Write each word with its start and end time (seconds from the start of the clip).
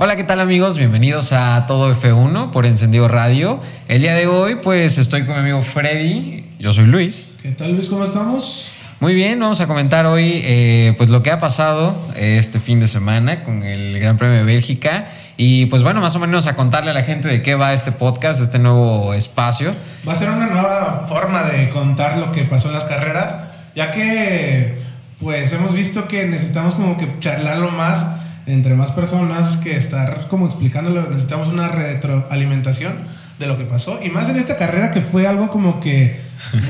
Hola, 0.00 0.14
¿qué 0.14 0.22
tal 0.22 0.38
amigos? 0.38 0.78
Bienvenidos 0.78 1.32
a 1.32 1.66
Todo 1.66 1.92
F1 1.92 2.52
por 2.52 2.66
Encendido 2.66 3.08
Radio. 3.08 3.60
El 3.88 4.00
día 4.00 4.14
de 4.14 4.28
hoy 4.28 4.54
pues 4.62 4.96
estoy 4.96 5.26
con 5.26 5.34
mi 5.34 5.40
amigo 5.40 5.60
Freddy, 5.60 6.44
yo 6.60 6.72
soy 6.72 6.86
Luis. 6.86 7.30
¿Qué 7.42 7.50
tal 7.50 7.72
Luis? 7.72 7.88
¿Cómo 7.88 8.04
estamos? 8.04 8.70
Muy 9.00 9.12
bien, 9.14 9.40
vamos 9.40 9.60
a 9.60 9.66
comentar 9.66 10.06
hoy 10.06 10.40
eh, 10.44 10.94
pues 10.98 11.10
lo 11.10 11.24
que 11.24 11.32
ha 11.32 11.40
pasado 11.40 11.96
este 12.14 12.60
fin 12.60 12.78
de 12.78 12.86
semana 12.86 13.42
con 13.42 13.64
el 13.64 13.98
Gran 13.98 14.18
Premio 14.18 14.36
de 14.36 14.44
Bélgica 14.44 15.08
y 15.36 15.66
pues 15.66 15.82
bueno, 15.82 16.00
más 16.00 16.14
o 16.14 16.20
menos 16.20 16.46
a 16.46 16.54
contarle 16.54 16.92
a 16.92 16.94
la 16.94 17.02
gente 17.02 17.26
de 17.26 17.42
qué 17.42 17.56
va 17.56 17.72
este 17.72 17.90
podcast, 17.90 18.40
este 18.40 18.60
nuevo 18.60 19.14
espacio. 19.14 19.74
Va 20.06 20.12
a 20.12 20.16
ser 20.16 20.30
una 20.30 20.46
nueva 20.46 21.06
forma 21.08 21.42
de 21.42 21.70
contar 21.70 22.18
lo 22.18 22.30
que 22.30 22.44
pasó 22.44 22.68
en 22.68 22.74
las 22.74 22.84
carreras, 22.84 23.48
ya 23.74 23.90
que 23.90 24.78
pues 25.18 25.52
hemos 25.52 25.72
visto 25.72 26.06
que 26.06 26.24
necesitamos 26.24 26.74
como 26.74 26.96
que 26.96 27.18
charlarlo 27.18 27.72
más 27.72 28.17
entre 28.48 28.74
más 28.74 28.92
personas 28.92 29.58
que 29.58 29.76
estar 29.76 30.26
como 30.28 30.46
explicándolo, 30.46 31.08
necesitamos 31.08 31.48
una 31.48 31.68
retroalimentación 31.68 32.94
de 33.38 33.46
lo 33.46 33.58
que 33.58 33.64
pasó. 33.64 34.00
Y 34.02 34.10
más 34.10 34.28
en 34.28 34.36
esta 34.36 34.56
carrera 34.56 34.90
que 34.90 35.00
fue 35.00 35.26
algo 35.26 35.50
como 35.50 35.80
que 35.80 36.20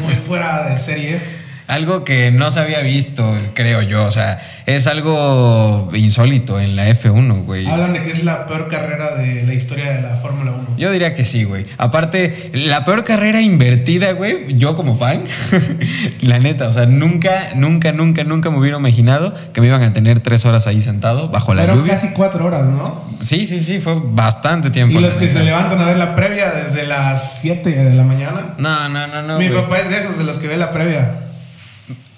muy 0.03 0.15
fuera 0.15 0.69
de 0.69 0.79
serie 0.79 1.38
algo 1.69 2.03
que 2.03 2.31
no 2.31 2.51
se 2.51 2.61
había 2.61 2.81
visto, 2.81 3.31
creo 3.53 3.83
yo. 3.83 4.07
O 4.07 4.11
sea, 4.11 4.41
es 4.65 4.87
algo 4.87 5.91
insólito 5.95 6.59
en 6.59 6.77
la 6.77 6.89
F1, 6.89 7.45
güey. 7.45 7.67
Hablan 7.67 7.93
de 7.93 8.03
que 8.03 8.11
es 8.11 8.25
la 8.25 8.47
peor 8.47 8.69
carrera 8.69 9.15
de 9.15 9.45
la 9.45 9.53
historia 9.53 9.93
de 9.93 10.01
la 10.01 10.17
Fórmula 10.17 10.53
1. 10.53 10.77
Yo 10.79 10.91
diría 10.91 11.15
que 11.15 11.27
sí, 11.27 11.45
güey. 11.45 11.67
Aparte, 11.77 12.51
la 12.55 12.87
peor 12.87 13.05
carrera 13.05 13.43
invertida, 13.43 14.13
güey, 14.13 14.57
yo 14.57 14.77
como 14.77 14.97
fan, 14.97 15.25
la 16.23 16.39
neta, 16.39 16.69
o 16.69 16.73
sea, 16.73 16.87
nunca, 16.87 17.51
nunca, 17.55 17.93
nunca, 17.93 18.25
nunca 18.25 18.51
me 18.51 18.59
hubiera 18.59 18.79
imaginado 18.79 19.35
que 19.53 19.61
me 19.61 19.67
iban 19.67 19.83
a 19.83 19.93
tener 19.93 20.21
tres 20.21 20.47
horas 20.47 20.67
ahí 20.67 20.81
sentado 20.81 21.29
bajo 21.29 21.53
la 21.53 21.67
Pero 21.67 21.85
casi 21.85 22.09
cuatro 22.09 22.47
horas, 22.47 22.67
¿no? 22.67 23.05
Sí, 23.21 23.47
sí, 23.47 23.61
sí, 23.61 23.79
fue 23.79 24.01
bastante 24.03 24.71
tiempo. 24.71 24.99
¿Y 24.99 25.03
los 25.03 25.17
que 25.17 25.29
se 25.29 25.45
levantan 25.45 25.79
a 25.81 25.85
ver 25.85 25.99
la 25.99 26.15
previa 26.15 26.51
desde 26.51 26.87
las 26.87 27.41
7 27.41 27.69
de 27.69 27.95
la 27.95 28.05
mañana? 28.05 28.55
No, 28.57 28.89
no, 28.89 29.07
no, 29.07 29.21
no. 29.21 29.39
Mi 29.39 29.51
papá 29.51 29.81
es 29.81 29.91
de 29.91 29.99
esos, 29.99 30.17
de 30.17 30.25
los 30.25 30.39
que 30.39 30.49
ve 30.49 30.57
la 30.57 30.71
previa. 30.71 31.29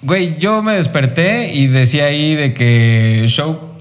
Güey, 0.01 0.37
yo 0.37 0.61
me 0.61 0.73
desperté 0.73 1.53
y 1.53 1.67
decía 1.67 2.05
ahí 2.05 2.35
de 2.35 2.53
que 2.53 3.25
show 3.27 3.71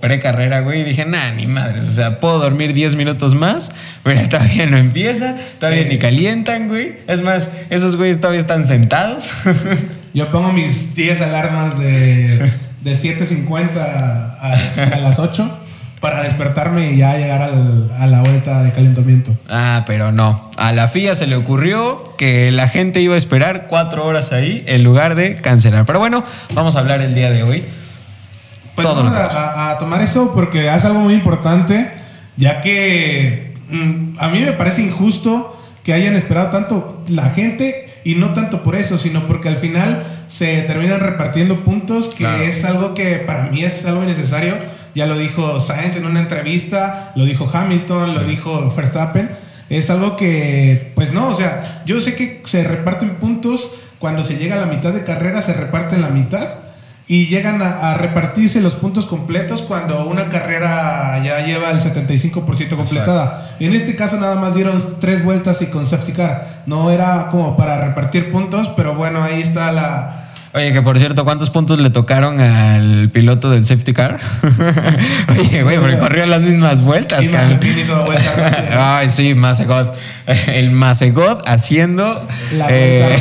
pre-carrera, 0.00 0.60
güey, 0.60 0.80
y 0.80 0.84
dije, 0.84 1.04
nah, 1.04 1.30
ni 1.30 1.46
madres, 1.46 1.84
o 1.84 1.92
sea, 1.92 2.18
puedo 2.20 2.38
dormir 2.38 2.74
10 2.74 2.96
minutos 2.96 3.34
más, 3.34 3.70
pero 4.02 4.28
todavía 4.28 4.66
no 4.66 4.76
empieza, 4.76 5.36
todavía 5.60 5.84
ni 5.84 5.98
calientan, 5.98 6.68
güey. 6.68 6.96
Es 7.06 7.22
más, 7.22 7.50
esos 7.70 7.96
güeyes 7.96 8.20
todavía 8.20 8.40
están 8.40 8.66
sentados. 8.66 9.30
Yo 10.14 10.30
pongo 10.30 10.52
mis 10.52 10.94
10 10.94 11.20
alarmas 11.20 11.78
de, 11.78 12.50
de 12.82 12.92
7.50 12.92 13.76
a, 13.76 14.94
a 14.94 14.98
las 14.98 15.18
8 15.18 15.57
para 16.00 16.22
despertarme 16.22 16.92
y 16.92 16.98
ya 16.98 17.16
llegar 17.16 17.42
a 17.42 18.06
la 18.06 18.20
vuelta 18.20 18.62
de 18.62 18.72
calentamiento. 18.72 19.32
Ah, 19.48 19.84
pero 19.86 20.12
no. 20.12 20.50
A 20.56 20.72
la 20.72 20.88
FIA 20.88 21.14
se 21.14 21.26
le 21.26 21.36
ocurrió 21.36 22.04
que 22.16 22.52
la 22.52 22.68
gente 22.68 23.00
iba 23.00 23.14
a 23.14 23.18
esperar 23.18 23.66
cuatro 23.68 24.06
horas 24.06 24.32
ahí 24.32 24.64
en 24.66 24.84
lugar 24.84 25.14
de 25.14 25.36
cancelar. 25.36 25.86
Pero 25.86 25.98
bueno, 25.98 26.24
vamos 26.54 26.76
a 26.76 26.80
hablar 26.80 27.00
el 27.00 27.14
día 27.14 27.30
de 27.30 27.42
hoy. 27.42 27.64
Pues 28.74 28.86
vamos 28.86 29.12
a, 29.12 29.76
tomar 29.80 30.02
eso 30.02 30.30
porque 30.32 30.72
es 30.72 30.84
algo 30.84 31.00
muy 31.00 31.14
importante, 31.14 31.90
ya 32.36 32.60
que 32.60 33.54
mm, 33.68 34.18
a 34.18 34.28
mí 34.28 34.40
me 34.40 34.52
parece 34.52 34.82
injusto 34.82 35.56
que 35.82 35.94
hayan 35.94 36.14
esperado 36.14 36.50
tanto 36.50 37.02
la 37.08 37.30
gente 37.30 37.88
y 38.04 38.14
no 38.14 38.34
tanto 38.34 38.62
por 38.62 38.76
eso, 38.76 38.96
sino 38.96 39.26
porque 39.26 39.48
al 39.48 39.56
final 39.56 40.04
se 40.28 40.62
terminan 40.62 41.00
repartiendo 41.00 41.64
puntos, 41.64 42.08
que 42.08 42.48
es 42.48 42.64
algo 42.64 42.94
que 42.94 43.16
para 43.16 43.44
mí 43.44 43.64
es 43.64 43.84
algo 43.84 44.04
innecesario 44.04 44.54
ya 44.98 45.06
lo 45.06 45.16
dijo 45.16 45.60
Sainz 45.60 45.94
en 45.96 46.06
una 46.06 46.18
entrevista, 46.18 47.12
lo 47.14 47.24
dijo 47.24 47.48
Hamilton, 47.50 48.16
lo 48.16 48.24
dijo 48.24 48.74
Verstappen. 48.76 49.30
Es 49.70 49.90
algo 49.90 50.16
que, 50.16 50.90
pues 50.96 51.12
no, 51.12 51.28
o 51.28 51.34
sea, 51.36 51.82
yo 51.86 52.00
sé 52.00 52.16
que 52.16 52.42
se 52.44 52.64
reparten 52.64 53.16
puntos 53.20 53.70
cuando 54.00 54.24
se 54.24 54.38
llega 54.38 54.56
a 54.56 54.58
la 54.58 54.66
mitad 54.66 54.92
de 54.92 55.04
carrera, 55.04 55.40
se 55.40 55.52
reparten 55.52 56.00
la 56.00 56.08
mitad 56.08 56.48
y 57.06 57.28
llegan 57.28 57.62
a, 57.62 57.94
repartirse 57.94 58.60
los 58.60 58.74
puntos 58.74 59.06
completos 59.06 59.62
cuando 59.62 60.04
una 60.04 60.30
carrera 60.30 61.22
ya 61.24 61.46
lleva 61.46 61.70
el 61.70 61.78
75% 61.78 62.76
completada. 62.76 63.56
En 63.60 63.74
este 63.74 63.94
caso 63.94 64.18
nada 64.18 64.34
más 64.34 64.56
dieron 64.56 64.82
tres 64.98 65.22
vueltas 65.22 65.62
y 65.62 65.66
con 65.66 65.86
safety 65.86 66.12
car. 66.12 66.64
No 66.66 66.90
era 66.90 67.28
como 67.30 67.56
para 67.56 67.86
repartir 67.86 68.32
puntos, 68.32 68.68
pero 68.76 68.96
bueno, 68.96 69.22
ahí 69.22 69.42
está 69.42 69.70
la, 69.70 70.27
Oye, 70.58 70.72
que 70.72 70.82
por 70.82 70.98
cierto, 70.98 71.24
¿cuántos 71.24 71.50
puntos 71.50 71.78
le 71.78 71.88
tocaron 71.90 72.40
al 72.40 73.10
piloto 73.10 73.48
del 73.48 73.64
safety 73.64 73.92
car? 73.92 74.18
Oye, 75.28 75.62
güey, 75.62 75.78
porque 75.78 75.98
corrió 75.98 76.26
las 76.26 76.40
mismas 76.40 76.82
vueltas, 76.82 77.22
hizo 77.22 78.04
Ay, 78.76 79.08
sí, 79.12 79.36
Masegot. 79.36 79.96
El 80.48 80.72
Masegot 80.72 81.48
haciendo 81.48 82.20
la, 82.56 82.66
eh, 82.70 83.20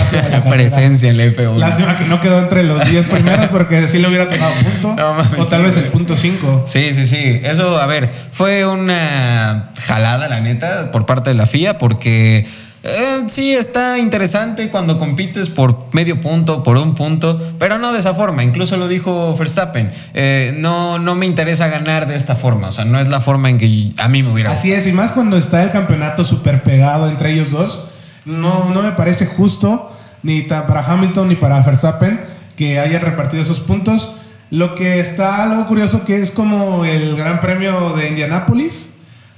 presencia 0.49 1.11
en 1.11 1.19
el 1.19 1.35
F1. 1.35 1.57
Lástima 1.57 1.95
que 1.95 2.05
no 2.05 2.19
quedó 2.19 2.39
entre 2.39 2.63
los 2.63 2.83
10 2.83 3.05
primeros 3.05 3.45
porque 3.49 3.87
sí 3.87 3.99
le 3.99 4.07
hubiera 4.07 4.27
tocado 4.27 4.53
punto. 4.55 4.95
o 5.37 5.45
tal 5.45 5.61
vez 5.61 5.77
el 5.77 5.89
punto 5.89 6.17
5. 6.17 6.63
Sí, 6.65 6.91
sí, 6.95 7.05
sí. 7.05 7.39
Eso, 7.43 7.77
a 7.77 7.85
ver, 7.85 8.09
fue 8.31 8.65
una 8.65 9.69
jalada, 9.85 10.27
la 10.27 10.41
neta, 10.41 10.91
por 10.91 11.05
parte 11.05 11.29
de 11.29 11.35
la 11.35 11.45
FIA 11.45 11.77
porque 11.77 12.47
eh, 12.87 13.23
sí, 13.27 13.53
está 13.53 13.99
interesante 13.99 14.69
cuando 14.69 14.97
compites 14.97 15.49
por 15.49 15.87
medio 15.93 16.21
punto, 16.21 16.63
por 16.63 16.77
un 16.77 16.95
punto, 16.95 17.39
pero 17.59 17.77
no 17.77 17.93
de 17.93 17.99
esa 17.99 18.13
forma. 18.13 18.43
Incluso 18.43 18.77
lo 18.77 18.87
dijo 18.87 19.35
Verstappen. 19.35 19.91
Eh, 20.13 20.55
no, 20.57 20.99
no 20.99 21.15
me 21.15 21.25
interesa 21.25 21.67
ganar 21.67 22.07
de 22.07 22.15
esta 22.15 22.35
forma. 22.35 22.69
O 22.69 22.71
sea, 22.71 22.85
no 22.85 22.99
es 22.99 23.07
la 23.07 23.21
forma 23.21 23.49
en 23.49 23.57
que 23.57 23.91
a 23.97 24.07
mí 24.07 24.23
me 24.23 24.31
hubiera. 24.31 24.51
Así 24.51 24.73
es, 24.73 24.87
y 24.87 24.93
más 24.93 25.11
cuando 25.11 25.37
está 25.37 25.63
el 25.63 25.69
campeonato 25.69 26.23
súper 26.23 26.63
pegado 26.63 27.09
entre 27.09 27.31
ellos 27.31 27.51
dos. 27.51 27.85
No, 28.25 28.71
no 28.71 28.81
me 28.81 28.91
parece 28.91 29.25
justo, 29.25 29.91
ni 30.23 30.41
para 30.41 30.81
Hamilton 30.81 31.29
ni 31.29 31.35
para 31.35 31.61
Verstappen, 31.61 32.21
que 32.55 32.79
hayan 32.79 33.01
repartido 33.01 33.41
esos 33.41 33.59
puntos. 33.59 34.15
Lo 34.49 34.75
que 34.75 34.99
está 34.99 35.43
algo 35.43 35.65
curioso 35.67 36.05
que 36.05 36.21
es 36.21 36.31
como 36.31 36.85
el 36.85 37.15
Gran 37.17 37.41
Premio 37.41 37.91
de 37.91 38.09
Indianápolis, 38.09 38.91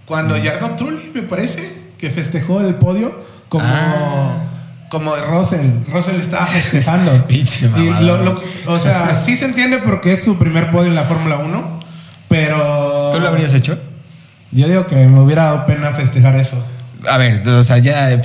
cuando 0.06 0.36
mm. 0.38 0.44
Jarno 0.44 0.76
Trulli, 0.76 1.12
me 1.14 1.24
parece, 1.24 1.79
que 2.00 2.10
festejó 2.10 2.62
el 2.62 2.76
podio 2.76 3.14
como, 3.50 3.66
ah. 3.66 4.44
como 4.90 5.16
Russell. 5.16 5.68
Russell 5.92 6.16
estaba 6.16 6.46
festejando. 6.48 7.26
y 7.30 7.44
o 8.66 8.80
sea, 8.80 9.16
sí 9.24 9.36
se 9.36 9.46
entiende 9.46 9.80
porque 9.80 10.14
es 10.14 10.24
su 10.24 10.38
primer 10.38 10.72
podio 10.72 10.88
en 10.88 10.96
la 10.96 11.04
Fórmula 11.04 11.38
1, 11.38 11.80
pero... 12.28 13.12
¿Tú 13.14 13.20
lo 13.20 13.28
habrías 13.28 13.54
hecho? 13.54 13.78
Yo 14.52 14.68
digo 14.68 14.88
que 14.88 14.96
me 15.08 15.20
hubiera 15.20 15.46
dado 15.46 15.66
pena 15.66 15.92
festejar 15.92 16.36
eso. 16.36 16.66
A 17.08 17.18
ver, 17.18 17.48
o 17.48 17.64
sea, 17.64 17.78
ya 17.78 18.20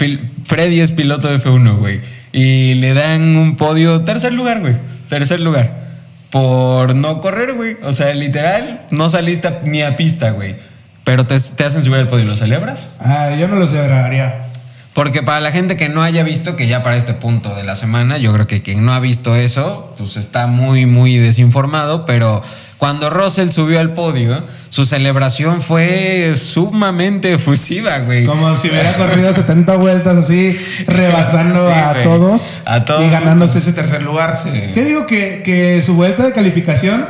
Freddy 0.44 0.80
es 0.80 0.92
piloto 0.92 1.28
de 1.28 1.38
F1, 1.38 1.78
güey. 1.78 2.00
Y 2.32 2.74
le 2.74 2.94
dan 2.94 3.36
un 3.36 3.56
podio, 3.56 4.00
tercer 4.02 4.32
lugar, 4.32 4.60
güey. 4.60 4.74
Tercer 5.08 5.40
lugar. 5.40 5.84
Por 6.30 6.96
no 6.96 7.20
correr, 7.20 7.52
güey. 7.52 7.76
O 7.84 7.92
sea, 7.92 8.12
literal, 8.14 8.86
no 8.90 9.08
saliste 9.08 9.50
ni 9.64 9.82
a 9.82 9.96
pista, 9.96 10.30
güey. 10.30 10.56
Pero 11.04 11.26
te, 11.26 11.38
te 11.38 11.65
hacen 11.65 11.84
subir 11.84 11.98
al 11.98 12.09
podio. 12.09 12.25
¿Lo 12.25 12.37
celebras? 12.37 12.94
Ah, 12.98 13.31
yo 13.38 13.47
no 13.48 13.56
lo 13.56 13.69
celebraría. 13.69 14.47
Porque 14.94 15.25
para 15.25 15.41
la 15.41 15.50
gente 15.50 15.76
que 15.76 15.88
no 15.88 16.03
haya 16.03 16.22
visto, 16.22 16.54
que 16.54 16.69
ya 16.69 16.84
para 16.84 16.97
este 16.97 17.15
punto 17.15 17.54
de 17.56 17.65
la 17.65 17.75
semana, 17.75 18.16
yo 18.16 18.32
creo 18.32 18.47
que 18.47 18.62
quien 18.62 18.84
no 18.84 18.94
ha 18.94 19.00
visto 19.00 19.34
eso, 19.34 19.93
pues 19.98 20.16
está 20.16 20.47
muy, 20.47 20.87
muy 20.87 21.19
desinformado, 21.19 22.06
pero 22.06 22.44
cuando 22.78 23.10
Russell 23.10 23.48
subió 23.48 23.81
al 23.81 23.93
podio, 23.93 24.44
su 24.69 24.84
celebración 24.84 25.62
fue 25.62 26.34
sumamente 26.37 27.32
efusiva, 27.34 27.98
güey. 27.98 28.25
Como 28.25 28.54
si 28.54 28.69
hubiera 28.69 28.93
corrido 28.93 29.32
70 29.32 29.76
vueltas 29.78 30.17
así, 30.17 30.56
rebasando 30.87 31.69
a, 31.69 31.94
todos 32.05 32.61
a, 32.64 32.84
todos 32.84 33.05
y 33.05 33.11
ganándose 33.11 33.58
ese 33.58 33.73
tercer 33.73 34.00
lugar. 34.00 34.38
¿Qué 34.44 34.84
digo? 34.84 35.08
Que, 35.08 35.43
que 35.44 35.82
su 35.82 35.94
vuelta 35.94 36.23
de 36.25 36.31
calificación, 36.31 37.08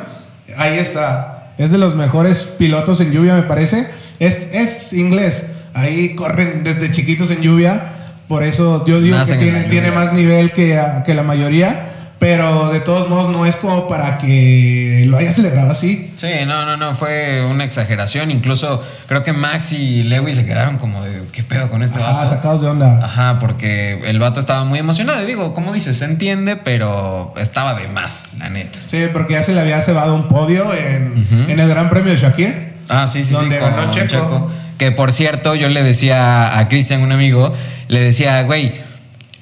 ahí 0.57 0.79
está. 0.79 1.34
Es 1.59 1.71
de 1.71 1.79
los 1.79 1.95
mejores 1.95 2.49
pilotos 2.59 3.01
en 3.01 3.13
lluvia, 3.13 3.35
me 3.35 3.43
parece. 3.43 3.89
Es, 4.19 4.49
es 4.53 4.93
inglés 4.93 5.47
ahí 5.75 6.15
corren 6.15 6.63
desde 6.63 6.91
chiquitos 6.91 7.31
en 7.31 7.43
lluvia, 7.43 7.93
por 8.29 8.43
eso 8.43 8.85
yo 8.87 9.01
digo 9.01 9.19
que 9.27 9.35
tiene, 9.35 9.65
tiene, 9.65 9.91
más 9.91 10.13
nivel 10.13 10.53
que, 10.53 10.81
que 11.05 11.15
la 11.15 11.23
mayoría. 11.23 11.89
Pero 12.25 12.71
de 12.71 12.81
todos 12.81 13.11
modos 13.11 13.29
no 13.29 13.45
es 13.45 13.57
como 13.57 13.87
para 13.87 14.17
que 14.17 15.05
lo 15.07 15.19
haya 15.19 15.31
celebrado 15.31 15.73
así. 15.73 16.11
Sí, 16.17 16.29
no, 16.47 16.65
no, 16.65 16.79
no, 16.79 16.95
fue 16.95 17.45
una 17.45 17.65
exageración. 17.65 18.31
Incluso 18.31 18.83
creo 19.07 19.23
que 19.23 19.35
Max 19.35 19.75
y 19.75 20.05
Lewis 20.05 20.37
se 20.37 20.47
quedaron 20.47 20.79
como 20.79 21.05
de 21.05 21.21
qué 21.33 21.43
pedo 21.43 21.69
con 21.69 21.83
este 21.83 22.01
ah, 22.03 22.25
sacados 22.27 22.63
de 22.63 22.69
onda. 22.69 22.99
Ajá, 23.05 23.39
porque 23.41 24.01
el 24.07 24.19
vato 24.21 24.41
estaba 24.41 24.65
muy 24.65 24.79
emocionado. 24.79 25.23
Y 25.23 25.27
digo, 25.27 25.53
como 25.53 25.75
dices, 25.75 25.99
se 25.99 26.07
entiende, 26.07 26.57
pero 26.57 27.35
estaba 27.37 27.75
de 27.75 27.89
más, 27.89 28.25
la 28.39 28.49
neta. 28.49 28.81
Sí, 28.81 29.05
porque 29.13 29.35
ya 29.35 29.43
se 29.43 29.53
le 29.53 29.61
había 29.61 29.83
cebado 29.83 30.15
un 30.15 30.27
podio 30.27 30.73
en, 30.73 31.27
en 31.47 31.61
el 31.61 31.69
Gran 31.69 31.91
Premio 31.91 32.11
de 32.11 32.19
Shakir. 32.19 32.73
Ah, 32.89 33.07
sí, 33.07 33.23
sí, 33.23 33.35
donde 33.35 33.59
ganó 33.59 33.91
Checo. 33.91 34.51
Que 34.79 34.93
por 34.93 35.13
cierto, 35.13 35.55
yo 35.55 35.69
le 35.69 35.83
decía 35.83 36.59
a 36.59 36.69
Cristian, 36.71 37.03
un 37.03 37.13
amigo, 37.13 37.53
le 37.89 38.01
decía, 38.01 38.43
güey, 38.45 38.73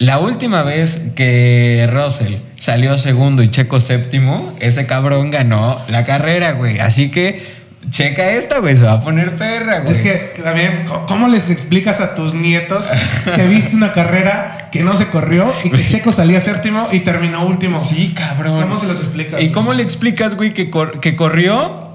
la 0.02 0.18
última 0.18 0.62
vez 0.62 1.10
que 1.14 1.88
Russell 1.88 2.34
salió 2.58 2.98
segundo 2.98 3.44
y 3.44 3.50
Checo 3.50 3.78
séptimo, 3.78 4.52
ese 4.58 4.84
cabrón 4.84 5.30
ganó 5.30 5.80
la 5.86 6.04
carrera, 6.04 6.52
güey. 6.52 6.80
Así 6.80 7.12
que 7.12 7.62
Checa 7.88 8.32
esta, 8.32 8.58
güey, 8.58 8.76
se 8.76 8.82
va 8.82 8.94
a 8.94 9.00
poner 9.00 9.36
perra, 9.36 9.80
güey. 9.80 9.94
Es 9.94 10.02
que 10.02 10.42
también, 10.42 10.86
¿cómo 11.06 11.28
les 11.28 11.50
explicas 11.50 12.00
a 12.00 12.16
tus 12.16 12.34
nietos 12.34 12.88
que 13.36 13.46
viste 13.46 13.76
una 13.76 13.92
carrera 13.92 14.70
que 14.72 14.82
no 14.82 14.96
se 14.96 15.06
corrió 15.06 15.52
y 15.62 15.70
que 15.70 15.86
Checo 15.86 16.10
salía 16.10 16.40
séptimo 16.40 16.88
y 16.90 17.00
terminó 17.00 17.46
último? 17.46 17.78
Sí, 17.78 18.12
cabrón. 18.12 18.60
¿Cómo 18.60 18.78
se 18.78 18.88
los 18.88 18.98
explicas? 18.98 19.40
¿Y 19.40 19.52
cómo 19.52 19.72
le 19.72 19.84
explicas, 19.84 20.34
güey, 20.34 20.52
que, 20.52 20.68
que 21.00 21.14
corrió 21.14 21.91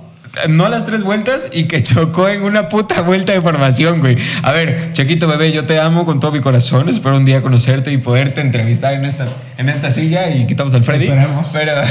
no 0.50 0.66
a 0.66 0.70
las 0.70 0.86
tres 0.86 1.04
vueltas 1.04 1.48
y 1.52 1.66
que 1.66 1.84
chocó 1.84 2.30
en 2.30 2.44
una 2.44 2.70
puta 2.70 3.02
vuelta 3.02 3.34
de 3.34 3.42
formación, 3.42 4.00
güey. 4.00 4.18
A 4.44 4.52
ver, 4.52 4.92
Chequito 4.94 5.28
bebé, 5.28 5.52
yo 5.52 5.66
te 5.66 5.80
amo 5.80 6.06
con 6.06 6.20
todo 6.20 6.32
mi 6.32 6.42
corazón. 6.42 6.90
Espero 6.90 7.18
un 7.18 7.26
día 7.26 7.42
conocerte 7.42 7.92
y 7.92 7.98
poderte 7.98 8.42
entrevistar 8.42 8.94
en 8.94 9.06
esta, 9.06 9.28
en 9.58 9.70
esta 9.70 9.92
silla 9.92 10.30
y 10.30 10.46
quitamos 10.48 10.74
al 10.74 10.84
Freddy. 10.84 11.08
Esperemos. 11.08 11.50
Pero. 11.54 11.74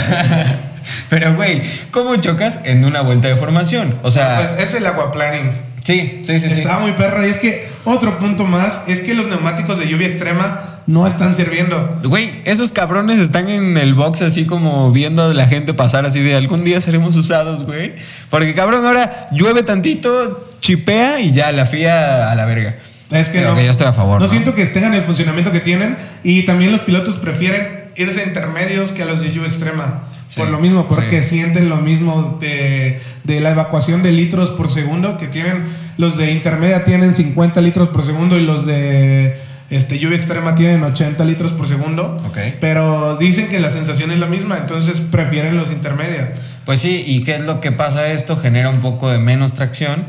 Pero, 1.08 1.34
güey, 1.34 1.62
¿cómo 1.90 2.14
chocas 2.16 2.60
en 2.64 2.84
una 2.84 3.00
vuelta 3.00 3.28
de 3.28 3.36
formación? 3.36 3.98
O 4.02 4.10
sea. 4.10 4.54
Pues 4.54 4.68
es 4.68 4.74
el 4.76 4.86
aquaplaning. 4.86 5.50
Sí, 5.86 6.22
sí, 6.24 6.40
sí. 6.40 6.46
Estaba 6.46 6.80
muy 6.80 6.90
perro. 6.92 7.24
Y 7.24 7.30
es 7.30 7.38
que 7.38 7.68
otro 7.84 8.18
punto 8.18 8.44
más 8.44 8.82
es 8.88 9.02
que 9.02 9.14
los 9.14 9.28
neumáticos 9.28 9.78
de 9.78 9.86
lluvia 9.86 10.08
extrema 10.08 10.60
no 10.88 11.06
están 11.06 11.32
sirviendo. 11.32 12.00
Güey, 12.02 12.42
esos 12.44 12.72
cabrones 12.72 13.20
están 13.20 13.48
en 13.48 13.76
el 13.76 13.94
box 13.94 14.22
así 14.22 14.46
como 14.46 14.90
viendo 14.90 15.22
a 15.22 15.32
la 15.32 15.46
gente 15.46 15.74
pasar 15.74 16.04
así 16.04 16.20
de 16.20 16.34
algún 16.34 16.64
día 16.64 16.80
seremos 16.80 17.14
usados, 17.14 17.62
güey. 17.62 17.94
Porque 18.30 18.52
cabrón, 18.52 18.84
ahora 18.84 19.28
llueve 19.30 19.62
tantito, 19.62 20.50
chipea 20.60 21.20
y 21.20 21.30
ya 21.30 21.52
la 21.52 21.66
fía 21.66 22.32
a 22.32 22.34
la 22.34 22.46
verga. 22.46 22.74
Es 23.12 23.28
que 23.28 23.42
no. 23.42 23.54
yo 23.54 23.70
estoy 23.70 23.86
a 23.86 23.92
favor. 23.92 24.20
No, 24.20 24.26
siento 24.26 24.56
que 24.56 24.66
tengan 24.66 24.92
el 24.92 25.04
funcionamiento 25.04 25.52
que 25.52 25.60
tienen 25.60 25.96
y 26.24 26.42
también 26.46 26.72
los 26.72 26.80
pilotos 26.80 27.14
prefieren 27.14 27.92
irse 27.94 28.22
a 28.22 28.24
intermedios 28.24 28.90
que 28.90 29.04
a 29.04 29.06
los 29.06 29.20
de 29.20 29.32
lluvia 29.32 29.46
extrema. 29.46 30.05
Por 30.34 30.48
lo 30.48 30.58
mismo, 30.58 30.88
porque 30.88 31.22
sienten 31.22 31.68
lo 31.68 31.76
mismo 31.76 32.38
de, 32.40 33.00
la 33.24 33.50
evacuación 33.50 34.02
de 34.02 34.12
litros 34.12 34.50
por 34.50 34.70
segundo 34.70 35.16
que 35.16 35.28
tienen. 35.28 35.64
Los 35.98 36.16
de 36.16 36.32
intermedia 36.32 36.84
tienen 36.84 37.14
50 37.14 37.60
litros 37.60 37.88
por 37.88 38.02
segundo 38.02 38.38
y 38.38 38.44
los 38.44 38.66
de 38.66 39.38
este, 39.70 39.98
lluvia 39.98 40.16
extrema 40.16 40.54
tienen 40.54 40.82
80 40.82 41.24
litros 41.24 41.52
por 41.52 41.68
segundo. 41.68 42.16
Pero 42.60 43.16
dicen 43.16 43.48
que 43.48 43.60
la 43.60 43.70
sensación 43.70 44.10
es 44.10 44.18
la 44.18 44.26
misma, 44.26 44.58
entonces 44.58 45.00
prefieren 45.00 45.56
los 45.56 45.70
intermedios. 45.70 46.28
Pues 46.64 46.80
sí, 46.80 47.04
¿y 47.06 47.22
qué 47.22 47.36
es 47.36 47.42
lo 47.42 47.60
que 47.60 47.70
pasa 47.72 48.08
esto? 48.08 48.36
Genera 48.36 48.68
un 48.70 48.80
poco 48.80 49.10
de 49.10 49.18
menos 49.18 49.54
tracción 49.54 50.06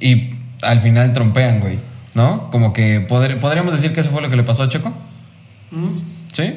y 0.00 0.30
al 0.62 0.80
final 0.80 1.12
trompean, 1.12 1.60
güey. 1.60 1.78
¿No? 2.14 2.48
Como 2.50 2.72
que 2.72 3.00
podríamos 3.00 3.72
decir 3.72 3.92
que 3.92 4.00
eso 4.00 4.10
fue 4.10 4.22
lo 4.22 4.30
que 4.30 4.36
le 4.36 4.44
pasó 4.44 4.62
a 4.62 4.68
Checo. 4.68 4.92
Mm. 5.72 5.98
¿Sí? 6.32 6.54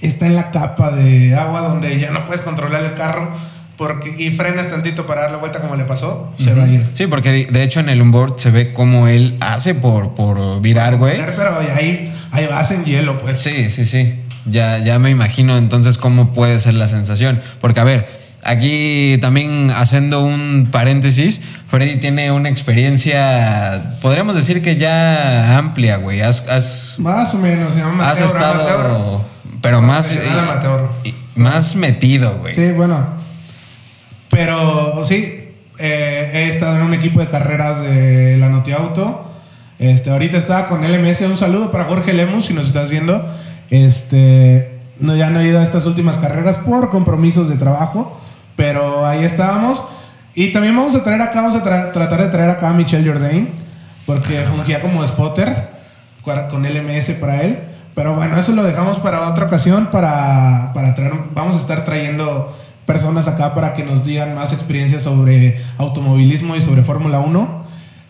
Está 0.00 0.26
en 0.26 0.36
la 0.36 0.50
capa 0.50 0.90
de 0.90 1.34
agua 1.34 1.60
donde 1.60 1.98
ya 1.98 2.10
no 2.10 2.26
puedes 2.26 2.42
controlar 2.42 2.84
el 2.84 2.94
carro 2.94 3.30
porque, 3.76 4.14
y 4.16 4.30
frenas 4.30 4.70
tantito 4.70 5.06
para 5.06 5.22
dar 5.22 5.32
la 5.32 5.36
vuelta 5.36 5.60
como 5.60 5.76
le 5.76 5.84
pasó, 5.84 6.32
se 6.38 6.54
va 6.54 6.64
a 6.64 6.68
ir. 6.68 6.86
Sí, 6.94 7.06
porque 7.06 7.46
de 7.50 7.62
hecho 7.62 7.80
en 7.80 7.90
el 7.90 8.00
onboard 8.00 8.38
se 8.38 8.50
ve 8.50 8.72
cómo 8.72 9.06
él 9.06 9.36
hace 9.40 9.74
por, 9.74 10.14
por 10.14 10.62
virar, 10.62 10.96
güey. 10.96 11.18
Pero 11.36 11.58
ahí, 11.58 12.10
ahí 12.30 12.46
vas 12.46 12.70
en 12.70 12.84
hielo, 12.84 13.18
pues. 13.18 13.40
Sí, 13.42 13.70
sí, 13.70 13.84
sí. 13.84 14.14
Ya, 14.46 14.78
ya 14.78 14.98
me 14.98 15.10
imagino 15.10 15.58
entonces 15.58 15.98
cómo 15.98 16.32
puede 16.32 16.58
ser 16.58 16.74
la 16.74 16.88
sensación. 16.88 17.42
Porque, 17.60 17.80
a 17.80 17.84
ver, 17.84 18.08
aquí 18.44 19.18
también 19.20 19.70
haciendo 19.70 20.24
un 20.24 20.68
paréntesis, 20.70 21.42
Freddy 21.68 21.96
tiene 21.96 22.30
una 22.30 22.48
experiencia, 22.48 23.96
podríamos 24.00 24.34
decir 24.34 24.62
que 24.62 24.76
ya 24.76 25.58
amplia, 25.58 25.96
güey. 25.96 26.22
Has, 26.22 26.94
más 26.98 27.34
o 27.34 27.38
menos, 27.38 27.74
se 27.74 27.80
llama 27.80 28.08
Has 28.08 28.20
estado, 28.20 29.22
pero 29.60 29.82
más, 29.82 30.12
más 31.34 31.76
metido, 31.76 32.38
güey. 32.38 32.54
Sí, 32.54 32.72
bueno. 32.72 33.06
Pero 34.30 35.04
sí, 35.04 35.50
eh, 35.78 36.30
he 36.34 36.48
estado 36.48 36.76
en 36.76 36.82
un 36.82 36.94
equipo 36.94 37.20
de 37.20 37.28
carreras 37.28 37.80
de 37.80 38.36
la 38.38 38.48
Noti 38.48 38.72
Auto. 38.72 39.30
Este, 39.78 40.10
ahorita 40.10 40.38
estaba 40.38 40.66
con 40.68 40.82
LMS. 40.82 41.22
Un 41.22 41.36
saludo 41.36 41.70
para 41.70 41.84
Jorge 41.84 42.12
Lemus, 42.12 42.46
si 42.46 42.54
nos 42.54 42.66
estás 42.66 42.90
viendo. 42.90 43.26
Este, 43.70 44.80
no, 45.00 45.16
ya 45.16 45.30
no 45.30 45.40
he 45.40 45.48
ido 45.48 45.60
a 45.60 45.62
estas 45.62 45.86
últimas 45.86 46.18
carreras 46.18 46.58
por 46.58 46.88
compromisos 46.88 47.48
de 47.48 47.56
trabajo, 47.56 48.18
pero 48.56 49.06
ahí 49.06 49.24
estábamos. 49.24 49.82
Y 50.34 50.52
también 50.52 50.76
vamos 50.76 50.94
a 50.94 51.02
traer 51.02 51.22
acá, 51.22 51.42
vamos 51.42 51.54
a 51.56 51.62
tratar 51.62 52.20
de 52.20 52.28
traer 52.28 52.50
acá 52.50 52.68
a 52.68 52.72
Michelle 52.72 53.08
Jourdain, 53.08 53.48
porque 54.04 54.42
fungía 54.44 54.80
como 54.80 55.06
spotter 55.06 55.68
con 56.22 56.62
LMS 56.62 57.10
para 57.12 57.42
él. 57.42 57.58
Pero 57.96 58.14
bueno, 58.14 58.38
eso 58.38 58.52
lo 58.52 58.62
dejamos 58.62 58.98
para 58.98 59.28
otra 59.28 59.46
ocasión, 59.46 59.88
para, 59.90 60.70
para 60.74 60.94
traer, 60.94 61.14
vamos 61.34 61.56
a 61.56 61.58
estar 61.58 61.84
trayendo 61.84 62.56
personas 62.84 63.26
acá 63.26 63.54
para 63.54 63.72
que 63.72 63.82
nos 63.82 64.04
digan 64.04 64.34
más 64.34 64.52
experiencias 64.52 65.02
sobre 65.02 65.60
automovilismo 65.78 66.54
y 66.54 66.60
sobre 66.60 66.82
Fórmula 66.82 67.20
1. 67.20 67.64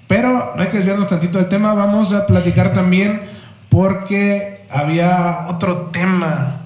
Pero 0.08 0.54
no 0.56 0.60
hay 0.62 0.68
que 0.68 0.78
desviarnos 0.78 1.06
tantito 1.06 1.38
del 1.38 1.48
tema, 1.48 1.72
vamos 1.72 2.12
a 2.12 2.26
platicar 2.26 2.72
también 2.72 3.22
porque 3.68 4.66
había 4.70 5.46
otro 5.48 5.90
tema 5.92 6.60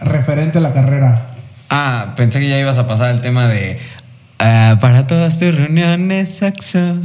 referente 0.00 0.58
a 0.58 0.60
la 0.62 0.72
carrera. 0.72 1.26
Ah, 1.68 2.14
pensé 2.16 2.40
que 2.40 2.48
ya 2.48 2.58
ibas 2.58 2.78
a 2.78 2.88
pasar 2.88 3.10
el 3.10 3.20
tema 3.20 3.46
de 3.48 3.78
Ah, 4.42 4.78
para 4.80 5.06
todas 5.06 5.38
tus 5.38 5.54
reuniones, 5.54 6.36
sexo. 6.36 6.78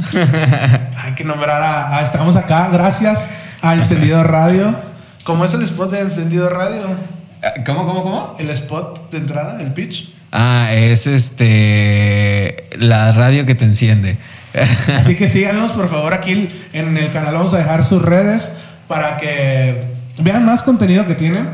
Hay 1.04 1.12
que 1.14 1.22
nombrar 1.22 1.60
a, 1.60 2.00
Estamos 2.00 2.34
acá, 2.34 2.70
gracias 2.72 3.30
a 3.60 3.74
Encendido 3.74 4.24
Radio. 4.24 4.74
¿Cómo 5.26 5.44
es 5.44 5.52
el 5.54 5.62
spot 5.62 5.90
de 5.90 6.02
Encendido 6.02 6.48
Radio? 6.48 6.82
Ah, 7.42 7.64
¿Cómo, 7.66 7.84
cómo, 7.84 8.04
cómo? 8.04 8.36
El 8.38 8.48
spot 8.50 9.10
de 9.10 9.18
entrada, 9.18 9.60
el 9.60 9.72
pitch. 9.72 10.14
Ah, 10.30 10.68
es 10.72 11.08
este. 11.08 12.68
La 12.78 13.10
radio 13.10 13.44
que 13.44 13.56
te 13.56 13.64
enciende. 13.64 14.18
Así 14.96 15.16
que 15.16 15.26
síganos, 15.26 15.72
por 15.72 15.88
favor, 15.88 16.14
aquí 16.14 16.48
en 16.72 16.96
el 16.96 17.10
canal. 17.10 17.34
Vamos 17.34 17.52
a 17.54 17.58
dejar 17.58 17.82
sus 17.82 18.00
redes 18.00 18.52
para 18.86 19.16
que 19.16 19.82
vean 20.18 20.44
más 20.44 20.62
contenido 20.62 21.06
que 21.06 21.16
tienen. 21.16 21.48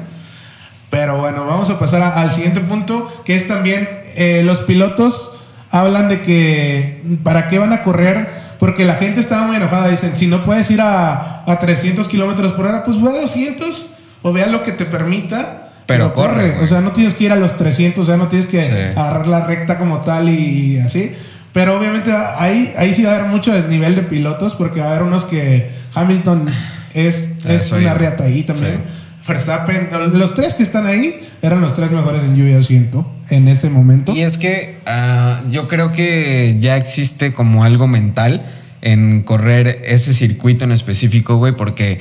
Pero 0.91 1.17
bueno, 1.17 1.47
vamos 1.47 1.71
a 1.71 1.79
pasar 1.79 2.03
al 2.03 2.31
siguiente 2.31 2.61
punto, 2.61 3.23
que 3.25 3.37
es 3.37 3.49
también 3.49 3.89
eh, 4.15 4.43
los 4.45 4.61
pilotos 4.61 5.41
hablan 5.71 6.11
de 6.11 6.21
que 6.21 7.03
para 7.23 7.49
qué 7.49 7.59
van 7.59 7.73
a 7.73 7.81
correr, 7.81 8.29
porque 8.63 8.85
la 8.85 8.95
gente 8.95 9.19
estaba 9.19 9.45
muy 9.45 9.57
enojada. 9.57 9.89
Dicen, 9.89 10.15
si 10.15 10.29
no 10.29 10.45
puedes 10.45 10.71
ir 10.71 10.81
a, 10.81 11.43
a 11.51 11.59
300 11.59 12.07
kilómetros 12.07 12.53
por 12.53 12.65
hora, 12.65 12.85
pues 12.85 13.03
ve 13.03 13.09
a 13.09 13.23
200 13.23 13.91
o 14.23 14.33
vea 14.33 14.47
lo 14.47 14.63
que 14.63 14.71
te 14.71 14.85
permita. 14.85 15.73
Pero, 15.87 16.15
corre. 16.15 16.61
O 16.61 16.67
sea, 16.69 16.81
no 16.81 16.93
tienes 16.93 17.15
que 17.15 17.25
ir 17.25 17.33
a 17.33 17.35
los 17.35 17.57
300, 17.57 18.01
o 18.01 18.07
sea, 18.07 18.17
no 18.17 18.29
tienes 18.29 18.47
que 18.47 18.93
agarrar 18.95 19.27
la 19.27 19.45
recta 19.45 19.79
como 19.79 19.99
tal 19.99 20.29
y, 20.29 20.79
así. 20.79 21.13
Pero 21.53 21.77
obviamente 21.77 22.13
ahí, 22.13 22.73
ahí 22.77 22.95
sí 22.95 23.03
va 23.03 23.11
a 23.11 23.15
haber 23.17 23.27
mucho 23.27 23.53
desnivel 23.53 23.97
de 23.97 24.03
pilotos, 24.03 24.55
porque 24.55 24.79
va 24.79 24.87
a 24.87 24.91
haber 24.91 25.03
unos 25.03 25.25
que 25.25 25.73
Hamilton 25.97 26.49
es, 26.95 27.33
es 27.45 27.73
una 27.73 27.95
riata 27.95 28.23
ahí 28.23 28.45
también. 28.45 28.85
Verstappen, 29.27 29.89
los 30.19 30.35
tres 30.35 30.55
que 30.55 30.63
están 30.63 30.87
ahí 30.87 31.21
eran 31.43 31.61
los 31.61 31.75
tres 31.75 31.91
mejores 31.91 32.23
en 32.25 32.37
lluvia, 32.37 32.63
siento, 32.63 33.11
en 33.31 33.49
ese 33.49 33.71
momento. 33.71 34.13
Y 34.13 34.23
es 34.23 34.39
que 34.39 34.79
ah, 34.87 35.41
yo 35.51 35.69
creo 35.69 35.93
que 35.93 36.57
ya 36.59 36.77
existe 36.77 37.33
como 37.33 37.65
algo 37.65 37.87
mental 37.87 38.47
en 38.81 39.23
correr 39.23 39.83
ese 39.85 40.13
circuito 40.13 40.65
en 40.65 40.73
específico, 40.73 41.37
güey, 41.37 41.55
porque 41.55 42.01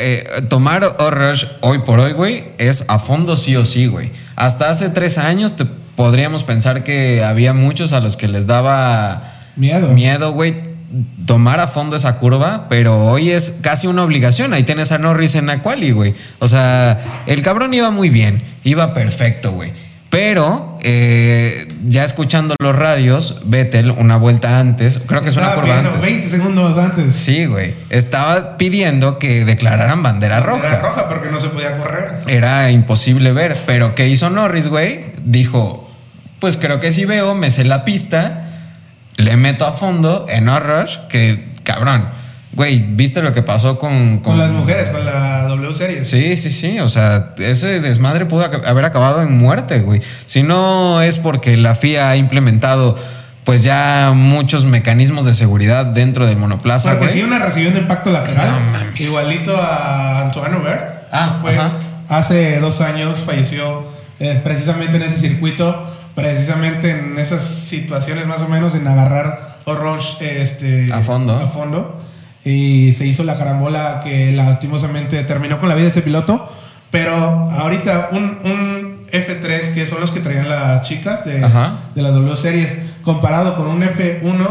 eh, 0.00 0.24
tomar 0.48 0.82
Rush 0.82 1.44
hoy 1.60 1.80
por 1.80 2.00
hoy, 2.00 2.12
güey, 2.12 2.44
es 2.58 2.84
a 2.88 2.98
fondo 2.98 3.36
sí 3.36 3.54
o 3.56 3.64
sí, 3.64 3.86
güey. 3.86 4.10
Hasta 4.34 4.70
hace 4.70 4.88
tres 4.88 5.18
años 5.18 5.56
te 5.56 5.64
podríamos 5.64 6.44
pensar 6.44 6.84
que 6.84 7.22
había 7.22 7.52
muchos 7.52 7.92
a 7.92 8.00
los 8.00 8.16
que 8.16 8.28
les 8.28 8.46
daba 8.46 9.42
miedo, 9.56 9.92
miedo, 9.92 10.32
güey 10.32 10.75
tomar 11.26 11.60
a 11.60 11.68
fondo 11.68 11.96
esa 11.96 12.16
curva, 12.16 12.66
pero 12.68 13.06
hoy 13.06 13.30
es 13.30 13.58
casi 13.60 13.86
una 13.86 14.02
obligación. 14.02 14.52
Ahí 14.52 14.62
tienes 14.62 14.92
a 14.92 14.98
Norris 14.98 15.34
en 15.34 15.46
la 15.46 15.62
quali, 15.62 15.92
güey. 15.92 16.14
O 16.38 16.48
sea, 16.48 17.22
el 17.26 17.42
cabrón 17.42 17.74
iba 17.74 17.90
muy 17.90 18.08
bien, 18.08 18.42
iba 18.64 18.94
perfecto, 18.94 19.52
güey. 19.52 19.72
Pero 20.08 20.78
eh, 20.82 21.66
ya 21.84 22.04
escuchando 22.04 22.54
los 22.60 22.74
radios, 22.74 23.42
Vettel 23.44 23.90
una 23.90 24.16
vuelta 24.16 24.60
antes, 24.60 25.00
creo 25.04 25.20
que 25.20 25.30
es 25.30 25.36
una 25.36 25.54
curva 25.54 25.78
antes. 25.78 26.00
20 26.00 26.28
segundos 26.28 26.78
antes. 26.78 27.14
Sí, 27.16 27.46
güey. 27.46 27.74
Estaba 27.90 28.56
pidiendo 28.56 29.18
que 29.18 29.44
declararan 29.44 30.02
bandera, 30.02 30.40
bandera 30.40 30.78
roja. 30.78 30.88
roja 30.88 31.08
porque 31.08 31.30
no 31.30 31.40
se 31.40 31.48
podía 31.48 31.76
correr. 31.76 32.12
Era 32.28 32.70
imposible 32.70 33.32
ver. 33.32 33.58
Pero 33.66 33.94
¿qué 33.94 34.08
hizo 34.08 34.30
Norris, 34.30 34.68
güey? 34.68 35.06
Dijo, 35.24 35.90
pues 36.38 36.56
creo 36.56 36.80
que 36.80 36.92
si 36.92 37.04
veo, 37.04 37.34
me 37.34 37.50
sé 37.50 37.64
la 37.64 37.84
pista 37.84 38.45
le 39.16 39.36
meto 39.36 39.66
a 39.66 39.72
fondo 39.72 40.26
en 40.28 40.46
Rush, 40.46 40.98
que 41.08 41.44
cabrón. 41.62 42.08
Güey, 42.52 42.78
¿viste 42.78 43.20
lo 43.20 43.34
que 43.34 43.42
pasó 43.42 43.78
con, 43.78 44.20
con, 44.20 44.38
las 44.38 44.50
mujeres, 44.50 44.88
con 44.88 45.04
la 45.04 45.42
W 45.42 45.74
Series? 45.74 46.08
Sí, 46.08 46.38
sí, 46.38 46.50
sí. 46.50 46.80
O 46.80 46.88
sea, 46.88 47.34
ese 47.38 47.80
desmadre 47.80 48.24
pudo 48.24 48.44
haber 48.44 48.84
acabado 48.86 49.22
en 49.22 49.36
muerte, 49.36 49.80
güey. 49.80 50.00
Si 50.24 50.42
no 50.42 51.02
es 51.02 51.18
porque 51.18 51.58
la 51.58 51.74
FIA 51.74 52.10
ha 52.10 52.16
implementado 52.16 52.96
pues 53.44 53.62
ya 53.62 54.12
muchos 54.14 54.64
mecanismos 54.64 55.26
de 55.26 55.34
seguridad 55.34 55.84
dentro 55.86 56.26
del 56.26 56.36
monoplaza. 56.36 56.98
Porque 56.98 57.12
sí, 57.12 57.22
una 57.22 57.38
recibió 57.38 57.70
un 57.70 57.76
impacto 57.76 58.10
lateral. 58.10 58.58
igualito 58.98 59.56
a 59.56 60.22
Antoine 60.22 60.56
Hubert. 60.56 61.06
Ah, 61.12 61.38
fue 61.42 61.56
hace 62.08 62.58
dos 62.58 62.80
años 62.80 63.20
falleció 63.24 63.86
eh, 64.18 64.40
precisamente 64.42 64.96
en 64.96 65.02
ese 65.02 65.16
circuito 65.16 65.95
precisamente 66.16 66.90
en 66.90 67.18
esas 67.18 67.44
situaciones 67.44 68.26
más 68.26 68.40
o 68.40 68.48
menos 68.48 68.74
en 68.74 68.88
agarrar 68.88 69.58
Oroch 69.66 70.20
este, 70.20 70.88
a 70.92 71.02
fondo. 71.02 71.36
A 71.36 71.46
fondo. 71.46 72.00
Y 72.42 72.94
se 72.94 73.06
hizo 73.06 73.22
la 73.22 73.36
carambola 73.36 74.00
que 74.02 74.32
lastimosamente 74.32 75.22
terminó 75.24 75.60
con 75.60 75.68
la 75.68 75.74
vida 75.74 75.84
de 75.84 75.90
ese 75.90 76.02
piloto. 76.02 76.50
Pero 76.90 77.14
ahorita 77.14 78.08
un, 78.12 78.38
un 78.44 79.06
F3, 79.12 79.74
que 79.74 79.86
son 79.86 80.00
los 80.00 80.10
que 80.10 80.20
traían 80.20 80.48
las 80.48 80.88
chicas 80.88 81.26
de, 81.26 81.34
de 81.34 82.02
las 82.02 82.14
W 82.14 82.36
Series, 82.36 82.78
comparado 83.02 83.54
con 83.54 83.66
un 83.66 83.82
F1, 83.82 84.48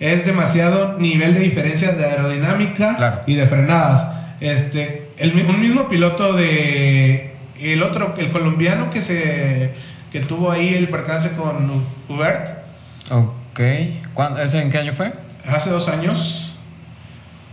es 0.00 0.26
demasiado 0.26 0.98
nivel 0.98 1.32
de 1.32 1.40
diferencia 1.40 1.92
de 1.92 2.04
aerodinámica 2.04 3.22
y 3.26 3.36
de 3.36 3.46
frenadas. 3.46 4.06
Este, 4.40 5.08
el, 5.16 5.32
un 5.46 5.60
mismo 5.60 5.88
piloto 5.88 6.34
de 6.34 7.36
el 7.58 7.82
otro, 7.82 8.14
el 8.18 8.30
colombiano 8.32 8.90
que 8.90 9.00
se 9.00 9.72
que 10.16 10.24
tuvo 10.24 10.50
ahí 10.50 10.74
el 10.74 10.88
percance 10.88 11.32
con 11.32 11.84
Hubert. 12.08 12.48
Ok. 13.10 13.60
¿Ese 14.42 14.62
en 14.62 14.70
qué 14.70 14.78
año 14.78 14.94
fue? 14.94 15.12
Hace 15.46 15.68
dos 15.68 15.90
años. 15.90 16.54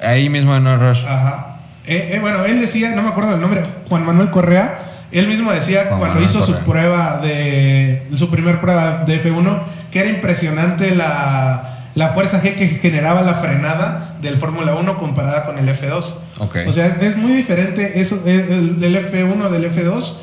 Ahí 0.01 0.29
mismo 0.29 0.55
en 0.55 0.79
Rush. 0.79 1.03
Ajá. 1.05 1.58
Eh, 1.86 2.12
eh, 2.13 2.20
bueno, 2.22 2.46
él 2.46 2.62
decía, 2.62 2.96
no 2.96 3.01
me 3.01 3.10
acuerdo 3.10 3.32
del 3.32 3.41
nombre, 3.41 3.65
Juan 3.89 4.05
Manuel 4.05 4.29
Correa. 4.29 4.77
Él 5.12 5.27
mismo 5.27 5.51
decía 5.51 5.89
cuando 5.89 6.22
hizo 6.22 6.41
su 6.41 6.55
prueba 6.60 7.20
de 7.22 8.08
su 8.15 8.29
primer 8.32 8.62
prueba 8.62 9.03
de 9.05 9.22
F1 9.22 9.60
que 9.91 10.00
era 10.00 10.10
impresionante 10.10 10.96
la, 10.96 11.79
la 11.96 12.10
fuerza 12.10 12.41
G 12.41 12.55
que 12.55 12.67
generaba 12.67 13.24
la 13.24 13.34
frenada 13.34 14.15
del 14.22 14.38
Fórmula 14.38 14.74
1 14.75 14.98
comparada 14.98 15.43
con 15.43 15.60
el 15.60 15.67
F2. 15.67 16.05
Okay. 16.39 16.65
O 16.67 16.72
sea, 16.72 16.88
es, 16.88 17.17
muy 17.17 17.34
diferente 17.34 18.00
eso 18.00 18.24
el, 18.25 18.79
del 18.79 18.96
F1 18.96 19.50
del 19.50 19.70
F2 19.70 20.13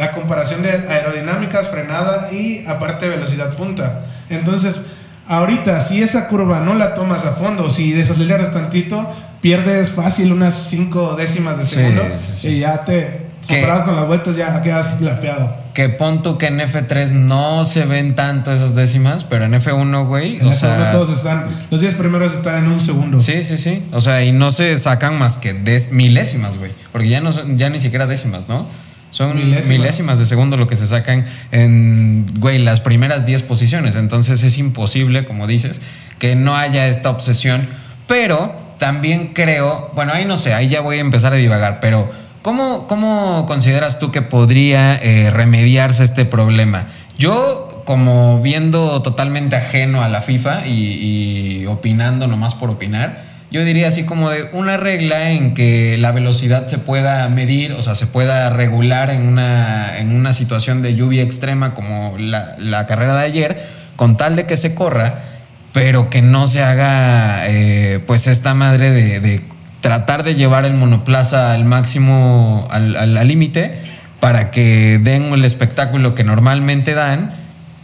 a 0.00 0.12
comparación 0.12 0.62
de 0.62 0.70
aerodinámicas, 0.70 1.68
frenada 1.68 2.30
y 2.32 2.66
aparte 2.66 3.08
velocidad 3.08 3.54
punta. 3.54 4.06
Entonces, 4.28 4.82
ahorita 5.26 5.80
si 5.80 6.02
esa 6.02 6.28
curva 6.28 6.60
no 6.60 6.74
la 6.74 6.94
tomas 6.94 7.24
a 7.24 7.32
fondo, 7.32 7.70
si 7.70 7.92
desaceleras 7.92 8.52
tantito, 8.52 9.10
pierdes 9.40 9.90
fácil 9.90 10.32
unas 10.32 10.54
5 10.54 11.16
décimas 11.16 11.58
de 11.58 11.66
segundo 11.66 12.02
y 12.42 12.60
ya 12.60 12.84
te 12.84 13.26
comparado 13.46 13.84
con 13.84 13.96
las 13.96 14.06
vueltas 14.06 14.36
ya 14.36 14.60
quedas 14.62 15.00
lapeado. 15.00 15.66
Que 15.72 15.88
punto 15.90 16.38
que 16.38 16.46
en 16.46 16.58
F3 16.58 17.10
no 17.10 17.64
se 17.64 17.84
ven 17.84 18.14
tanto 18.14 18.52
esas 18.52 18.74
décimas, 18.74 19.24
pero 19.24 19.44
en 19.44 19.52
F1, 19.52 20.06
güey. 20.06 20.36
En 20.38 20.46
o 20.46 20.50
F1 20.50 20.54
sea, 20.54 20.90
todos 20.90 21.16
están, 21.16 21.46
los 21.70 21.80
10 21.80 21.94
primeros 21.94 22.32
están 22.32 22.64
en 22.64 22.72
un 22.72 22.80
segundo. 22.80 23.20
Sí, 23.20 23.44
sí, 23.44 23.58
sí. 23.58 23.82
O 23.92 24.00
sea, 24.00 24.24
y 24.24 24.32
no 24.32 24.50
se 24.52 24.78
sacan 24.78 25.18
más 25.18 25.36
que 25.36 25.52
milésimas, 25.92 26.56
güey. 26.56 26.72
Porque 26.92 27.08
ya, 27.08 27.20
no, 27.20 27.30
ya 27.56 27.68
ni 27.68 27.78
siquiera 27.78 28.06
décimas, 28.06 28.48
¿no? 28.48 28.66
Son 29.16 29.34
milésimas. 29.34 30.18
de 30.18 30.26
segundo 30.26 30.58
lo 30.58 30.66
que 30.66 30.76
se 30.76 30.86
sacan 30.86 31.24
en, 31.50 32.26
güey, 32.38 32.58
las 32.58 32.82
primeras 32.82 33.24
10 33.24 33.40
posiciones. 33.44 33.96
Entonces 33.96 34.42
es 34.42 34.58
imposible, 34.58 35.24
como 35.24 35.46
dices, 35.46 35.80
que 36.18 36.36
no 36.36 36.54
haya 36.54 36.86
esta 36.86 37.08
obsesión. 37.08 37.66
Pero 38.06 38.54
también 38.78 39.28
creo, 39.32 39.90
bueno, 39.94 40.12
ahí 40.12 40.26
no 40.26 40.36
sé, 40.36 40.52
ahí 40.52 40.68
ya 40.68 40.82
voy 40.82 40.98
a 40.98 41.00
empezar 41.00 41.32
a 41.32 41.36
divagar, 41.36 41.80
pero 41.80 42.10
¿cómo, 42.42 42.86
cómo 42.88 43.46
consideras 43.46 43.98
tú 43.98 44.12
que 44.12 44.20
podría 44.20 44.96
eh, 44.96 45.30
remediarse 45.30 46.04
este 46.04 46.26
problema? 46.26 46.84
Yo, 47.16 47.84
como 47.86 48.42
viendo 48.42 49.00
totalmente 49.00 49.56
ajeno 49.56 50.02
a 50.02 50.10
la 50.10 50.20
FIFA 50.20 50.66
y, 50.66 51.62
y 51.62 51.66
opinando 51.66 52.26
nomás 52.26 52.54
por 52.54 52.68
opinar, 52.68 53.22
yo 53.50 53.64
diría 53.64 53.88
así 53.88 54.04
como 54.04 54.30
de 54.30 54.48
una 54.52 54.76
regla 54.76 55.30
en 55.30 55.54
que 55.54 55.96
la 55.98 56.12
velocidad 56.12 56.66
se 56.66 56.78
pueda 56.78 57.28
medir, 57.28 57.72
o 57.72 57.82
sea, 57.82 57.94
se 57.94 58.06
pueda 58.06 58.50
regular 58.50 59.10
en 59.10 59.28
una, 59.28 59.98
en 59.98 60.14
una 60.14 60.32
situación 60.32 60.82
de 60.82 60.94
lluvia 60.94 61.22
extrema 61.22 61.74
como 61.74 62.16
la, 62.18 62.86
carrera 62.86 63.16
de 63.16 63.24
ayer, 63.24 63.66
con 63.94 64.16
tal 64.16 64.36
de 64.36 64.46
que 64.46 64.56
se 64.56 64.74
corra, 64.74 65.22
pero 65.72 66.10
que 66.10 66.22
no 66.22 66.46
se 66.46 66.62
haga 66.62 67.46
eh, 67.48 68.00
pues 68.06 68.26
esta 68.26 68.54
madre 68.54 68.90
de, 68.90 69.44
tratar 69.80 70.24
de 70.24 70.34
llevar 70.34 70.64
el 70.64 70.74
monoplaza 70.74 71.52
al 71.52 71.64
máximo, 71.64 72.66
al 72.70 73.28
límite, 73.28 73.78
para 74.18 74.50
que 74.50 74.98
den 74.98 75.32
el 75.32 75.44
espectáculo 75.44 76.16
que 76.16 76.24
normalmente 76.24 76.94
dan 76.94 77.32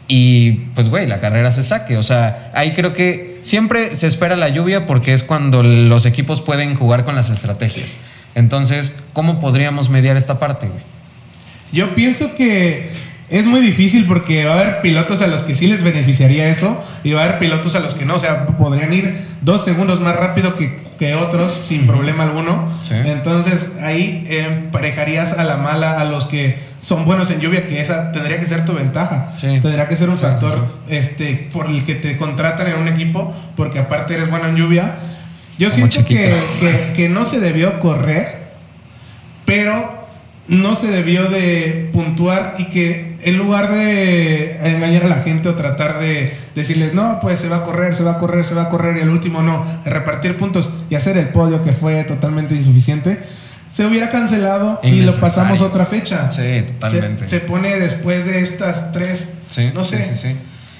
y 0.08 0.52
pues, 0.74 0.90
güey, 0.90 1.06
la 1.06 1.20
carrera 1.20 1.52
se 1.52 1.62
saque. 1.62 1.96
O 1.96 2.02
sea, 2.02 2.50
ahí 2.54 2.72
creo 2.72 2.92
que 2.92 3.31
siempre 3.42 3.94
se 3.94 4.06
espera 4.06 4.36
la 4.36 4.48
lluvia 4.48 4.86
porque 4.86 5.12
es 5.12 5.22
cuando 5.22 5.62
los 5.62 6.06
equipos 6.06 6.40
pueden 6.40 6.74
jugar 6.74 7.04
con 7.04 7.14
las 7.14 7.28
estrategias. 7.28 7.98
Entonces, 8.34 8.96
¿cómo 9.12 9.40
podríamos 9.40 9.90
mediar 9.90 10.16
esta 10.16 10.38
parte, 10.38 10.68
güey? 10.68 10.80
Yo 11.72 11.94
pienso 11.94 12.34
que 12.34 12.90
es 13.28 13.46
muy 13.46 13.60
difícil 13.60 14.06
porque 14.06 14.44
va 14.44 14.52
a 14.52 14.60
haber 14.60 14.80
pilotos 14.82 15.22
a 15.22 15.26
los 15.26 15.40
que 15.40 15.54
sí 15.54 15.66
les 15.66 15.82
beneficiaría 15.82 16.48
eso 16.48 16.82
y 17.02 17.12
va 17.12 17.22
a 17.22 17.24
haber 17.24 17.38
pilotos 17.38 17.74
a 17.74 17.80
los 17.80 17.94
que 17.94 18.04
no. 18.04 18.16
O 18.16 18.18
sea, 18.18 18.46
podrían 18.46 18.92
ir 18.92 19.16
dos 19.40 19.64
segundos 19.64 20.00
más 20.00 20.16
rápido 20.16 20.54
que, 20.56 20.82
otros 21.20 21.64
sin 21.66 21.88
problema 21.88 22.22
alguno. 22.22 22.70
Entonces 22.88 23.72
ahí 23.80 24.24
emparejarías 24.28 25.32
a 25.32 25.42
la 25.42 25.56
mala 25.56 26.00
a 26.00 26.04
los 26.04 26.26
que 26.26 26.58
son 26.82 27.04
buenos 27.04 27.30
en 27.30 27.40
lluvia, 27.40 27.66
que 27.66 27.80
esa 27.80 28.12
tendría 28.12 28.38
que 28.40 28.46
ser 28.46 28.64
tu 28.64 28.74
ventaja. 28.74 29.30
Tendría 29.40 29.88
que 29.88 29.96
ser 29.96 30.10
un 30.10 30.18
factor 30.18 30.80
este, 30.88 31.48
por 31.52 31.66
el 31.66 31.84
que 31.84 31.94
te 31.94 32.16
contratan 32.16 32.66
en 32.66 32.78
un 32.78 32.88
equipo 32.88 33.32
porque 33.56 33.78
aparte 33.78 34.14
eres 34.14 34.28
bueno 34.28 34.48
en 34.48 34.56
lluvia. 34.56 34.96
Yo 35.58 35.70
siento 35.70 36.04
que, 36.04 36.34
que, 36.60 36.92
que 36.94 37.08
no 37.08 37.24
se 37.24 37.38
debió 37.38 37.78
correr, 37.78 38.50
pero 39.44 40.02
no 40.48 40.74
se 40.74 40.88
debió 40.88 41.28
de 41.30 41.88
puntuar 41.92 42.56
y 42.58 42.64
que 42.64 43.16
en 43.22 43.38
lugar 43.38 43.70
de 43.70 44.56
engañar 44.74 45.04
a 45.04 45.08
la 45.08 45.22
gente 45.22 45.48
o 45.48 45.54
tratar 45.54 46.00
de 46.00 46.36
decirles, 46.54 46.94
no, 46.94 47.20
pues 47.20 47.38
se 47.38 47.48
va 47.48 47.58
a 47.58 47.62
correr, 47.62 47.94
se 47.94 48.02
va 48.02 48.12
a 48.12 48.18
correr, 48.18 48.44
se 48.44 48.54
va 48.54 48.62
a 48.62 48.68
correr 48.68 48.96
y 48.96 49.00
el 49.00 49.08
último 49.08 49.42
no, 49.42 49.64
repartir 49.84 50.36
puntos 50.36 50.72
y 50.90 50.96
hacer 50.96 51.16
el 51.16 51.28
podio 51.28 51.62
que 51.62 51.72
fue 51.72 52.02
totalmente 52.04 52.54
insuficiente, 52.54 53.22
se 53.72 53.86
hubiera 53.86 54.10
cancelado 54.10 54.80
y 54.82 55.00
lo 55.00 55.14
pasamos 55.14 55.62
otra 55.62 55.86
fecha. 55.86 56.30
Sí, 56.30 56.62
totalmente. 56.66 57.26
Se, 57.26 57.40
pone 57.40 57.78
después 57.80 58.26
de 58.26 58.40
estas 58.40 58.92
tres, 58.92 59.30
no 59.72 59.82
sé. 59.82 60.04
Sí, 60.04 60.20
sí, 60.20 60.36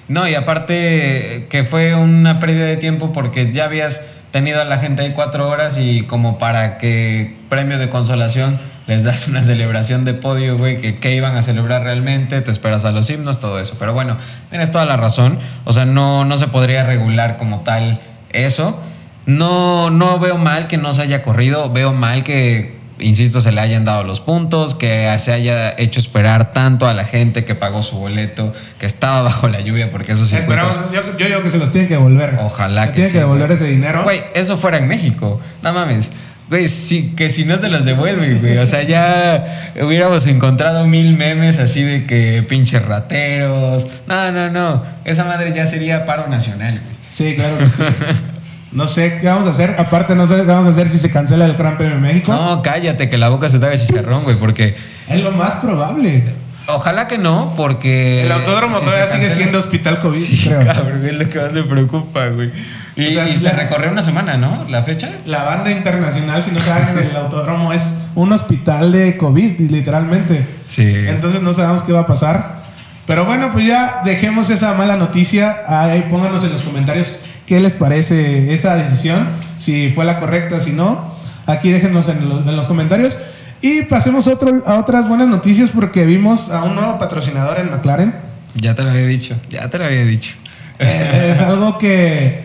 no, 0.08 0.28
y 0.28 0.34
aparte 0.34 1.46
que 1.48 1.64
fue 1.64 1.94
una 1.94 2.38
pérdida 2.38 2.66
de 2.66 2.76
tiempo 2.76 3.14
porque 3.14 3.50
ya 3.50 3.64
habías 3.64 4.04
tenido 4.30 4.60
a 4.60 4.66
la 4.66 4.76
gente 4.76 5.00
ahí 5.00 5.12
cuatro 5.12 5.48
horas 5.48 5.78
y 5.78 6.02
como 6.02 6.36
para 6.36 6.76
que 6.76 7.34
premio 7.48 7.78
de 7.78 7.88
consolación 7.88 8.60
les 8.86 9.04
das 9.04 9.26
una 9.26 9.42
celebración 9.42 10.04
de 10.04 10.12
podio, 10.12 10.58
güey, 10.58 10.76
que 10.76 10.96
qué 10.96 11.16
iban 11.16 11.34
a 11.34 11.42
celebrar 11.42 11.84
realmente, 11.84 12.42
te 12.42 12.50
esperas 12.50 12.84
a 12.84 12.92
los 12.92 13.08
himnos, 13.08 13.40
todo 13.40 13.58
eso. 13.58 13.76
Pero 13.78 13.94
bueno, 13.94 14.18
tienes 14.50 14.70
toda 14.70 14.84
la 14.84 14.98
razón. 14.98 15.38
O 15.64 15.72
sea, 15.72 15.86
no, 15.86 16.26
no 16.26 16.36
se 16.36 16.48
podría 16.48 16.84
regular 16.84 17.38
como 17.38 17.60
tal 17.60 18.02
eso. 18.34 18.78
No, 19.24 19.88
no 19.88 20.18
veo 20.18 20.36
mal 20.36 20.66
que 20.66 20.76
no 20.76 20.92
se 20.92 21.00
haya 21.00 21.22
corrido, 21.22 21.70
veo 21.72 21.94
mal 21.94 22.22
que, 22.22 22.81
insisto, 23.02 23.40
se 23.40 23.52
le 23.52 23.60
hayan 23.60 23.84
dado 23.84 24.04
los 24.04 24.20
puntos, 24.20 24.74
que 24.74 25.14
se 25.18 25.32
haya 25.32 25.74
hecho 25.76 26.00
esperar 26.00 26.52
tanto 26.52 26.86
a 26.86 26.94
la 26.94 27.04
gente 27.04 27.44
que 27.44 27.54
pagó 27.54 27.82
su 27.82 27.96
boleto, 27.96 28.52
que 28.78 28.86
estaba 28.86 29.22
bajo 29.22 29.48
la 29.48 29.60
lluvia, 29.60 29.90
porque 29.90 30.12
esos 30.12 30.28
circuitos... 30.28 30.78
Yo, 30.92 31.18
yo, 31.18 31.26
digo 31.26 31.42
que 31.42 31.50
se 31.50 31.58
los 31.58 31.70
tienen 31.70 31.88
que 31.88 31.94
devolver. 31.94 32.38
Ojalá 32.40 32.88
que 32.88 32.92
Tienen 32.94 33.12
que 33.12 33.18
devolver 33.18 33.50
ese 33.52 33.66
dinero. 33.66 34.04
Güey, 34.04 34.22
eso 34.34 34.56
fuera 34.56 34.78
en 34.78 34.88
México. 34.88 35.40
No 35.62 35.72
mames. 35.72 36.10
Güey, 36.48 36.68
sí, 36.68 37.14
que 37.16 37.30
si 37.30 37.44
no 37.44 37.56
se 37.56 37.68
las 37.68 37.84
devuelve, 37.84 38.34
güey. 38.34 38.58
O 38.58 38.66
sea, 38.66 38.82
ya 38.82 39.72
hubiéramos 39.80 40.26
encontrado 40.26 40.86
mil 40.86 41.16
memes 41.16 41.58
así 41.58 41.82
de 41.82 42.04
que 42.04 42.44
pinches 42.46 42.84
rateros. 42.84 43.86
No, 44.06 44.30
no, 44.32 44.50
no. 44.50 44.84
Esa 45.04 45.24
madre 45.24 45.52
ya 45.54 45.66
sería 45.66 46.04
paro 46.04 46.28
nacional, 46.28 46.80
güey. 46.82 46.96
Sí, 47.08 47.34
claro 47.34 47.56
No 48.72 48.86
sé 48.86 49.18
qué 49.20 49.28
vamos 49.28 49.46
a 49.46 49.50
hacer. 49.50 49.76
Aparte, 49.78 50.14
no 50.14 50.26
sé 50.26 50.36
qué 50.36 50.42
vamos 50.42 50.66
a 50.66 50.70
hacer 50.70 50.88
si 50.88 50.98
se 50.98 51.10
cancela 51.10 51.44
el 51.44 51.54
Gran 51.54 51.76
Premio 51.76 51.96
de 51.96 52.00
México. 52.00 52.32
No, 52.32 52.62
cállate, 52.62 53.10
que 53.10 53.18
la 53.18 53.28
boca 53.28 53.48
se 53.48 53.58
te 53.58 53.66
haga 53.66 53.78
chicharrón, 53.78 54.24
güey, 54.24 54.36
porque. 54.36 54.74
Es 55.08 55.22
lo 55.22 55.32
más 55.32 55.56
probable. 55.56 56.22
Ojalá 56.68 57.06
que 57.06 57.18
no, 57.18 57.54
porque. 57.56 58.24
El 58.24 58.32
autódromo 58.32 58.78
todavía 58.78 59.06
sigue 59.08 59.34
siendo 59.34 59.58
hospital 59.58 60.00
COVID, 60.00 60.18
sí, 60.18 60.48
Cabrón, 60.48 61.04
es 61.04 61.14
lo 61.14 61.28
que 61.28 61.38
más 61.38 61.52
me 61.52 61.62
preocupa, 61.64 62.28
güey. 62.28 62.50
Y, 62.94 63.36
se 63.36 63.50
recorrió 63.52 63.90
una 63.90 64.02
semana, 64.02 64.36
¿no? 64.36 64.66
¿La 64.68 64.82
fecha? 64.82 65.10
La 65.26 65.44
banda 65.44 65.70
internacional, 65.70 66.42
si 66.42 66.50
no 66.50 66.60
saben, 66.60 66.98
el 66.98 67.16
autódromo 67.16 67.72
es 67.72 67.96
un 68.14 68.32
hospital 68.32 68.92
de 68.92 69.16
COVID, 69.16 69.58
literalmente. 69.70 70.46
Sí. 70.68 70.86
Entonces 71.08 71.42
no 71.42 71.52
sabemos 71.52 71.82
qué 71.82 71.92
va 71.92 72.00
a 72.00 72.06
pasar. 72.06 72.62
Pero 73.06 73.24
bueno, 73.24 73.50
pues 73.50 73.66
ya 73.66 74.02
dejemos 74.04 74.50
esa 74.50 74.74
mala 74.74 74.96
noticia. 74.96 75.62
Ahí 75.66 76.06
pónganos 76.08 76.44
en 76.44 76.52
los 76.52 76.62
comentarios 76.62 77.18
qué 77.52 77.60
les 77.60 77.74
parece 77.74 78.54
esa 78.54 78.76
decisión, 78.76 79.28
si 79.56 79.90
fue 79.90 80.06
la 80.06 80.18
correcta, 80.18 80.58
si 80.58 80.72
no. 80.72 81.14
Aquí 81.44 81.70
déjenos 81.70 82.08
en 82.08 82.26
los, 82.26 82.46
en 82.46 82.56
los 82.56 82.66
comentarios. 82.66 83.18
Y 83.60 83.82
pasemos 83.82 84.26
otro, 84.26 84.62
a 84.64 84.78
otras 84.78 85.06
buenas 85.06 85.28
noticias 85.28 85.68
porque 85.68 86.06
vimos 86.06 86.50
a 86.50 86.64
un 86.64 86.76
nuevo 86.76 86.98
patrocinador 86.98 87.58
en 87.58 87.70
McLaren. 87.70 88.14
Ya 88.54 88.74
te 88.74 88.82
lo 88.82 88.88
había 88.88 89.04
dicho, 89.04 89.36
ya 89.50 89.68
te 89.68 89.76
lo 89.76 89.84
había 89.84 90.02
dicho. 90.02 90.32
Eh, 90.78 91.32
es 91.34 91.42
algo 91.42 91.76
que 91.76 92.40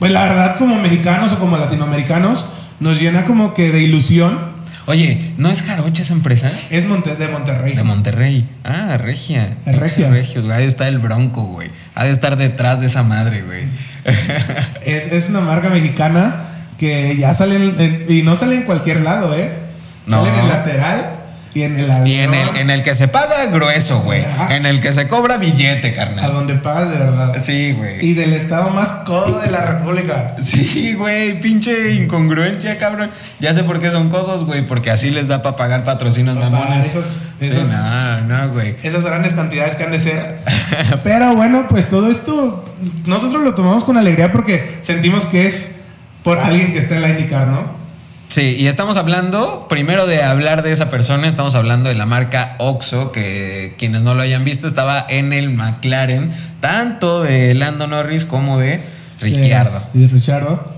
pues 0.00 0.10
la 0.10 0.24
verdad 0.24 0.56
como 0.58 0.74
mexicanos 0.80 1.32
o 1.34 1.38
como 1.38 1.56
latinoamericanos 1.56 2.46
nos 2.80 3.00
llena 3.00 3.26
como 3.26 3.54
que 3.54 3.70
de 3.70 3.80
ilusión. 3.80 4.47
Oye, 4.88 5.32
¿no 5.36 5.50
es 5.50 5.60
Jarocha 5.62 6.00
esa 6.02 6.14
empresa? 6.14 6.50
Es 6.70 6.86
Monte 6.86 7.14
de 7.14 7.28
Monterrey. 7.28 7.74
De 7.76 7.82
Monterrey. 7.82 8.48
Ah, 8.64 8.96
Regia. 8.96 9.58
Es 9.66 9.76
Regia. 9.76 10.08
Regios, 10.08 10.46
güey. 10.46 10.56
Ahí 10.56 10.64
está 10.66 10.88
el 10.88 10.98
Bronco, 10.98 11.44
güey. 11.44 11.70
Ha 11.94 12.04
de 12.04 12.10
estar 12.12 12.38
detrás 12.38 12.80
de 12.80 12.86
esa 12.86 13.02
madre, 13.02 13.42
güey. 13.42 13.64
es, 14.86 15.12
es 15.12 15.28
una 15.28 15.40
marca 15.40 15.68
mexicana 15.68 16.36
que 16.78 17.16
ya 17.18 17.34
sale 17.34 17.56
en- 17.56 18.04
y 18.08 18.22
no 18.22 18.34
sale 18.34 18.54
en 18.56 18.62
cualquier 18.62 19.00
lado, 19.02 19.36
¿eh? 19.36 19.50
No. 20.06 20.24
Sale 20.24 20.32
en 20.38 20.40
el 20.44 20.48
lateral 20.48 20.97
y 21.54 21.62
en 21.62 21.76
el 21.78 22.06
Y 22.06 22.14
en 22.14 22.34
el, 22.34 22.56
en 22.56 22.70
el 22.70 22.82
que 22.82 22.94
se 22.94 23.08
paga 23.08 23.46
grueso, 23.46 24.00
güey. 24.00 24.24
En 24.50 24.66
el 24.66 24.80
que 24.80 24.92
se 24.92 25.08
cobra 25.08 25.36
billete, 25.38 25.88
a 25.90 25.94
carnal. 25.94 26.32
donde 26.32 26.54
pagas 26.54 26.90
de 26.90 26.98
verdad. 26.98 27.34
Sí, 27.38 27.72
güey. 27.72 28.04
Y 28.04 28.14
del 28.14 28.32
estado 28.34 28.70
más 28.70 28.90
codo 29.06 29.40
de 29.40 29.50
la 29.50 29.64
república. 29.64 30.36
Sí, 30.40 30.94
güey, 30.94 31.40
pinche 31.40 31.92
incongruencia, 31.94 32.78
cabrón. 32.78 33.10
Ya 33.40 33.54
sé 33.54 33.64
por 33.64 33.80
qué 33.80 33.90
son 33.90 34.08
codos, 34.10 34.44
güey, 34.44 34.66
porque 34.66 34.90
así 34.90 35.10
les 35.10 35.28
da 35.28 35.42
para 35.42 35.56
pagar 35.56 35.84
patrocinios 35.84 36.36
Pa' 36.36 36.42
pagar 36.44 36.60
mamones. 36.60 36.88
esos- 36.88 37.16
Sí, 37.40 37.46
esos- 37.52 37.70
no, 37.70 38.20
no, 38.22 38.48
güey. 38.50 38.74
Esas 38.82 39.04
grandes 39.04 39.32
cantidades 39.34 39.76
que 39.76 39.84
han 39.84 39.92
de 39.92 40.00
ser. 40.00 40.40
Pero 41.04 41.34
bueno, 41.36 41.66
pues 41.68 41.88
todo 41.88 42.10
esto 42.10 42.64
nosotros 43.06 43.42
lo 43.44 43.54
tomamos 43.54 43.84
con 43.84 43.96
alegría 43.96 44.32
porque 44.32 44.78
sentimos 44.82 45.24
que 45.26 45.46
es 45.46 45.72
por 46.24 46.38
alguien 46.38 46.72
que 46.72 46.78
está 46.80 46.96
en 46.96 47.02
la 47.02 47.08
IndyCar, 47.10 47.46
¿no? 47.46 47.77
Sí, 48.28 48.56
y 48.58 48.66
estamos 48.66 48.96
hablando, 48.96 49.66
primero 49.68 50.06
de 50.06 50.22
hablar 50.22 50.62
de 50.62 50.72
esa 50.72 50.90
persona, 50.90 51.26
estamos 51.26 51.54
hablando 51.54 51.88
de 51.88 51.94
la 51.94 52.06
marca 52.06 52.56
Oxo, 52.58 53.10
que 53.10 53.74
quienes 53.78 54.02
no 54.02 54.14
lo 54.14 54.22
hayan 54.22 54.44
visto 54.44 54.66
estaba 54.66 55.04
en 55.08 55.32
el 55.32 55.50
McLaren, 55.50 56.30
tanto 56.60 57.22
de 57.22 57.54
Lando 57.54 57.86
Norris 57.86 58.24
como 58.24 58.58
de 58.58 58.82
Ricciardo. 59.20 59.82
De, 59.94 60.00
de 60.00 60.08
Ricciardo. 60.08 60.72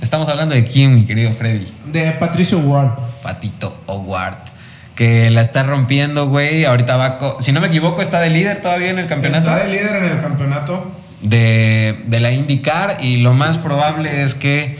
Estamos 0.00 0.28
hablando 0.28 0.54
de 0.54 0.64
quién, 0.64 0.94
mi 0.96 1.04
querido 1.04 1.32
Freddy. 1.32 1.66
De 1.86 2.12
Patricio 2.12 2.58
Ward. 2.58 2.98
Patito 3.22 3.80
Howard. 3.86 4.38
Que 4.96 5.30
la 5.30 5.42
está 5.42 5.62
rompiendo, 5.62 6.28
güey. 6.28 6.64
Ahorita 6.64 6.96
va. 6.96 7.18
Si 7.40 7.52
no 7.52 7.60
me 7.60 7.68
equivoco, 7.68 8.02
está 8.02 8.20
de 8.20 8.30
líder 8.30 8.60
todavía 8.60 8.90
en 8.90 8.98
el 8.98 9.06
campeonato. 9.06 9.48
Está 9.48 9.64
de 9.64 9.70
líder 9.70 9.96
en 9.96 10.04
el 10.06 10.20
campeonato. 10.20 10.90
de, 11.22 12.02
de 12.06 12.20
la 12.20 12.32
IndyCar 12.32 12.96
y 13.00 13.18
lo 13.18 13.32
más 13.32 13.58
probable 13.58 14.22
es 14.24 14.34
que, 14.34 14.76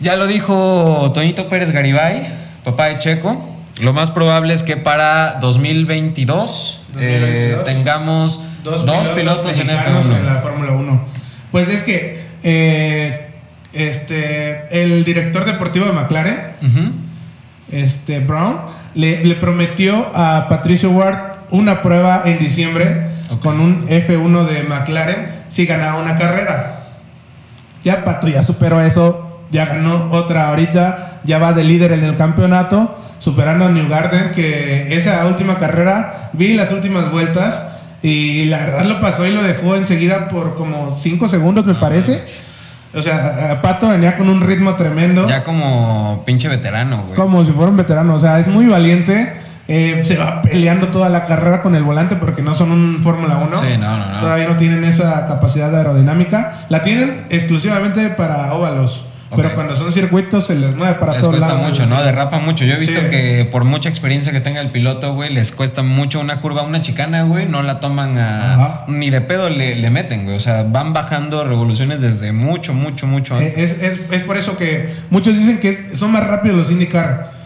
ya 0.00 0.16
lo 0.16 0.26
dijo 0.26 1.10
Toñito 1.14 1.48
Pérez 1.48 1.70
Garibay, 1.70 2.28
papá 2.64 2.86
de 2.86 2.98
Checo, 2.98 3.40
lo 3.80 3.92
más 3.92 4.10
probable 4.10 4.52
es 4.52 4.62
que 4.62 4.76
para 4.76 5.34
2022, 5.40 6.82
eh, 6.98 7.54
2022, 7.56 7.64
tengamos 7.64 8.40
dos, 8.62 8.82
pilotos, 9.10 9.58
en 9.58 9.66
mexicanos 9.66 10.06
F1. 10.06 10.18
en 10.18 10.26
la 10.26 10.34
Fórmula 10.36 10.72
1. 10.72 11.00
Pues 11.50 11.68
es 11.68 11.82
que 11.82 12.22
eh, 12.42 13.30
este, 13.72 14.82
el 14.82 15.04
director 15.04 15.44
deportivo 15.44 15.86
de 15.86 15.92
McLaren, 15.92 16.38
este, 17.70 18.20
Brown, 18.20 18.60
le, 18.94 19.24
le 19.24 19.34
prometió 19.36 20.10
a 20.14 20.48
Patricio 20.48 20.90
Ward 20.90 21.38
una 21.50 21.82
prueba 21.82 22.22
en 22.24 22.38
diciembre 22.38 23.08
con 23.42 23.60
un 23.60 23.86
F1 23.86 24.44
de 24.46 24.62
McLaren 24.64 25.30
si 25.48 25.66
ganaba 25.66 26.00
una 26.00 26.16
carrera. 26.16 26.88
Ya 27.82 28.04
Pato 28.04 28.28
ya 28.28 28.42
superó 28.42 28.80
eso, 28.80 29.29
ya 29.50 29.66
ganó 29.66 30.10
otra 30.12 30.48
ahorita, 30.48 31.20
ya 31.24 31.38
va 31.38 31.52
de 31.52 31.64
líder 31.64 31.92
en 31.92 32.04
el 32.04 32.16
campeonato, 32.16 32.96
superando 33.18 33.66
a 33.66 33.68
New 33.68 33.88
Garden, 33.88 34.32
que 34.32 34.96
esa 34.96 35.26
última 35.26 35.58
carrera 35.58 36.30
vi 36.32 36.54
las 36.54 36.72
últimas 36.72 37.10
vueltas 37.10 37.62
y 38.02 38.46
la 38.46 38.58
verdad 38.58 38.84
lo 38.84 39.00
pasó 39.00 39.26
y 39.26 39.32
lo 39.32 39.42
dejó 39.42 39.76
enseguida 39.76 40.28
por 40.28 40.54
como 40.54 40.90
5 40.90 41.28
segundos 41.28 41.66
me 41.66 41.74
parece. 41.74 42.24
O 42.94 43.02
sea, 43.02 43.60
Pato 43.62 43.88
venía 43.88 44.16
con 44.16 44.28
un 44.28 44.40
ritmo 44.40 44.74
tremendo. 44.74 45.28
Ya 45.28 45.44
como 45.44 46.22
pinche 46.26 46.48
veterano, 46.48 47.04
güey. 47.04 47.14
Como 47.14 47.44
si 47.44 47.52
fuera 47.52 47.70
un 47.70 47.76
veterano. 47.76 48.14
O 48.14 48.18
sea, 48.18 48.40
es 48.40 48.48
muy 48.48 48.66
valiente. 48.66 49.40
Eh, 49.68 50.02
se 50.04 50.16
va 50.16 50.42
peleando 50.42 50.88
toda 50.88 51.08
la 51.08 51.24
carrera 51.24 51.60
con 51.60 51.76
el 51.76 51.84
volante 51.84 52.16
porque 52.16 52.42
no 52.42 52.54
son 52.54 52.72
un 52.72 53.00
Fórmula 53.02 53.36
1. 53.36 53.56
Sí, 53.56 53.78
no, 53.78 53.96
no, 53.96 54.06
no. 54.06 54.20
Todavía 54.20 54.48
no 54.48 54.56
tienen 54.56 54.82
esa 54.82 55.24
capacidad 55.26 55.72
aerodinámica. 55.76 56.64
La 56.68 56.82
tienen 56.82 57.26
exclusivamente 57.30 58.08
para 58.08 58.52
óvalos. 58.54 59.06
Ok. 59.32 59.36
Pero 59.36 59.54
cuando 59.54 59.76
son 59.76 59.92
circuitos 59.92 60.46
se 60.48 60.56
les 60.56 60.74
mueve 60.74 60.94
para 60.94 61.12
les 61.12 61.20
todos 61.20 61.36
cuesta 61.36 61.54
lados. 61.54 61.68
mucho, 61.70 61.86
¿no? 61.86 62.02
Derrapa 62.02 62.40
mucho. 62.40 62.64
Yo 62.64 62.74
he 62.74 62.78
visto 62.78 62.98
Sí. 63.00 63.06
que 63.10 63.48
por 63.50 63.62
mucha 63.64 63.88
experiencia 63.88 64.32
que 64.32 64.40
tenga 64.40 64.60
el 64.60 64.70
piloto, 64.72 65.14
güey, 65.14 65.32
les 65.32 65.52
cuesta 65.52 65.82
mucho 65.82 66.18
una 66.18 66.40
curva, 66.40 66.62
una 66.62 66.82
chicana, 66.82 67.22
güey, 67.22 67.46
no 67.46 67.62
la 67.62 67.78
toman 67.78 68.18
a... 68.18 68.54
Ajá. 68.54 68.84
Ni 68.88 69.08
de 69.10 69.20
pedo 69.20 69.48
le, 69.48 69.76
le 69.76 69.90
meten, 69.90 70.24
güey. 70.24 70.36
O 70.36 70.40
sea, 70.40 70.64
van 70.64 70.92
bajando 70.92 71.44
revoluciones 71.44 72.00
desde 72.00 72.32
mucho, 72.32 72.74
mucho, 72.74 73.06
mucho 73.06 73.40
Eh, 73.40 73.54
antes. 73.54 73.70
Es, 73.80 73.82
es- 73.82 74.00
es 74.10 74.22
por 74.24 74.36
eso 74.36 74.56
que 74.58 74.92
muchos 75.10 75.36
dicen 75.38 75.60
que 75.60 75.68
es- 75.68 75.98
son 75.98 76.10
más 76.10 76.26
rápidos 76.26 76.56
los 76.56 76.70
IndyCar. 76.72 77.38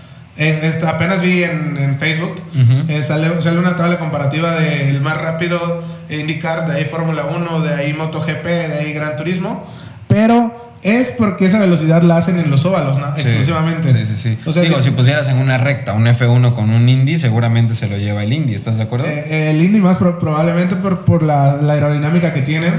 Apenas 0.86 1.20
vi 1.22 1.44
en, 1.44 1.76
en 1.76 1.96
Facebook, 1.96 2.40
eh, 2.88 3.02
sale, 3.02 3.40
sale 3.40 3.58
una 3.58 3.76
tabla 3.76 3.98
comparativa 3.98 4.54
del 4.56 5.00
más 5.00 5.16
rápido 5.20 5.84
IndyCar, 6.10 6.66
de 6.66 6.76
ahí 6.78 6.84
Fórmula 6.86 7.26
1, 7.26 7.60
de 7.60 7.74
ahí 7.74 7.92
MotoGP, 7.92 8.44
de 8.44 8.74
ahí 8.80 8.92
Gran 8.94 9.14
Turismo. 9.16 9.64
Pero 10.08 10.63
es 10.84 11.08
porque 11.08 11.46
esa 11.46 11.58
velocidad 11.58 12.02
la 12.02 12.18
hacen 12.18 12.38
en 12.38 12.50
los 12.50 12.64
óvalos, 12.64 12.98
¿no? 12.98 13.06
Sí. 13.16 13.22
exclusivamente. 13.22 13.90
Sí, 13.90 14.06
sí, 14.06 14.16
sí. 14.16 14.38
O 14.46 14.52
sea, 14.52 14.62
Digo, 14.62 14.76
si- 14.76 14.84
si 14.84 14.90
pusieras 14.92 15.28
en 15.28 15.38
una 15.38 15.58
recta 15.58 15.94
un 15.94 16.06
F1 16.06 16.52
con 16.54 16.70
un 16.70 16.88
Indy, 16.88 17.18
seguramente 17.18 17.74
se 17.74 17.88
lo 17.88 17.96
lleva 17.96 18.22
el 18.22 18.32
Indy, 18.32 18.54
¿estás 18.54 18.76
de 18.76 18.82
acuerdo? 18.84 19.06
Eh, 19.06 19.50
el 19.50 19.62
Indy 19.62 19.80
más 19.80 19.96
pro- 19.96 20.18
probablemente 20.18 20.76
por, 20.76 21.00
por 21.00 21.22
la, 21.22 21.56
la 21.56 21.72
aerodinámica 21.72 22.32
que 22.32 22.42
tienen 22.42 22.74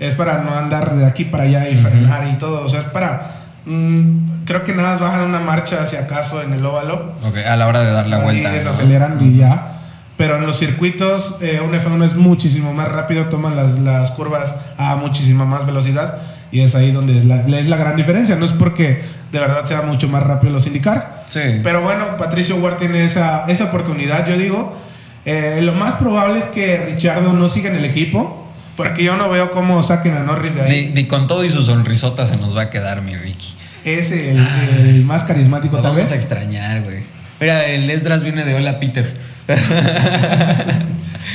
es 0.00 0.14
para 0.14 0.38
no 0.42 0.54
andar 0.54 0.94
de 0.96 1.06
aquí 1.06 1.24
para 1.24 1.44
allá 1.44 1.68
y 1.68 1.76
frenar 1.76 2.26
y 2.28 2.34
todo. 2.38 2.64
O 2.64 2.68
sea, 2.68 2.80
es 2.80 2.86
para. 2.88 3.30
mm, 3.66 4.44
creo 4.44 4.64
que 4.64 4.74
nada 4.74 4.90
más 4.90 5.00
bajan 5.00 5.20
una 5.22 5.40
marcha 5.40 5.86
si 5.86 5.96
acaso 5.96 6.42
en 6.42 6.52
el 6.52 6.66
óvalo. 6.66 7.12
Ok, 7.22 7.36
a 7.38 7.56
la 7.56 7.66
hora 7.68 7.80
de 7.82 7.92
dar 7.92 8.06
la 8.08 8.18
vuelta. 8.18 8.48
¿no? 8.50 8.54
desaceleran 8.56 9.18
y 9.24 9.36
ya. 9.36 9.70
Pero 10.16 10.36
en 10.36 10.46
los 10.46 10.58
circuitos, 10.58 11.38
eh, 11.40 11.60
un 11.64 11.72
F1 11.74 12.04
es 12.04 12.14
muchísimo 12.14 12.72
más 12.72 12.86
rápido, 12.88 13.24
toman 13.28 13.56
las, 13.56 13.78
las 13.80 14.10
curvas 14.12 14.54
a 14.78 14.94
muchísima 14.96 15.44
más 15.44 15.66
velocidad. 15.66 16.18
Y 16.54 16.60
es 16.60 16.74
ahí 16.76 16.92
donde 16.92 17.18
es 17.18 17.24
la, 17.24 17.40
es 17.40 17.68
la 17.68 17.76
gran 17.76 17.96
diferencia. 17.96 18.36
No 18.36 18.44
es 18.44 18.52
porque 18.52 19.02
de 19.32 19.40
verdad 19.40 19.64
sea 19.64 19.82
mucho 19.82 20.08
más 20.08 20.22
rápido 20.22 20.52
los 20.52 20.66
indicar. 20.68 21.24
Sí. 21.28 21.40
Pero 21.64 21.82
bueno, 21.82 22.16
Patricio 22.16 22.56
Ward 22.56 22.76
tiene 22.76 23.04
esa, 23.04 23.44
esa 23.48 23.64
oportunidad, 23.64 24.26
yo 24.26 24.36
digo. 24.38 24.78
Eh, 25.26 25.58
lo 25.62 25.72
más 25.72 25.94
probable 25.94 26.38
es 26.38 26.44
que 26.46 26.76
Richardo 26.86 27.32
no 27.32 27.48
siga 27.48 27.70
en 27.70 27.76
el 27.76 27.84
equipo. 27.84 28.40
Porque 28.76 29.02
yo 29.04 29.16
no 29.16 29.28
veo 29.30 29.50
cómo 29.52 29.82
saquen 29.84 30.14
a 30.14 30.20
Norris 30.20 30.54
de 30.54 30.62
ahí. 30.62 30.86
Ni, 30.86 30.94
ni 31.02 31.08
con 31.08 31.26
todo 31.28 31.44
y 31.44 31.50
su 31.50 31.62
sonrisota 31.62 32.26
se 32.26 32.36
nos 32.36 32.56
va 32.56 32.62
a 32.62 32.70
quedar, 32.70 33.02
mi 33.02 33.14
Ricky. 33.16 33.54
Es 33.84 34.10
el, 34.12 34.44
el 34.80 35.04
más 35.04 35.22
carismático, 35.24 35.76
Lo 35.76 35.82
tal 35.82 35.92
vamos 35.92 36.04
vez. 36.08 36.12
a 36.12 36.16
extrañar, 36.20 36.82
güey. 36.82 37.02
Mira, 37.40 37.66
el 37.66 37.88
Esdras 37.90 38.22
viene 38.24 38.44
de 38.44 38.54
Hola 38.54 38.78
Peter. 38.80 39.14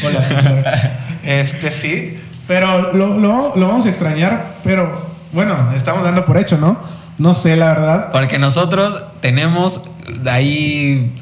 Hola, 0.03 0.19
Peter. 0.27 0.91
Este 1.23 1.71
sí, 1.71 2.17
pero 2.47 2.93
lo, 2.93 3.19
lo- 3.19 3.55
lo 3.55 3.67
vamos 3.67 3.85
a 3.85 3.89
extrañar, 3.89 4.53
pero 4.63 5.08
bueno, 5.31 5.71
estamos 5.75 6.03
dando 6.03 6.25
por 6.25 6.37
hecho, 6.37 6.57
¿no? 6.57 6.79
No 7.17 7.33
sé, 7.33 7.55
la 7.55 7.67
verdad. 7.67 8.09
Porque 8.11 8.39
nosotros 8.39 9.03
tenemos 9.21 9.85
ahí. 10.29 11.13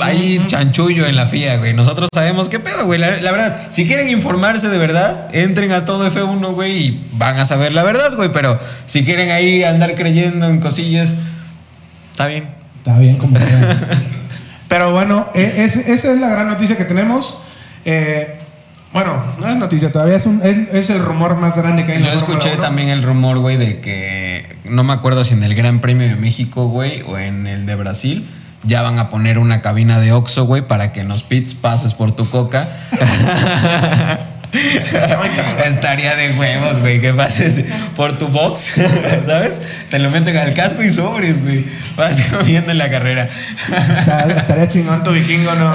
Hay 0.00 0.42
chanchullo 0.46 1.06
en 1.06 1.14
la 1.16 1.26
FIA, 1.26 1.58
güey. 1.58 1.72
Nosotros 1.72 2.10
sabemos 2.12 2.48
qué 2.48 2.58
pedo, 2.58 2.84
güey. 2.86 2.98
La, 2.98 3.16
la 3.20 3.30
verdad, 3.32 3.62
si 3.70 3.86
quieren 3.86 4.08
informarse 4.10 4.68
de 4.68 4.76
verdad, 4.78 5.28
entren 5.32 5.70
a 5.72 5.84
todo 5.84 6.06
F1, 6.10 6.52
güey, 6.52 6.76
y 6.88 7.06
van 7.12 7.36
a 7.38 7.44
saber 7.44 7.72
la 7.72 7.84
verdad, 7.84 8.14
güey. 8.16 8.30
Pero 8.32 8.58
si 8.86 9.04
quieren 9.04 9.30
ahí 9.30 9.62
andar 9.62 9.94
creyendo 9.94 10.46
en 10.48 10.60
cosillas, 10.60 11.14
está 12.12 12.26
bien. 12.26 12.48
Está 12.78 12.98
bien 12.98 13.16
como. 13.18 13.38
Pero 14.68 14.90
bueno, 14.92 15.28
e- 15.34 15.54
es- 15.64 15.76
esa 15.76 16.12
es 16.12 16.18
la 16.20 16.28
gran 16.28 16.48
noticia 16.48 16.76
que 16.76 16.84
tenemos. 16.84 17.38
Eh, 17.84 18.38
bueno, 18.94 19.22
no 19.38 19.46
es 19.48 19.56
noticia 19.56 19.92
todavía, 19.92 20.16
es, 20.16 20.24
un- 20.24 20.40
es, 20.42 20.56
es 20.72 20.88
el 20.88 21.00
rumor 21.00 21.34
más 21.36 21.54
grande 21.56 21.84
que 21.84 21.92
hay 21.92 21.98
en 21.98 22.04
Yo 22.04 22.12
la 22.12 22.18
Fórmula 22.18 22.38
escuché 22.38 22.54
1. 22.56 22.62
también 22.62 22.88
el 22.88 23.02
rumor, 23.02 23.38
güey, 23.38 23.56
de 23.58 23.80
que 23.80 24.46
no 24.64 24.82
me 24.84 24.92
acuerdo 24.94 25.24
si 25.24 25.34
en 25.34 25.42
el 25.44 25.54
Gran 25.54 25.80
Premio 25.80 26.08
de 26.08 26.14
México, 26.16 26.68
güey, 26.68 27.02
o 27.02 27.18
en 27.18 27.46
el 27.46 27.66
de 27.66 27.74
Brasil, 27.74 28.26
ya 28.62 28.80
van 28.80 28.98
a 28.98 29.10
poner 29.10 29.38
una 29.38 29.60
cabina 29.60 30.00
de 30.00 30.12
Oxxo, 30.12 30.44
güey, 30.46 30.62
para 30.66 30.92
que 30.92 31.00
en 31.00 31.08
los 31.08 31.22
pits 31.22 31.52
pases 31.54 31.92
por 31.92 32.16
tu 32.16 32.26
coca. 32.30 32.68
Estaría 35.64 36.14
de 36.14 36.30
huevos, 36.38 36.78
güey, 36.78 37.00
que 37.00 37.12
pases 37.12 37.64
por 37.96 38.16
tu 38.18 38.28
box, 38.28 38.74
¿sabes? 39.26 39.60
Te 39.90 39.98
lo 39.98 40.10
meten 40.10 40.36
al 40.36 40.54
casco 40.54 40.82
y 40.84 40.90
sobres, 40.90 41.42
güey. 41.42 41.64
Vas 41.96 42.20
comiendo 42.30 42.70
en 42.70 42.78
la 42.78 42.88
carrera. 42.90 43.28
Estaría 44.36 44.68
chingón 44.68 45.02
tu 45.02 45.10
vikingo, 45.10 45.52
¿no? 45.56 45.74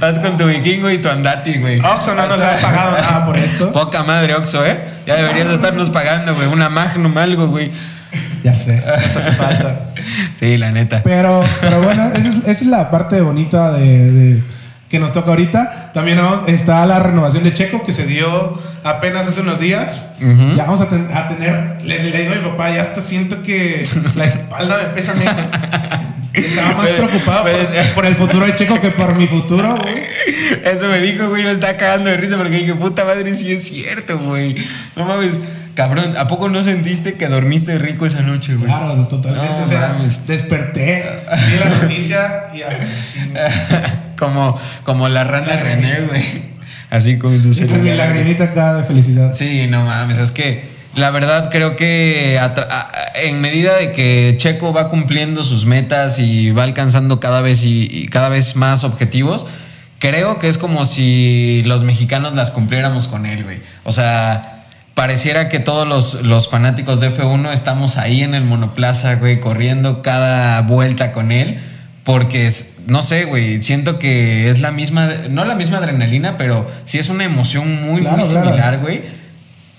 Vas 0.00 0.18
con 0.18 0.36
tu 0.36 0.44
vikingo 0.46 0.90
y 0.90 0.98
tu 0.98 1.08
andati, 1.08 1.58
güey. 1.58 1.80
Oxxo 1.80 2.14
no 2.14 2.26
nos 2.26 2.40
ha 2.40 2.56
pagado 2.58 2.92
nada 2.92 3.24
por 3.26 3.36
esto. 3.36 3.72
Poca 3.72 4.02
madre, 4.02 4.34
Oxxo, 4.34 4.64
¿eh? 4.64 4.80
Ya 5.06 5.16
deberías 5.16 5.48
estarnos 5.48 5.90
pagando, 5.90 6.34
güey. 6.34 6.46
Una 6.48 6.68
Magnum, 6.68 7.16
algo, 7.18 7.48
güey. 7.48 7.70
Ya 8.42 8.54
sé, 8.54 8.82
eso 9.04 9.18
hace 9.18 9.32
falta. 9.32 9.80
Sí, 10.36 10.56
la 10.56 10.70
neta. 10.70 11.02
Pero, 11.02 11.44
pero 11.60 11.82
bueno, 11.82 12.06
esa 12.14 12.28
es, 12.28 12.36
esa 12.38 12.50
es 12.50 12.66
la 12.66 12.90
parte 12.90 13.20
bonita 13.20 13.72
de, 13.72 14.12
de- 14.12 14.42
que 14.88 14.98
nos 14.98 15.12
toca 15.12 15.30
ahorita. 15.30 15.90
También 15.92 16.18
está 16.46 16.86
la 16.86 16.98
renovación 17.00 17.44
de 17.44 17.52
Checo 17.52 17.82
que 17.84 17.92
se 17.92 18.06
dio 18.06 18.58
apenas 18.84 19.28
hace 19.28 19.40
unos 19.42 19.60
días. 19.60 20.06
Ya 20.56 20.64
vamos 20.64 20.80
a, 20.80 20.88
tener, 20.88 21.78
le, 21.82 21.98
digo 21.98 22.32
a 22.32 22.36
mi 22.36 22.48
papá, 22.50 22.70
ya 22.70 22.80
hasta 22.80 23.00
siento 23.02 23.42
que 23.42 23.86
la 24.14 24.24
espalda 24.24 24.78
me 24.78 24.84
pesa 24.94 25.12
menos. 25.14 25.34
Estaba 26.32 26.74
más 26.74 26.88
preocupado 26.88 27.46
por, 27.94 28.06
el 28.06 28.14
futuro 28.14 28.46
de 28.46 28.54
Checo 28.54 28.80
que 28.80 28.90
por 28.90 29.14
mi 29.16 29.26
futuro, 29.26 29.76
güey. 29.76 30.02
Eso 30.64 30.88
me 30.88 31.00
dijo, 31.00 31.28
güey, 31.28 31.44
me 31.44 31.52
está 31.52 31.76
cagando 31.76 32.10
de 32.10 32.16
risa 32.16 32.36
porque 32.36 32.56
dije, 32.56 32.74
puta 32.74 33.04
madre, 33.04 33.34
sí 33.34 33.52
es 33.52 33.64
cierto, 33.64 34.18
güey. 34.18 34.56
No 34.96 35.04
mames. 35.04 35.38
Cabrón, 35.74 36.16
¿a 36.16 36.26
poco 36.26 36.48
no 36.48 36.60
sentiste 36.64 37.14
que 37.14 37.28
dormiste 37.28 37.78
rico 37.78 38.04
esa 38.04 38.22
noche, 38.22 38.56
güey? 38.56 38.66
Claro, 38.66 39.06
totalmente. 39.06 39.62
o 39.62 39.66
sea, 39.68 39.96
desperté, 40.26 41.20
vi 41.46 41.56
la 41.56 41.68
noticia 41.76 42.48
y 42.52 42.62
así, 42.62 43.20
como, 44.18 44.60
como 44.82 45.08
la 45.08 45.22
rana 45.22 45.54
René, 45.54 46.00
güey. 46.00 46.24
Así 46.90 47.16
con 47.16 47.40
su 47.40 47.54
celular. 47.54 47.78
Con 47.78 47.84
mi 47.84 47.96
lagrimita 47.96 48.44
acá 48.44 48.74
de 48.74 48.82
felicidad. 48.82 49.32
Sí, 49.32 49.68
no 49.68 49.84
mames, 49.84 50.18
es 50.18 50.32
que 50.32 50.64
la 50.96 51.10
verdad 51.10 51.48
creo 51.48 51.76
que 51.76 52.40
en 53.24 53.40
medida 53.40 53.76
de 53.76 53.92
que 53.92 54.34
Checo 54.38 54.72
va 54.72 54.88
cumpliendo 54.88 55.44
sus 55.44 55.66
metas 55.66 56.18
y 56.18 56.50
va 56.50 56.64
alcanzando 56.64 57.20
cada 57.20 57.40
vez 57.40 57.62
y 57.64 58.06
cada 58.08 58.28
vez 58.28 58.56
más 58.56 58.84
objetivos, 58.84 59.46
creo 59.98 60.38
que 60.38 60.48
es 60.48 60.58
como 60.58 60.84
si 60.84 61.62
los 61.64 61.84
mexicanos 61.84 62.34
las 62.34 62.50
cumpliéramos 62.50 63.08
con 63.08 63.26
él, 63.26 63.44
güey. 63.44 63.58
O 63.84 63.92
sea, 63.92 64.64
pareciera 64.94 65.48
que 65.48 65.58
todos 65.58 65.86
los, 66.22 66.48
fanáticos 66.48 67.00
de 67.00 67.14
F1 67.14 67.52
estamos 67.52 67.96
ahí 67.96 68.22
en 68.22 68.34
el 68.34 68.44
monoplaza, 68.44 69.16
güey, 69.16 69.40
corriendo 69.40 70.02
cada 70.02 70.60
vuelta 70.62 71.12
con 71.12 71.32
él. 71.32 71.60
Porque, 72.04 72.50
no 72.86 73.02
sé, 73.02 73.26
güey, 73.26 73.60
siento 73.60 73.98
que 73.98 74.48
es 74.48 74.60
la 74.60 74.72
misma, 74.72 75.10
no 75.28 75.44
la 75.44 75.54
misma 75.54 75.78
adrenalina, 75.78 76.38
pero 76.38 76.70
sí 76.86 76.98
es 76.98 77.10
una 77.10 77.24
emoción 77.24 77.82
muy, 77.82 78.00
muy 78.00 78.24
similar, 78.24 78.78
güey 78.78 79.02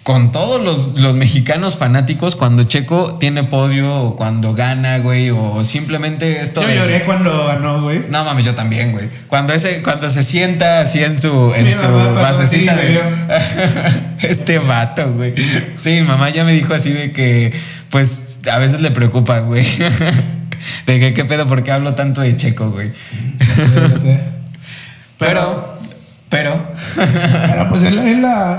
con 0.04 0.32
todos 0.32 0.62
los, 0.96 1.16
mexicanos 1.16 1.78
fanáticos 1.78 2.36
cuando 2.36 2.64
Checo 2.64 3.18
tiene 3.20 3.44
podio 3.44 3.96
o 3.96 4.16
cuando 4.16 4.54
gana, 4.54 4.98
güey, 5.00 5.30
o 5.30 5.64
simplemente 5.64 6.42
esto. 6.42 6.62
Yo 6.62 6.74
lloré 6.74 7.04
cuando 7.04 7.48
ganó, 7.48 7.84
güey. 7.84 8.04
No 8.10 8.24
mames, 8.24 8.46
yo 8.46 8.56
también, 8.56 8.92
güey. 8.92 9.10
Cuando 9.28 9.54
ese, 9.54 9.84
cuando 9.84 10.10
se 10.10 10.24
sienta 10.24 10.82
así 10.82 11.04
en 11.04 11.20
su, 11.20 11.54
en 11.56 11.78
su 11.78 11.88
basecita 11.88 12.76
de. 12.76 13.02
este 14.28 14.58
vato, 14.60 15.12
güey. 15.14 15.34
Sí, 15.78 16.02
mamá 16.02 16.30
ya 16.30 16.44
me 16.44 16.54
dijo 16.54 16.74
así 16.74 16.92
de 16.92 17.12
que, 17.12 17.54
pues, 17.90 18.40
a 18.52 18.58
veces 18.58 18.82
le 18.82 18.92
preocupa, 18.92 19.40
güey. 19.40 19.66
de 20.88 21.00
que 21.00 21.14
qué 21.14 21.26
pedo, 21.26 21.46
¿por 21.48 21.62
qué 21.64 21.72
hablo 21.72 21.94
tanto 21.94 22.22
de 22.22 22.36
Checo, 22.36 22.72
güey? 22.72 22.92
No 23.76 24.00
sé, 24.00 24.20
Pero 25.18 25.30
pero. 25.30 25.80
Pero 26.30 26.62
pues 27.70 27.84
es, 27.84 27.94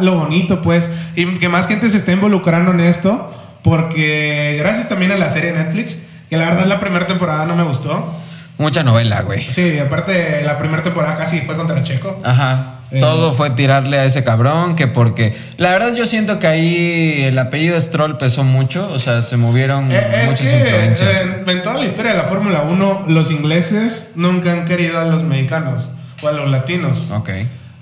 lo 0.00 0.14
bonito, 0.14 0.60
pues. 0.60 0.90
Y 1.14 1.26
que 1.38 1.48
más 1.48 1.66
gente 1.66 1.88
se 1.88 1.96
esté 1.96 2.12
involucrando 2.12 2.72
en 2.72 2.80
esto. 2.80 3.32
Porque 3.62 4.56
gracias 4.58 4.88
también 4.88 5.12
a 5.12 5.16
la 5.16 5.28
serie 5.28 5.52
Netflix, 5.52 5.98
que 6.28 6.36
la 6.36 6.48
verdad 6.48 6.66
la 6.66 6.80
primera 6.80 7.06
temporada 7.06 7.44
no 7.44 7.54
me 7.54 7.62
gustó. 7.62 8.14
Mucha 8.58 8.82
novela, 8.82 9.22
güey. 9.22 9.42
Sí, 9.42 9.78
aparte 9.78 10.42
la 10.44 10.58
primera 10.58 10.82
temporada 10.82 11.14
casi 11.14 11.40
fue 11.40 11.56
contra 11.56 11.82
Checo. 11.82 12.20
Ajá. 12.24 12.74
Eh, 12.90 12.98
Todo 12.98 13.32
fue 13.32 13.50
tirarle 13.50 13.98
a 13.98 14.04
ese 14.04 14.24
cabrón, 14.24 14.74
que 14.74 14.88
porque 14.88 15.36
la 15.58 15.70
verdad 15.70 15.94
yo 15.94 16.06
siento 16.06 16.40
que 16.40 16.48
ahí 16.48 17.22
el 17.22 17.38
apellido 17.38 17.80
Stroll 17.80 18.18
pesó 18.18 18.42
mucho, 18.42 18.90
o 18.92 18.98
sea, 18.98 19.22
se 19.22 19.36
movieron 19.36 19.92
eh, 19.92 20.24
muchas 20.26 20.52
influencias. 20.52 21.08
en 21.46 21.62
toda 21.62 21.76
la 21.76 21.86
historia 21.86 22.12
de 22.12 22.18
la 22.18 22.24
Fórmula 22.24 22.62
1, 22.62 23.04
los 23.06 23.30
ingleses 23.30 24.10
nunca 24.16 24.52
han 24.52 24.64
querido 24.64 24.98
a 24.98 25.04
los 25.04 25.22
mexicanos 25.22 25.84
o 26.20 26.28
a 26.28 26.32
los 26.32 26.50
latinos. 26.50 27.08
Ok. 27.12 27.30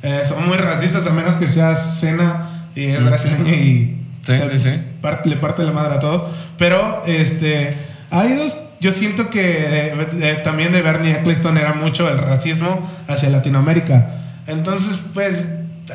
Eh, 0.02 0.22
son 0.26 0.46
muy 0.46 0.56
racistas, 0.56 1.06
a 1.06 1.10
menos 1.10 1.34
que 1.34 1.46
sea 1.46 1.74
Cena 1.74 2.68
y 2.74 2.86
es 2.86 3.04
brasileño 3.04 3.52
y 3.52 3.96
le, 4.28 5.36
Parte, 5.36 5.62
la 5.64 5.72
madre 5.72 5.96
a 5.96 6.00
todos. 6.00 6.30
Pero 6.56 7.02
este, 7.06 7.74
hay 8.10 8.34
dos. 8.34 8.58
Yo 8.80 8.92
siento 8.92 9.28
que 9.28 9.92
eh, 9.92 10.40
también 10.44 10.72
de 10.72 10.82
Bernie 10.82 11.12
Eccleston 11.12 11.58
era 11.58 11.74
mucho 11.74 12.08
el 12.08 12.18
racismo 12.18 12.88
hacia 13.08 13.28
Latinoamérica. 13.28 14.10
Entonces, 14.46 14.98
pues, 15.14 15.48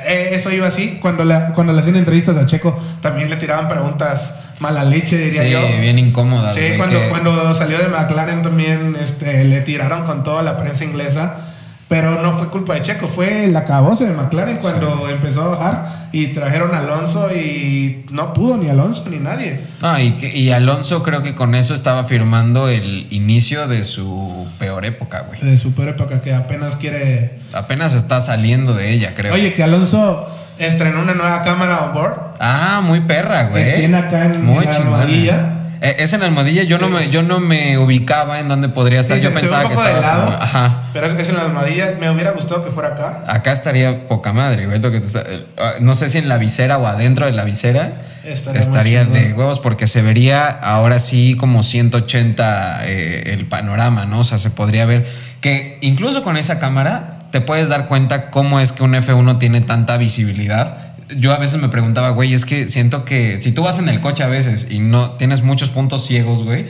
eh, 0.05 0.31
eso 0.33 0.51
iba 0.51 0.67
así. 0.67 0.99
Cuando, 1.01 1.23
la, 1.23 1.53
cuando 1.53 1.71
le 1.71 1.79
hacían 1.79 1.95
entrevistas 1.95 2.35
a 2.35 2.45
Checo, 2.45 2.77
también 3.01 3.29
le 3.29 3.37
tiraban 3.37 3.69
preguntas 3.69 4.35
mala 4.59 4.83
leche, 4.83 5.17
diría 5.17 5.47
yo. 5.47 5.61
Sí, 5.65 5.79
bien 5.79 5.97
incómodas. 5.97 6.55
Sí, 6.55 6.61
cuando, 6.77 6.99
cuando 7.09 7.53
salió 7.53 7.77
de 7.77 7.87
McLaren 7.87 8.41
también 8.41 8.97
este, 9.01 9.45
le 9.45 9.61
tiraron 9.61 10.05
con 10.05 10.23
toda 10.23 10.43
la 10.43 10.59
prensa 10.59 10.83
inglesa 10.83 11.52
pero 11.93 12.23
no 12.23 12.39
fue 12.39 12.47
culpa 12.47 12.73
de 12.73 12.81
Checo, 12.81 13.07
fue 13.07 13.45
la 13.45 13.63
caboce 13.63 14.05
de 14.07 14.13
McLaren 14.13 14.57
cuando 14.57 15.07
empezó 15.07 15.43
a 15.43 15.47
bajar 15.49 16.07
y 16.11 16.29
trajeron 16.29 16.73
a 16.73 16.79
Alonso 16.79 17.31
y 17.31 18.03
no 18.09 18.33
pudo 18.33 18.57
ni 18.57 18.67
Alonso 18.67 19.07
ni 19.11 19.19
nadie. 19.19 19.59
Ah, 19.83 20.01
y, 20.01 20.17
y 20.33 20.49
Alonso 20.49 21.03
creo 21.03 21.21
que 21.21 21.35
con 21.35 21.53
eso 21.53 21.75
estaba 21.75 22.03
firmando 22.05 22.67
el 22.67 23.05
inicio 23.11 23.67
de 23.67 23.83
su 23.83 24.47
peor 24.57 24.85
época, 24.85 25.25
güey. 25.27 25.39
De 25.41 25.55
su 25.59 25.75
peor 25.75 25.89
época, 25.89 26.19
que 26.21 26.33
apenas 26.33 26.77
quiere. 26.77 27.37
Apenas 27.53 27.93
está 27.93 28.21
saliendo 28.21 28.73
de 28.73 28.91
ella, 28.91 29.13
creo. 29.15 29.31
Oye, 29.35 29.53
que 29.53 29.61
Alonso 29.61 30.27
estrenó 30.57 30.99
una 30.99 31.13
nueva 31.13 31.43
cámara 31.43 31.85
on 31.85 31.93
board. 31.93 32.15
Ah, 32.39 32.81
muy 32.83 33.01
perra, 33.01 33.49
güey. 33.49 33.65
Que 33.65 33.71
tiene 33.73 33.97
acá 33.97 34.25
en, 34.25 34.43
muy 34.43 34.65
la 34.65 35.62
eh, 35.83 35.97
es 35.99 36.13
en 36.13 36.23
Almohadilla, 36.23 36.63
yo, 36.63 36.77
no 36.77 36.87
me, 36.87 37.09
yo 37.09 37.23
no 37.23 37.41
me 37.41 37.77
ubicaba 37.77 38.39
en 38.39 38.47
dónde 38.47 38.69
podría 38.69 39.01
estar. 39.01 39.19
yo 39.19 39.33
pensaba 39.33 39.67
que 39.67 39.73
estaba. 39.73 39.99
lado, 39.99 40.37
ajá. 40.39 40.83
Pero 40.93 41.07
es, 41.07 41.27
en 41.27 41.35
la 41.35 41.41
Almohadilla, 41.41 41.97
me 41.99 42.09
hubiera 42.09 42.31
gustado 42.31 42.63
que 42.63 42.71
fuera 42.71 42.89
acá. 42.89 43.25
Acá 43.27 43.51
estaría 43.51 44.07
poca 44.07 44.31
madre, 44.31 44.65
güey. 44.65 44.79
que 44.79 44.97
eh, 44.97 45.45
ah, 45.57 45.73
no 45.81 45.93
sé 45.93 46.09
si 46.09 46.19
en 46.19 46.29
la 46.29 46.37
visera 46.37 46.77
o 46.77 46.87
adentro 46.87 47.25
de 47.25 47.33
la 47.33 47.43
visera. 47.43 47.91
Estaría, 48.23 49.03
de 49.03 49.33
huevos 49.33 49.59
porque 49.59 49.85
se 49.85 50.01
vería 50.01 50.47
ahora 50.47 50.99
sí 50.99 51.35
como 51.35 51.61
180 51.61 52.85
eh, 52.85 53.33
el 53.33 53.45
panorama, 53.47 54.05
¿no? 54.05 54.19
O 54.19 54.23
sea, 54.23 54.39
se 54.39 54.49
podría 54.49 54.85
ver 54.85 55.05
que 55.41 55.79
incluso 55.81 56.23
con 56.23 56.37
esa 56.37 56.57
cámara 56.57 57.19
te 57.31 57.41
puedes 57.41 57.67
dar 57.67 57.87
cuenta 57.89 58.31
cómo 58.31 58.61
es 58.61 58.71
que 58.71 58.83
un 58.83 58.93
F1 58.93 59.39
tiene 59.39 59.59
tanta 59.59 59.97
visibilidad 59.97 60.92
yo 61.17 61.33
a 61.33 61.37
veces 61.37 61.61
me 61.61 61.69
preguntaba, 61.69 62.09
güey, 62.09 62.33
es 62.33 62.45
que 62.45 62.67
siento 62.67 63.05
que 63.05 63.41
si 63.41 63.51
tú 63.51 63.63
vas 63.63 63.79
en 63.79 63.89
el 63.89 63.99
coche 63.99 64.23
a 64.23 64.27
veces 64.27 64.67
y 64.69 64.79
no 64.79 65.11
tienes 65.11 65.43
muchos 65.43 65.69
puntos 65.69 66.05
ciegos, 66.05 66.43
güey, 66.43 66.65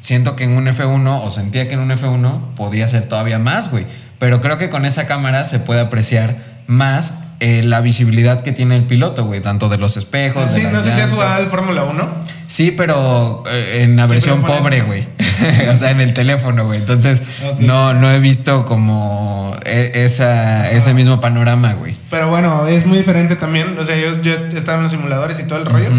siento 0.00 0.36
que 0.36 0.44
en 0.44 0.52
un 0.52 0.66
F1 0.66 1.20
o 1.22 1.30
sentía 1.30 1.68
que 1.68 1.74
en 1.74 1.80
un 1.80 1.90
F1 1.90 2.54
podía 2.54 2.88
ser 2.88 3.08
todavía 3.08 3.38
más, 3.38 3.70
güey. 3.70 3.86
Pero 4.18 4.40
creo 4.40 4.58
que 4.58 4.70
con 4.70 4.86
esa 4.86 5.06
cámara 5.06 5.44
se 5.44 5.58
puede 5.58 5.80
apreciar 5.80 6.36
más 6.66 7.18
eh, 7.40 7.62
la 7.62 7.80
visibilidad 7.80 8.42
que 8.42 8.52
tiene 8.52 8.76
el 8.76 8.84
piloto, 8.84 9.24
güey, 9.24 9.40
tanto 9.40 9.68
de 9.68 9.78
los 9.78 9.96
espejos. 9.96 10.50
Sí, 10.54 10.62
no 10.72 10.82
sé 10.82 10.94
si 10.94 11.00
has 11.00 11.10
jugado 11.10 11.34
al 11.34 11.48
Fórmula 11.48 11.84
1. 11.84 12.08
Sí, 12.46 12.70
pero 12.70 13.44
eh, 13.50 13.80
en 13.82 13.96
la 13.96 14.06
versión 14.06 14.42
pobre, 14.42 14.82
güey. 14.82 15.04
o 15.70 15.76
sea, 15.76 15.90
en 15.90 16.00
el 16.00 16.14
teléfono, 16.14 16.66
güey. 16.66 16.78
Entonces, 16.78 17.22
no, 17.58 17.94
no 17.94 18.10
he 18.10 18.18
visto 18.18 18.66
como 18.66 19.56
e, 19.64 19.92
esa, 20.04 20.70
ese 20.70 20.94
mismo 20.94 21.20
panorama, 21.20 21.74
güey. 21.74 21.96
Pero 22.10 22.28
bueno, 22.28 22.66
es 22.66 22.86
muy 22.86 22.98
diferente 22.98 23.36
también. 23.36 23.78
O 23.78 23.84
sea, 23.84 23.96
yo, 23.96 24.20
yo 24.22 24.34
estaba 24.56 24.78
en 24.78 24.84
los 24.84 24.92
simuladores 24.92 25.38
y 25.40 25.44
todo 25.44 25.58
el 25.58 25.66
rollo. 25.66 25.90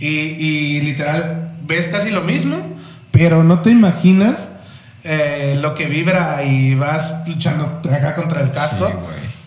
y, 0.00 0.08
y, 0.08 0.80
literal, 0.80 1.52
ves 1.66 1.88
casi 1.88 2.10
lo 2.10 2.22
mismo, 2.22 2.56
pero 3.10 3.44
no 3.44 3.60
te 3.60 3.70
imaginas 3.70 4.34
eh, 5.04 5.58
lo 5.60 5.74
que 5.74 5.86
vibra 5.86 6.42
y 6.44 6.74
vas 6.74 7.14
luchando 7.26 7.80
acá 7.92 8.14
contra 8.14 8.40
el 8.40 8.50
casco. 8.50 8.88
Sí. 8.88 8.94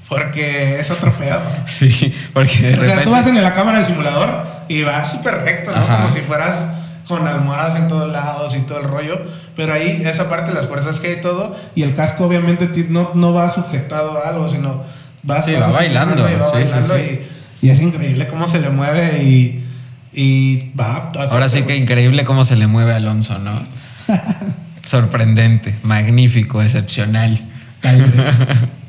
Porque 0.09 0.79
es 0.79 0.89
otro 0.91 1.11
pedo. 1.11 1.41
Sí, 1.65 2.13
porque 2.33 2.71
de 2.71 2.79
O 2.79 2.83
sea, 2.83 3.03
tú 3.03 3.11
vas 3.11 3.27
en 3.27 3.41
la 3.41 3.53
cámara 3.53 3.79
del 3.79 3.87
simulador 3.87 4.45
y 4.67 4.83
vas 4.83 5.11
súper 5.11 5.43
recto, 5.43 5.71
¿no? 5.75 5.85
Como 5.85 6.09
si 6.09 6.21
fueras 6.21 6.65
con 7.07 7.27
almohadas 7.27 7.75
en 7.77 7.87
todos 7.87 8.11
lados 8.11 8.55
y 8.55 8.59
todo 8.61 8.79
el 8.79 8.87
rollo. 8.87 9.19
Pero 9.55 9.73
ahí, 9.73 10.01
esa 10.05 10.29
parte, 10.29 10.53
las 10.53 10.67
fuerzas 10.67 10.99
que 10.99 11.07
hay 11.07 11.21
todo. 11.21 11.55
Y 11.75 11.83
el 11.83 11.93
casco, 11.93 12.25
obviamente, 12.25 12.69
no, 12.89 13.11
no 13.15 13.33
va 13.33 13.49
sujetado 13.49 14.23
a 14.23 14.29
algo, 14.29 14.49
sino 14.49 14.83
vas, 15.23 15.45
sí, 15.45 15.53
va 15.53 15.67
bailando. 15.67 16.27
Y, 16.29 17.65
y, 17.65 17.69
es 17.69 17.81
increíble 17.81 18.27
cómo 18.27 18.47
se 18.47 18.59
le 18.59 18.69
mueve 18.69 19.23
y, 19.23 19.65
y 20.13 20.71
va. 20.79 21.11
Ahora 21.29 21.49
sí 21.49 21.63
que 21.63 21.75
increíble 21.75 22.23
cómo 22.23 22.43
se 22.43 22.55
le 22.55 22.67
mueve 22.67 22.93
a 22.93 22.97
Alonso, 22.97 23.39
¿no? 23.39 23.61
Sorprendente, 24.83 25.75
magnífico, 25.83 26.61
excepcional. 26.61 27.39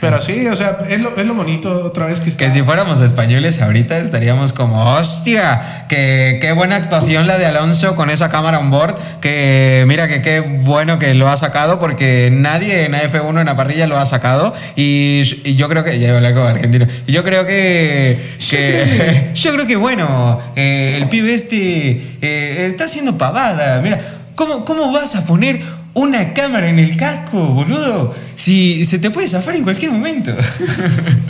Pero 0.00 0.20
sí, 0.20 0.46
o 0.46 0.56
sea, 0.56 0.78
es 0.88 1.00
lo, 1.00 1.16
es 1.16 1.26
lo 1.26 1.34
bonito 1.34 1.84
otra 1.84 2.06
vez 2.06 2.20
que 2.20 2.28
está. 2.28 2.44
Que 2.44 2.50
si 2.50 2.62
fuéramos 2.62 3.00
españoles 3.00 3.62
ahorita 3.62 3.98
estaríamos 3.98 4.52
como, 4.52 4.94
hostia, 4.94 5.86
que 5.88 6.38
qué 6.40 6.52
buena 6.52 6.76
actuación 6.76 7.26
la 7.26 7.38
de 7.38 7.46
Alonso 7.46 7.96
con 7.96 8.10
esa 8.10 8.28
cámara 8.28 8.58
on 8.58 8.70
board, 8.70 8.94
que 9.20 9.84
mira 9.86 10.06
que 10.06 10.20
qué 10.20 10.40
bueno 10.40 10.98
que 10.98 11.14
lo 11.14 11.28
ha 11.28 11.36
sacado 11.36 11.80
porque 11.80 12.28
nadie 12.30 12.84
en 12.84 12.92
F1 12.92 13.40
en 13.40 13.46
la 13.46 13.56
parrilla 13.56 13.86
lo 13.86 13.98
ha 13.98 14.04
sacado 14.04 14.54
y, 14.76 15.22
yo 15.54 15.68
creo 15.68 15.82
que, 15.82 15.98
ya 15.98 16.14
hablar 16.14 16.34
como 16.34 16.46
argentino, 16.46 16.86
y 17.06 17.12
yo 17.12 17.24
creo 17.24 17.46
que, 17.46 18.36
yo 19.34 19.52
creo 19.52 19.66
que 19.66 19.76
bueno, 19.76 20.40
eh, 20.56 20.98
el 21.00 21.08
pibe 21.08 21.32
este 21.32 22.18
eh, 22.20 22.66
está 22.66 22.84
haciendo 22.84 23.16
pavada, 23.16 23.80
mira, 23.80 24.00
¿cómo, 24.34 24.64
¿cómo 24.64 24.92
vas 24.92 25.14
a 25.16 25.24
poner 25.24 25.62
una 25.94 26.34
cámara 26.34 26.68
en 26.68 26.78
el 26.78 26.96
casco, 26.96 27.38
boludo. 27.38 28.14
Si 28.36 28.84
se 28.84 28.98
te 28.98 29.10
puede 29.10 29.28
zafar 29.28 29.56
en 29.56 29.62
cualquier 29.62 29.90
momento. 29.90 30.34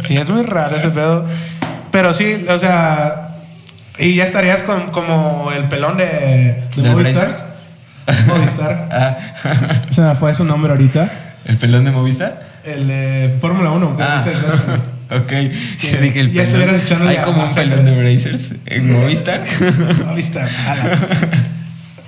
Sí, 0.04 0.18
es 0.18 0.28
muy 0.28 0.42
raro 0.42 0.76
ese 0.76 0.90
pedo. 0.90 1.26
Pero 1.90 2.12
sí, 2.12 2.44
o 2.48 2.58
sea. 2.58 3.30
Y 3.98 4.16
ya 4.16 4.24
estarías 4.24 4.62
con, 4.62 4.90
como 4.90 5.50
el 5.50 5.64
pelón 5.68 5.96
de, 5.96 6.64
de 6.76 6.90
Movistar. 6.90 7.30
Movistar. 8.26 8.88
Ah. 8.92 9.84
O 9.88 9.92
sea, 9.94 10.14
fue 10.14 10.34
su 10.34 10.44
nombre 10.44 10.72
ahorita. 10.72 11.10
¿El 11.46 11.56
pelón 11.56 11.84
de 11.84 11.90
Movistar? 11.90 12.48
El 12.64 12.88
de 12.88 13.34
Fórmula 13.40 13.70
1. 13.70 13.96
Ah. 13.98 14.24
ok. 15.10 15.32
Yo 15.78 16.00
dije 16.00 16.20
el 16.20 16.32
ya 16.32 16.42
pelón. 16.44 17.08
Hay 17.08 17.18
como 17.18 17.44
un 17.44 17.54
pelón 17.54 17.84
de 17.84 17.92
Brazers 17.92 18.56
en 18.66 18.92
Movistar. 18.92 19.44
Movistar. 20.04 20.50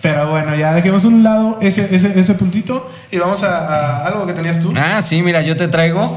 Pero 0.07 0.31
bueno, 0.31 0.55
ya 0.55 0.73
dejemos 0.73 1.05
un 1.05 1.25
lado 1.25 1.59
ese, 1.61 1.93
ese, 1.93 2.17
ese 2.17 2.35
puntito 2.35 2.89
y 3.11 3.19
vamos 3.19 3.43
a, 3.43 4.07
algo 4.07 4.25
que 4.25 4.35
tenías 4.35 4.61
tú. 4.61 4.73
Ah, 4.77 5.03
sí, 5.03 5.21
mira, 5.21 5.43
yo 5.43 5.57
te 5.57 5.67
traigo 5.67 6.17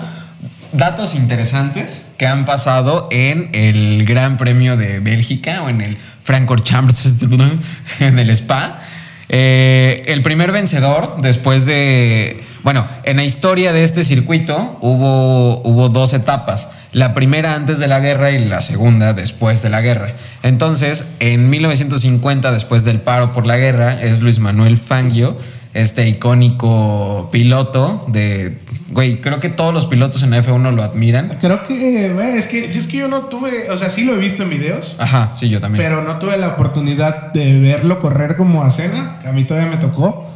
datos 0.73 1.15
interesantes 1.15 2.06
que 2.15 2.28
han 2.28 2.45
pasado 2.45 3.08
en 3.10 3.49
el 3.54 4.06
Gran 4.06 4.38
Premio 4.38 4.78
de 4.78 4.99
Bélgica 4.99 5.63
o 5.63 5.69
en 5.69 5.82
el 5.82 5.97
Frankfurt-Champs 6.23 7.15
en 8.02 8.19
el 8.19 8.30
Spa. 8.30 8.80
Eh, 9.28 10.04
el 10.06 10.21
primer 10.21 10.52
vencedor 10.52 11.15
después 11.23 11.65
de, 11.65 12.43
bueno, 12.62 12.88
en 13.06 13.17
la 13.17 13.23
historia 13.23 13.73
de 13.73 13.84
este 13.84 14.04
circuito 14.04 14.78
hubo, 14.82 15.63
hubo 15.63 15.89
dos 15.89 16.13
etapas. 16.13 16.67
La 16.91 17.13
primera 17.13 17.54
antes 17.54 17.80
de 17.80 17.88
la 17.88 17.99
guerra 17.99 18.32
y 18.32 18.45
la 18.45 18.62
segunda 18.62 19.13
después 19.13 19.62
de 19.62 19.69
la 19.69 19.82
guerra. 19.82 20.13
Entonces, 20.43 21.06
en 21.19 21.49
1950, 21.49 22.52
después 22.52 22.84
del 22.84 22.99
paro 22.99 23.32
por 23.32 23.45
la 23.45 23.58
guerra, 23.58 24.02
es 24.02 24.21
Luis 24.21 24.39
Manuel 24.39 24.78
Fangio 24.78 25.38
este 25.73 26.08
icónico 26.08 27.30
piloto 27.32 28.06
de, 28.08 28.58
güey, 28.89 29.21
creo 29.21 29.39
que 29.39 29.49
todos 29.49 29.73
los 29.73 29.86
pilotos 29.86 30.23
en 30.23 30.32
la 30.32 30.43
F1 30.43 30.73
lo 30.73 30.84
admiran. 30.84 31.38
Creo 31.39 31.63
que, 31.63 32.12
güey, 32.12 32.38
es 32.38 32.47
que, 32.47 32.65
es 32.65 32.88
que 32.88 32.97
yo 32.97 33.08
no 33.08 33.21
tuve, 33.25 33.69
o 33.69 33.78
sea, 33.78 33.89
sí 33.89 34.04
lo 34.04 34.15
he 34.15 34.17
visto 34.17 34.43
en 34.43 34.49
videos. 34.49 34.95
Ajá, 34.97 35.32
sí, 35.38 35.49
yo 35.49 35.60
también. 35.60 35.84
Pero 35.84 36.04
no 36.04 36.17
tuve 36.17 36.38
la 36.38 36.49
oportunidad 36.49 37.32
de 37.34 37.60
verlo 37.60 37.99
correr 37.99 38.36
como 38.36 38.63
a 38.63 38.71
cena, 38.71 39.19
que 39.21 39.30
a 39.30 39.32
mí 39.32 39.43
todavía 39.43 39.69
me 39.69 39.78
tocó. 39.78 40.28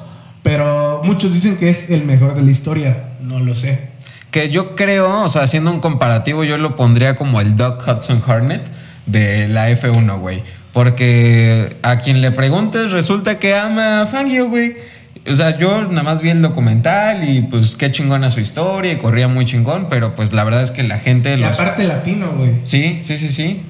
Pero 0.43 1.01
muchos 1.03 1.33
dicen 1.33 1.55
que 1.55 1.69
es 1.69 1.89
el 1.89 2.03
mejor 2.05 2.35
de 2.35 2.41
la 2.41 2.51
historia, 2.51 3.13
no 3.21 3.39
lo 3.39 3.55
sé. 3.55 3.92
Que 4.33 4.49
yo 4.49 4.75
creo, 4.75 5.21
o 5.21 5.29
sea, 5.29 5.43
haciendo 5.43 5.69
un 5.71 5.79
comparativo, 5.79 6.43
yo 6.43 6.57
lo 6.57 6.75
pondría 6.75 7.15
como 7.15 7.39
el 7.39 7.55
Doug 7.55 7.77
Hudson 7.87 8.21
Hornet 8.25 8.63
de 9.05 9.47
la 9.47 9.69
F1, 9.69 10.19
güey. 10.19 10.41
Porque 10.71 11.77
a 11.83 11.99
quien 11.99 12.19
le 12.21 12.31
preguntes 12.31 12.89
resulta 12.89 13.37
que 13.37 13.55
ama 13.55 14.01
a 14.01 14.07
Fangio, 14.07 14.49
güey. 14.49 14.75
O 15.31 15.35
sea, 15.35 15.59
yo 15.59 15.83
nada 15.83 16.01
más 16.01 16.23
vi 16.23 16.31
el 16.31 16.41
documental 16.41 17.29
y 17.29 17.43
pues 17.43 17.75
qué 17.75 17.91
chingona 17.91 18.31
su 18.31 18.39
historia 18.39 18.91
y 18.91 18.97
corría 18.97 19.27
muy 19.27 19.45
chingón, 19.45 19.87
pero 19.87 20.15
pues 20.15 20.33
la 20.33 20.43
verdad 20.43 20.63
es 20.63 20.71
que 20.71 20.81
la 20.81 20.97
gente... 20.97 21.37
Y 21.37 21.43
aparte 21.43 21.83
latino, 21.83 22.33
güey. 22.35 22.53
Sí, 22.63 23.01
sí, 23.03 23.19
sí, 23.19 23.29
sí. 23.29 23.61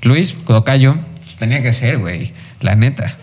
Luis 0.00 0.32
Codocayo, 0.32 0.96
pues 1.20 1.36
tenía 1.36 1.62
que 1.62 1.74
ser, 1.74 1.98
güey, 1.98 2.32
la 2.62 2.76
neta. 2.76 3.14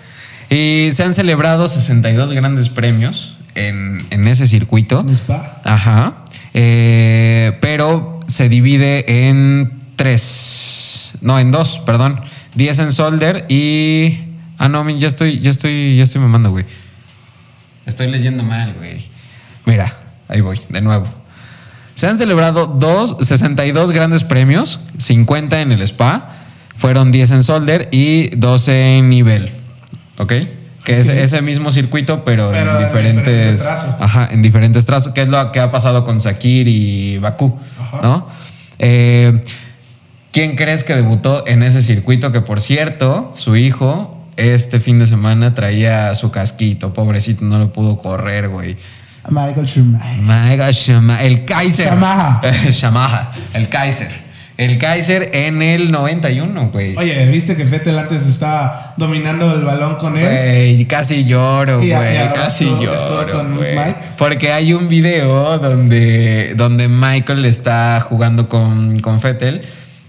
Y 0.51 0.89
se 0.93 1.01
han 1.01 1.15
celebrado 1.15 1.67
62 1.67 2.31
grandes 2.31 2.69
premios 2.69 3.39
en, 3.55 4.05
en 4.11 4.27
ese 4.27 4.45
circuito. 4.45 4.99
¿En 4.99 5.09
Spa? 5.09 5.61
Ajá. 5.63 6.24
Eh, 6.57 7.57
pero 7.59 8.21
se 8.27 8.47
divide 8.47 9.27
en 9.27 9.73
tres, 9.97 11.13
no, 11.19 11.37
en 11.37 11.51
dos, 11.51 11.79
perdón. 11.85 12.21
10 12.55 12.79
en 12.79 12.93
Solder 12.93 13.45
y... 13.49 14.19
Ah, 14.57 14.69
no, 14.69 14.89
ya 14.89 15.09
estoy, 15.09 15.41
ya 15.41 15.49
estoy, 15.49 15.97
ya 15.97 16.03
estoy 16.03 16.21
mamando, 16.21 16.51
güey. 16.51 16.63
Estoy 17.85 18.09
leyendo 18.09 18.41
mal, 18.41 18.73
güey. 18.77 19.05
Mira, 19.65 19.93
ahí 20.29 20.39
voy, 20.39 20.61
de 20.69 20.79
nuevo. 20.79 21.07
Se 21.95 22.07
han 22.07 22.17
celebrado 22.17 22.67
dos, 22.67 23.17
62 23.19 23.91
grandes 23.91 24.23
premios, 24.23 24.79
50 24.97 25.61
en 25.61 25.73
el 25.73 25.81
Spa, 25.81 26.37
fueron 26.73 27.11
10 27.11 27.31
en 27.31 27.43
Solder 27.43 27.89
y 27.91 28.33
12 28.35 28.97
en 28.97 29.09
nivel. 29.09 29.51
¿Ok? 30.17 30.33
Que 30.85 30.99
es 31.01 31.07
ese 31.07 31.41
mismo 31.41 31.71
circuito, 31.71 32.23
pero, 32.23 32.53
en 32.53 32.77
diferentes. 32.77 33.65
ajá, 33.65 34.29
en 34.31 34.41
diferentes 34.41 34.85
trazos, 34.85 35.13
que 35.13 35.23
es 35.23 35.29
lo 35.29 35.51
que 35.51 35.59
ha 35.59 35.71
pasado 35.71 36.05
con 36.05 36.21
Sakir 36.21 36.67
y 36.67 37.17
Bakú, 37.17 37.57
¿no? 38.01 38.27
Eh, 38.79 39.41
¿Quién 40.31 40.55
crees 40.55 40.83
que 40.83 40.95
debutó 40.95 41.47
en 41.47 41.63
ese 41.63 41.81
circuito? 41.81 42.31
Que 42.31 42.41
por 42.41 42.61
cierto, 42.61 43.33
su 43.35 43.55
hijo 43.55 44.15
este 44.37 44.79
fin 44.79 44.99
de 44.99 45.07
semana 45.07 45.53
traía 45.53 46.13
su 46.15 46.29
casquito, 46.29 46.93
pobrecito, 46.93 47.45
no 47.45 47.57
lo 47.57 47.71
pudo 47.71 47.97
correr, 47.97 48.49
güey. 48.49 48.75
Michael 49.29 49.65
Schumacher. 49.65 50.21
Michael 50.21 50.73
Schumacher. 50.73 51.25
El 51.25 51.45
Kaiser. 51.45 51.87
Shamaha. 51.87 52.41
Shamaha. 52.69 53.31
El 53.53 53.69
Kaiser. 53.69 54.24
El 54.57 54.77
Kaiser 54.77 55.31
en 55.33 55.61
el 55.61 55.91
91, 55.91 56.69
güey. 56.71 56.95
Oye, 56.95 57.25
¿viste 57.27 57.57
que 57.57 57.65
Fettel 57.65 57.97
antes 57.97 58.25
estaba 58.25 58.93
dominando 58.95 59.53
el 59.53 59.63
balón 59.63 59.95
con 59.95 60.15
él? 60.15 60.25
Güey, 60.25 60.85
casi 60.85 61.25
lloro, 61.25 61.77
güey. 61.77 61.91
Casi 62.33 62.65
lloro, 62.65 63.45
güey. 63.55 63.75
Porque 64.17 64.53
hay 64.53 64.73
un 64.73 64.87
video 64.87 65.57
donde, 65.59 66.53
donde 66.55 66.87
Michael 66.87 67.45
está 67.45 67.99
jugando 67.99 68.47
con, 68.47 68.99
con 69.01 69.19
Fettel 69.19 69.61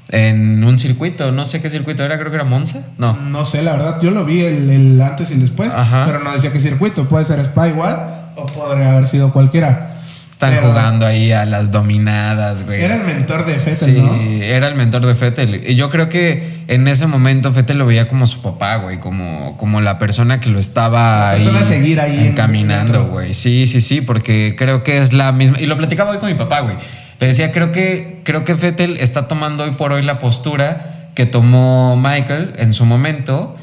en 0.09 0.63
un 0.63 0.79
circuito, 0.79 1.33
no 1.33 1.45
sé 1.45 1.61
qué 1.61 1.69
circuito 1.69 2.05
era, 2.05 2.17
creo 2.17 2.31
que 2.31 2.37
era 2.37 2.45
Monza, 2.45 2.83
no. 2.99 3.17
No 3.17 3.45
sé, 3.45 3.63
la 3.63 3.73
verdad, 3.73 4.01
yo 4.01 4.13
lo 4.13 4.25
vi 4.25 4.43
el, 4.43 5.01
antes 5.01 5.31
y 5.31 5.35
después, 5.35 5.71
pero 6.07 6.21
no 6.21 6.33
decía 6.33 6.53
qué 6.53 6.61
circuito, 6.61 7.09
puede 7.09 7.25
ser 7.25 7.41
Spa 7.41 7.69
igual 7.69 8.31
o 8.37 8.47
podría 8.47 8.93
haber 8.93 9.09
sido 9.09 9.33
cualquiera. 9.33 9.96
Están 10.37 10.57
jugando 10.57 11.07
ahí 11.07 11.33
a 11.33 11.47
las 11.47 11.71
dominadas, 11.71 12.67
güey. 12.67 12.83
Era 12.83 12.97
el 12.97 13.05
mentor 13.05 13.47
de 13.47 13.59
Fettel, 13.59 13.77
sí, 13.97 14.41
era 14.43 14.69
el 14.69 14.75
mentor 14.75 15.07
de 15.07 15.15
Fettel. 15.15 15.65
Y 15.67 15.77
yo 15.77 15.89
creo 15.89 16.11
que 16.11 16.59
en 16.69 16.87
ese 16.89 17.07
momento 17.07 17.55
Fettel 17.55 17.79
lo 17.79 17.87
veía 17.87 18.07
como 18.07 18.27
su 18.27 18.43
papá, 18.43 18.77
güey, 18.77 18.99
como, 18.99 19.57
como 19.57 19.81
la 19.81 19.99
persona 19.99 20.39
que 20.39 20.51
lo 20.51 20.59
estaba 20.59 21.31
ahí, 21.31 21.49
seguir 21.67 22.01
ahí 22.01 22.27
encaminando, 22.27 23.07
güey. 23.07 23.33
Sí, 23.33 23.67
sí, 23.67 23.81
sí, 23.81 24.03
porque 24.03 24.57
creo 24.59 24.85
que 24.85 24.99
es 24.99 25.15
la 25.15 25.33
misma. 25.33 25.59
Y 25.59 25.65
lo 25.65 25.79
platicaba 25.79 26.11
hoy 26.11 26.19
con 26.19 26.29
mi 26.29 26.37
papá, 26.37 26.61
güey 26.61 26.77
le 27.19 27.29
decía, 27.29 27.53
creo 27.53 27.73
que, 27.73 28.21
creo 28.25 28.45
que 28.45 28.57
Fettel 28.57 28.99
está 28.99 29.27
tomando 29.27 29.65
hoy 29.65 29.71
por 29.71 29.93
hoy 29.93 30.03
la 30.03 30.19
postura 30.19 31.09
que 31.15 31.25
tomó 31.25 31.97
Michael 31.97 32.53
en 32.59 32.75
su 32.75 32.85
momento 32.85 33.57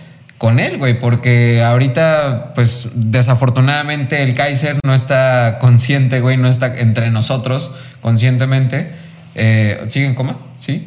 con 0.44 0.60
él, 0.60 0.78
güey, 0.78 1.00
porque 1.00 1.64
ahorita, 1.64 2.52
pues 2.54 2.90
desafortunadamente 2.96 4.24
el 4.24 4.34
Kaiser 4.36 4.78
no 4.86 4.94
está 4.94 5.58
consciente, 5.62 6.20
güey, 6.20 6.36
no 6.36 6.50
está 6.50 6.78
entre 6.82 7.12
nosotros 7.12 7.74
conscientemente. 8.02 8.92
Eh, 9.36 9.86
¿Sigue 9.88 10.06
en 10.06 10.16
coma? 10.16 10.36
¿Sí? 10.58 10.86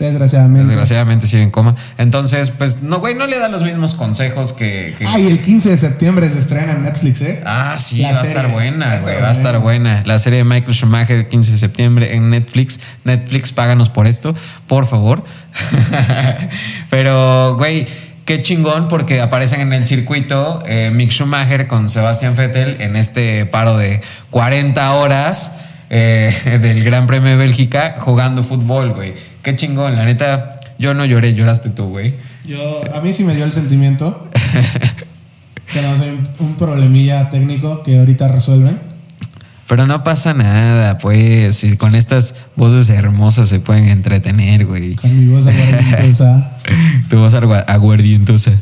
Desgraciadamente. 0.00 0.66
Desgraciadamente 0.66 1.28
sigue 1.28 1.44
en 1.44 1.52
coma. 1.52 1.76
Entonces, 1.96 2.50
pues, 2.50 2.82
no, 2.82 2.98
güey, 2.98 3.14
no 3.14 3.28
le 3.28 3.38
da 3.38 3.48
los 3.48 3.62
mismos 3.62 3.94
consejos 3.94 4.52
que. 4.52 4.96
que... 4.98 5.06
Ay, 5.06 5.28
el 5.28 5.40
15 5.40 5.70
de 5.70 5.76
septiembre 5.76 6.28
se 6.28 6.40
estrena 6.40 6.72
en 6.72 6.82
Netflix, 6.82 7.20
¿eh? 7.20 7.40
Ah, 7.46 7.76
sí, 7.78 8.02
va 8.02 8.08
a 8.08 8.22
estar 8.22 8.50
buena, 8.50 8.98
güey. 8.98 9.20
Va 9.20 9.28
a 9.28 9.32
estar 9.32 9.60
buena. 9.60 10.02
La 10.06 10.18
serie 10.18 10.38
de 10.38 10.44
Michael 10.44 10.74
Schumacher, 10.74 11.18
el 11.18 11.28
15 11.28 11.52
de 11.52 11.58
septiembre 11.58 12.16
en 12.16 12.30
Netflix. 12.30 12.80
Netflix, 13.04 13.52
páganos 13.52 13.90
por 13.90 14.08
esto, 14.08 14.34
por 14.66 14.86
favor. 14.86 15.22
Pero, 16.90 17.54
güey. 17.56 17.86
Qué 18.24 18.40
chingón 18.40 18.86
porque 18.86 19.20
aparecen 19.20 19.60
en 19.60 19.72
el 19.72 19.84
circuito 19.84 20.62
eh, 20.64 20.90
Mick 20.92 21.10
Schumacher 21.10 21.66
con 21.66 21.90
Sebastián 21.90 22.36
Vettel 22.36 22.80
en 22.80 22.94
este 22.94 23.46
paro 23.46 23.76
de 23.76 24.00
40 24.30 24.94
horas 24.94 25.52
eh, 25.90 26.58
del 26.62 26.84
Gran 26.84 27.08
Premio 27.08 27.30
de 27.30 27.36
Bélgica 27.36 27.96
jugando 27.98 28.44
fútbol, 28.44 28.92
güey. 28.92 29.14
Qué 29.42 29.56
chingón, 29.56 29.96
la 29.96 30.04
neta. 30.04 30.56
Yo 30.78 30.94
no 30.94 31.04
lloré, 31.04 31.34
lloraste 31.34 31.70
tú, 31.70 31.88
güey. 31.88 32.14
Yo, 32.46 32.82
a 32.94 33.00
mí 33.00 33.12
sí 33.12 33.24
me 33.24 33.34
dio 33.34 33.44
el 33.44 33.52
sentimiento. 33.52 34.28
que 35.72 35.82
no 35.82 35.96
sé, 35.96 36.14
un 36.38 36.54
problemilla 36.54 37.28
técnico 37.28 37.82
que 37.82 37.98
ahorita 37.98 38.28
resuelven. 38.28 38.91
Pero 39.68 39.86
no 39.86 40.04
pasa 40.04 40.34
nada, 40.34 40.98
pues. 40.98 41.64
Y 41.64 41.76
con 41.76 41.94
estas 41.94 42.34
voces 42.56 42.88
hermosas 42.88 43.48
se 43.48 43.60
pueden 43.60 43.88
entretener, 43.88 44.66
güey. 44.66 44.96
Con 44.96 45.18
mi 45.18 45.32
voz 45.32 45.46
aguardientosa. 45.46 46.52
tu 47.08 47.18
voz 47.18 47.34
aguardientosa. 47.34 48.52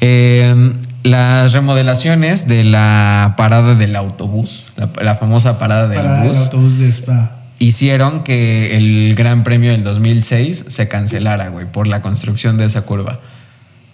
Eh, 0.00 0.72
las 1.04 1.52
remodelaciones 1.52 2.48
de 2.48 2.64
la 2.64 3.34
parada 3.36 3.74
del 3.74 3.96
autobús, 3.96 4.66
la, 4.76 5.14
famosa 5.14 5.58
parada 5.58 5.88
del 5.88 6.02
parada 6.02 6.24
bus. 6.24 6.38
autobús 6.38 6.78
de 6.78 6.88
Spa 6.88 7.38
hicieron 7.58 8.22
que 8.22 8.76
el 8.76 9.14
Gran 9.16 9.42
Premio 9.42 9.72
del 9.72 9.84
2006 9.84 10.66
se 10.68 10.88
cancelara, 10.88 11.48
güey, 11.48 11.66
por 11.66 11.86
la 11.86 12.02
construcción 12.02 12.56
de 12.56 12.66
esa 12.66 12.82
curva. 12.82 13.20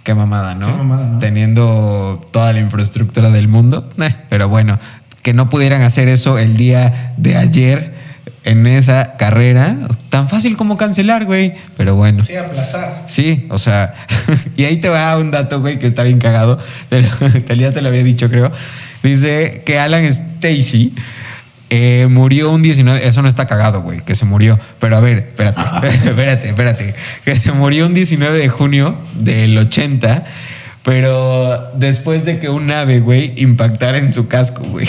Qué 0.03 0.14
mamada, 0.14 0.55
¿no? 0.55 0.66
Qué 0.66 0.72
mamada, 0.72 1.09
¿no? 1.09 1.18
Teniendo 1.18 2.20
toda 2.31 2.53
la 2.53 2.61
infraestructura 2.61 3.31
del 3.31 3.48
mundo. 3.48 3.88
Eh, 3.98 4.14
pero 4.29 4.50
bueno, 4.50 4.79
que 5.24 5.32
no 5.32 5.48
pudieran 5.48 5.80
hacer 5.80 6.08
eso 6.08 6.38
el 6.38 6.58
día 6.58 7.14
de 7.16 7.34
ayer 7.38 7.94
en 8.44 8.66
esa 8.66 9.16
carrera. 9.16 9.74
Tan 10.10 10.28
fácil 10.28 10.58
como 10.58 10.76
cancelar, 10.76 11.24
güey. 11.24 11.54
Pero 11.78 11.96
bueno. 11.96 12.22
Sí, 12.22 12.37
aplazar. 12.37 13.04
Sí, 13.06 13.46
o 13.48 13.56
sea, 13.56 13.94
y 14.56 14.64
ahí 14.64 14.76
te 14.76 14.90
va 14.90 15.16
un 15.16 15.30
dato, 15.30 15.62
güey, 15.62 15.78
que 15.78 15.87
está 15.87 16.02
bien 16.02 16.18
cagado. 16.18 16.58
Pero 16.90 17.08
ya 17.56 17.72
te 17.72 17.80
lo 17.80 17.88
había 17.88 18.02
dicho, 18.02 18.28
creo. 18.28 18.52
Dice 19.02 19.62
que 19.64 19.78
Alan 19.78 20.04
Stacy 20.04 20.94
eh, 21.70 22.06
murió 22.10 22.50
un 22.50 22.60
19. 22.60 23.08
Eso 23.08 23.22
no 23.22 23.28
está 23.28 23.46
cagado, 23.46 23.80
güey, 23.80 24.00
que 24.00 24.14
se 24.14 24.26
murió. 24.26 24.60
Pero 24.78 24.98
a 24.98 25.00
ver, 25.00 25.16
espérate, 25.18 25.88
espérate, 26.06 26.48
espérate. 26.50 26.94
Que 27.24 27.34
se 27.34 27.50
murió 27.52 27.87
un 27.87 27.94
19 27.94 28.38
de 28.38 28.48
junio 28.50 29.00
del 29.14 29.56
80 29.56 30.26
pero 30.85 31.70
después 31.75 32.27
de 32.27 32.38
que 32.38 32.51
un 32.51 32.70
ave, 32.70 33.01
güey, 33.01 33.33
impactara 33.37 33.97
en 33.97 34.12
su 34.12 34.29
casco, 34.29 34.64
güey. 34.64 34.87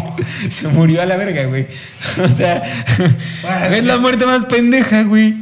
se 0.50 0.68
murió 0.68 1.00
a 1.00 1.06
la 1.06 1.16
verga, 1.16 1.44
güey. 1.46 1.66
O 2.22 2.28
sea, 2.28 2.62
es 3.72 3.84
la 3.84 3.96
muerte 3.96 4.26
más 4.26 4.44
pendeja, 4.44 5.04
güey. 5.04 5.32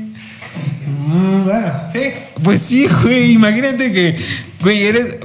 Mm, 0.86 1.44
bueno, 1.44 1.72
sí. 1.92 2.12
Pues 2.40 2.62
sí, 2.62 2.86
güey. 3.02 3.32
Imagínate 3.32 3.92
que, 3.92 4.24
güey, 4.60 4.86
eres. 4.86 5.16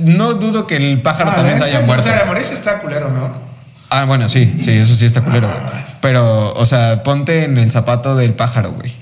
No 0.00 0.34
dudo 0.34 0.66
que 0.66 0.76
el 0.76 1.00
pájaro 1.02 1.30
ah, 1.30 1.36
también 1.36 1.56
se 1.56 1.62
haya 1.62 1.82
muerto. 1.82 2.08
O 2.08 2.12
sea, 2.12 2.24
morirse 2.26 2.54
está 2.54 2.80
culero, 2.80 3.12
¿no? 3.12 3.32
Ah, 3.90 4.06
bueno, 4.06 4.28
sí, 4.28 4.56
sí, 4.58 4.72
eso 4.72 4.96
sí 4.96 5.06
está 5.06 5.20
culero, 5.20 5.46
güey. 5.46 5.60
Ah, 5.64 5.84
Pero, 6.00 6.52
o 6.52 6.66
sea, 6.66 7.04
ponte 7.04 7.44
en 7.44 7.58
el 7.58 7.70
zapato 7.70 8.16
del 8.16 8.34
pájaro, 8.34 8.72
güey. 8.72 8.92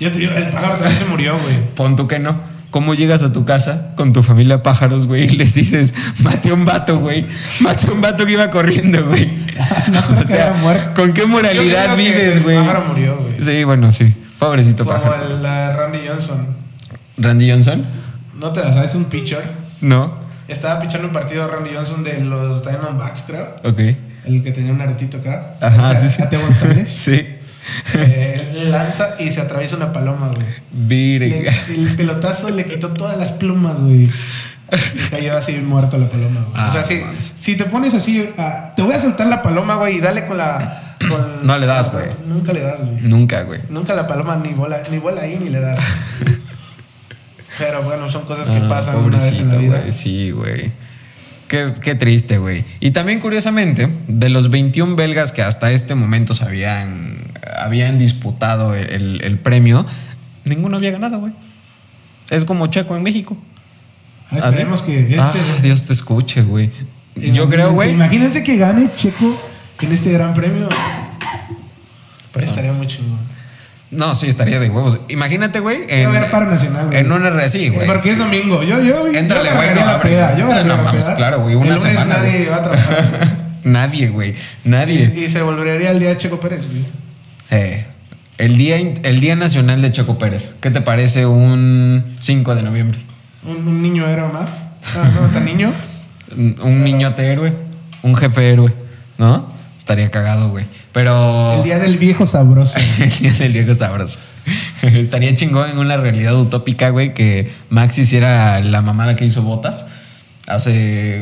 Yo 0.00 0.10
te 0.10 0.18
digo, 0.18 0.32
el 0.32 0.48
pájaro 0.48 0.76
también 0.76 0.98
se 0.98 1.04
murió, 1.04 1.38
güey. 1.38 1.60
Pon 1.76 1.94
tú 1.94 2.08
que 2.08 2.18
no. 2.18 2.55
¿Cómo 2.76 2.92
llegas 2.92 3.22
a 3.22 3.32
tu 3.32 3.46
casa 3.46 3.94
con 3.96 4.12
tu 4.12 4.22
familia 4.22 4.62
pájaros, 4.62 5.06
güey? 5.06 5.24
Y 5.24 5.28
les 5.30 5.54
dices, 5.54 5.94
mate 6.22 6.52
un 6.52 6.66
vato, 6.66 6.98
güey. 6.98 7.24
Mate 7.60 7.90
un 7.90 8.02
vato 8.02 8.26
que 8.26 8.32
iba 8.32 8.50
corriendo, 8.50 9.02
güey. 9.06 9.30
o 10.22 10.26
sea, 10.26 10.92
¿con 10.94 11.14
qué 11.14 11.24
moralidad 11.24 11.96
vives, 11.96 12.42
güey? 12.42 12.58
El 12.58 12.66
pájaro 12.66 12.84
murió, 12.88 13.16
güey. 13.16 13.42
Sí, 13.42 13.64
bueno, 13.64 13.90
sí. 13.92 14.12
Pobrecito 14.38 14.84
Como 14.84 14.94
pájaro. 14.94 15.22
Como 15.22 15.36
el 15.36 15.74
Randy 15.74 16.00
Johnson. 16.06 16.48
¿Randy 17.16 17.50
Johnson? 17.50 17.86
¿No 18.34 18.52
te 18.52 18.60
la 18.60 18.74
sabes? 18.74 18.94
Un 18.94 19.06
pitcher. 19.06 19.42
No. 19.80 20.18
Estaba 20.46 20.78
pichando 20.78 21.06
un 21.06 21.14
partido 21.14 21.48
Randy 21.48 21.70
Johnson 21.74 22.04
de 22.04 22.20
los 22.20 22.62
Diamondbacks, 22.62 23.24
creo. 23.26 23.56
Ok. 23.64 23.80
El 24.26 24.42
que 24.42 24.52
tenía 24.52 24.72
un 24.72 24.82
aretito 24.82 25.16
acá. 25.16 25.56
Ajá, 25.62 25.96
sí, 25.96 26.10
sí. 26.10 26.22
González. 26.30 26.90
sí. 26.94 27.35
Eh, 27.94 28.64
lanza 28.70 29.16
y 29.18 29.30
se 29.30 29.40
atraviesa 29.40 29.76
una 29.76 29.92
paloma, 29.92 30.30
güey. 30.34 30.46
el 31.74 31.94
pelotazo 31.96 32.50
le 32.50 32.64
quitó 32.66 32.90
todas 32.90 33.16
las 33.18 33.32
plumas, 33.32 33.80
güey. 33.80 34.10
Y 34.72 35.10
cayó 35.10 35.36
así 35.36 35.52
muerto 35.54 35.96
la 35.96 36.08
paloma, 36.08 36.40
güey. 36.50 36.68
o 36.68 36.72
sea, 36.72 36.82
ah, 36.82 37.12
si, 37.36 37.56
te 37.56 37.64
pones 37.64 37.94
así, 37.94 38.30
te 38.74 38.82
voy 38.82 38.94
a 38.94 38.98
soltar 38.98 39.28
la 39.28 39.42
paloma, 39.42 39.76
güey, 39.76 39.96
y 39.96 40.00
dale 40.00 40.26
con 40.26 40.38
la. 40.38 40.96
no 41.42 41.58
le 41.58 41.66
das, 41.66 41.92
güey. 41.92 42.06
Nunca 42.26 42.52
le 42.52 42.60
das, 42.62 42.80
güey. 42.80 43.00
Nunca, 43.02 43.42
güey. 43.42 43.60
Nunca 43.68 43.94
la 43.94 44.06
paloma 44.06 44.36
ni 44.36 44.54
vuela, 44.54 44.82
ni 44.90 44.98
vuela 44.98 45.22
ahí 45.22 45.38
ni 45.40 45.50
le 45.50 45.60
das. 45.60 45.78
Pero 47.58 47.82
bueno, 47.82 48.10
son 48.10 48.24
cosas 48.24 48.48
que 48.48 48.56
ah, 48.56 48.68
pasan 48.68 48.96
una 48.96 49.18
vez 49.18 49.38
en 49.38 49.48
la 49.48 49.56
vida. 49.56 49.92
Sí, 49.92 50.30
güey. 50.30 50.72
Qué, 51.48 51.94
triste, 51.94 52.38
güey. 52.38 52.64
Y 52.80 52.90
también, 52.90 53.20
curiosamente, 53.20 53.88
de 54.08 54.28
los 54.28 54.50
21 54.50 54.96
belgas 54.96 55.30
que 55.30 55.42
hasta 55.42 55.70
este 55.70 55.94
momento 55.94 56.34
se 56.34 56.44
habían, 56.44 57.18
habían 57.58 57.98
disputado 57.98 58.74
el, 58.74 59.38
premio, 59.42 59.86
ninguno 60.44 60.76
había 60.76 60.90
ganado, 60.90 61.18
güey. 61.20 61.32
Es 62.30 62.44
como 62.44 62.66
Checo 62.66 62.96
en 62.96 63.02
México. 63.04 63.36
Ah, 64.30 64.48
esperemos 64.48 64.82
que 64.82 65.00
este... 65.00 65.20
ah, 65.20 65.32
Dios 65.62 65.86
te 65.86 65.92
escuche, 65.92 66.42
güey. 66.42 66.70
Yo 67.14 67.48
creo, 67.48 67.72
güey. 67.72 67.90
Imagínense 67.90 68.42
que 68.42 68.56
gane 68.56 68.90
Checo 68.96 69.40
en 69.80 69.92
este 69.92 70.12
gran 70.12 70.34
premio. 70.34 70.68
Estaría 72.34 72.72
muy 72.72 72.86
chingón. 72.86 73.35
No, 73.96 74.14
sí, 74.14 74.28
estaría 74.28 74.60
de 74.60 74.68
huevos. 74.68 74.98
Imagínate, 75.08 75.60
güey. 75.60 75.78
En, 75.88 76.10
paro 76.30 76.50
nacional, 76.50 76.86
güey. 76.86 76.98
En 76.98 77.10
una 77.10 77.48
sí, 77.48 77.70
güey. 77.70 77.86
Porque 77.86 78.10
es 78.10 78.18
domingo. 78.18 78.62
Yo, 78.62 78.80
yo. 78.82 79.06
Entrale, 79.06 79.50
güey. 79.50 79.74
No, 79.74 80.00
peda. 80.00 80.36
Yo, 80.36 80.64
no, 80.64 80.76
mames, 80.76 81.08
claro, 81.10 81.40
güey. 81.40 81.54
Una 81.54 81.78
semana. 81.78 82.18
Nadie 82.18 82.48
va 82.50 82.56
a 82.56 82.62
trabajar. 82.62 83.36
nadie, 83.64 84.08
güey. 84.08 84.34
Nadie. 84.64 85.12
Y, 85.16 85.28
se 85.30 85.40
volvería 85.40 85.90
el 85.90 85.98
día 85.98 86.10
de 86.10 86.18
Checo 86.18 86.38
Pérez, 86.38 86.66
güey. 86.66 86.84
Eh. 87.50 87.86
El 88.36 88.58
día, 88.58 88.76
el 88.76 89.20
día 89.20 89.34
Nacional 89.34 89.80
de 89.80 89.90
Checo 89.92 90.18
Pérez. 90.18 90.56
¿Qué 90.60 90.70
te 90.70 90.82
parece 90.82 91.24
un 91.24 92.16
5 92.20 92.54
de 92.54 92.62
noviembre? 92.62 92.98
¿Un, 93.44 93.80
niño 93.80 94.06
héroe 94.06 94.30
más? 94.30 94.50
Ah, 94.94 95.10
no, 95.14 95.28
¿tan 95.28 95.46
niño? 95.46 95.72
un, 96.36 96.54
un 96.62 96.84
niñote 96.84 97.32
héroe. 97.32 97.54
Un 98.02 98.14
jefe 98.14 98.46
héroe. 98.46 98.74
¿No? 99.16 99.55
Estaría 99.86 100.10
cagado, 100.10 100.48
güey. 100.48 100.66
Pero. 100.90 101.58
El 101.58 101.62
día 101.62 101.78
del 101.78 101.96
viejo 101.96 102.26
sabroso. 102.26 102.76
el 102.98 103.18
día 103.20 103.32
del 103.32 103.52
viejo 103.52 103.72
sabroso. 103.72 104.18
Estaría 104.82 105.32
chingón 105.36 105.70
en 105.70 105.78
una 105.78 105.96
realidad 105.96 106.34
utópica, 106.34 106.88
güey, 106.88 107.14
que 107.14 107.52
Max 107.70 107.96
hiciera 107.96 108.58
la 108.62 108.82
mamada 108.82 109.14
que 109.14 109.24
hizo 109.24 109.42
Botas 109.42 109.86
hace. 110.48 111.18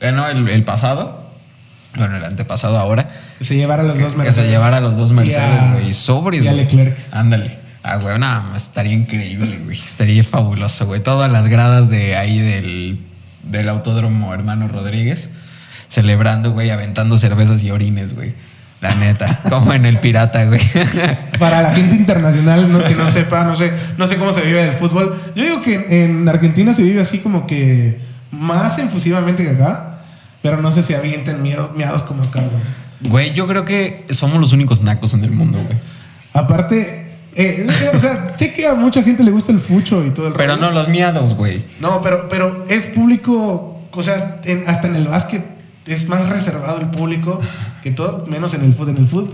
Eh, 0.00 0.12
no, 0.12 0.28
el, 0.28 0.64
pasado. 0.64 1.30
Bueno, 1.94 2.16
el 2.16 2.24
antepasado 2.24 2.76
ahora. 2.76 3.08
Que 3.38 3.44
se 3.44 3.54
llevara 3.54 3.84
a 3.84 3.86
los 3.86 4.00
dos 4.00 4.16
Mercedes. 4.16 4.36
Que 4.36 4.42
se 4.42 4.48
llevara 4.48 4.78
a 4.78 4.80
los 4.80 4.96
dos 4.96 5.12
Mercedes, 5.12 5.72
güey. 5.74 5.92
Sobres, 5.92 6.44
Y 6.44 6.48
a 6.48 6.54
Leclerc. 6.54 6.98
Ándale. 7.12 7.56
Ah, 7.84 7.98
güey, 7.98 8.18
nada 8.18 8.40
más 8.40 8.64
estaría 8.64 8.94
increíble, 8.94 9.60
güey. 9.62 9.78
Estaría 9.78 10.24
fabuloso, 10.24 10.86
güey. 10.86 11.00
Todas 11.00 11.30
las 11.30 11.46
gradas 11.46 11.88
de 11.88 12.16
ahí 12.16 12.40
del, 12.40 12.98
del 13.44 13.68
autódromo 13.68 14.34
Hermano 14.34 14.66
Rodríguez 14.66 15.30
celebrando, 15.88 16.52
güey, 16.52 16.70
aventando 16.70 17.18
cervezas 17.18 17.62
y 17.62 17.70
orines, 17.70 18.14
güey. 18.14 18.34
La 18.80 18.94
neta, 18.94 19.40
como 19.48 19.72
en 19.72 19.84
el 19.86 19.98
pirata, 19.98 20.44
güey. 20.44 20.60
Para 21.38 21.62
la 21.62 21.74
gente 21.74 21.96
internacional 21.96 22.70
no, 22.70 22.84
que 22.84 22.94
no 22.94 23.10
sepa, 23.10 23.44
no 23.44 23.56
sé, 23.56 23.72
no 23.96 24.06
sé 24.06 24.16
cómo 24.16 24.32
se 24.32 24.42
vive 24.42 24.62
el 24.62 24.74
fútbol. 24.74 25.20
Yo 25.34 25.42
digo 25.42 25.62
que 25.62 26.04
en 26.04 26.28
Argentina 26.28 26.72
se 26.72 26.82
vive 26.82 27.00
así 27.00 27.18
como 27.18 27.46
que 27.46 27.98
más 28.30 28.78
efusivamente 28.78 29.42
que 29.44 29.50
acá, 29.50 30.00
pero 30.42 30.62
no 30.62 30.70
sé 30.70 30.82
si 30.82 30.94
avienten 30.94 31.42
miedo, 31.42 31.72
miados 31.74 32.02
como 32.02 32.22
acá, 32.22 32.40
güey. 32.40 33.10
Güey, 33.10 33.32
yo 33.32 33.46
creo 33.46 33.64
que 33.64 34.04
somos 34.10 34.38
los 34.40 34.52
únicos 34.52 34.82
nacos 34.82 35.14
en 35.14 35.24
el 35.24 35.30
mundo, 35.30 35.58
güey. 35.64 35.78
Aparte, 36.32 37.16
eh, 37.34 37.66
o 37.94 37.98
sea, 37.98 38.34
sé 38.36 38.52
que 38.52 38.66
a 38.66 38.74
mucha 38.74 39.02
gente 39.02 39.24
le 39.24 39.30
gusta 39.30 39.50
el 39.50 39.60
fucho 39.60 40.04
y 40.04 40.10
todo 40.10 40.28
el 40.28 40.34
Pero 40.34 40.56
no 40.56 40.70
los 40.70 40.88
miados, 40.88 41.34
güey. 41.34 41.64
No, 41.80 42.00
pero, 42.02 42.28
pero 42.28 42.64
es 42.68 42.86
público, 42.86 43.88
o 43.90 44.02
sea, 44.02 44.40
hasta 44.66 44.86
en 44.86 44.96
el 44.96 45.08
básquet 45.08 45.57
es 45.88 46.08
más 46.08 46.28
reservado 46.28 46.80
el 46.80 46.88
público 46.88 47.40
que 47.82 47.90
todo, 47.90 48.26
menos 48.26 48.54
en 48.54 48.64
el 48.64 48.74
food. 48.74 48.90
En 48.90 48.98
el 48.98 49.06
food 49.06 49.30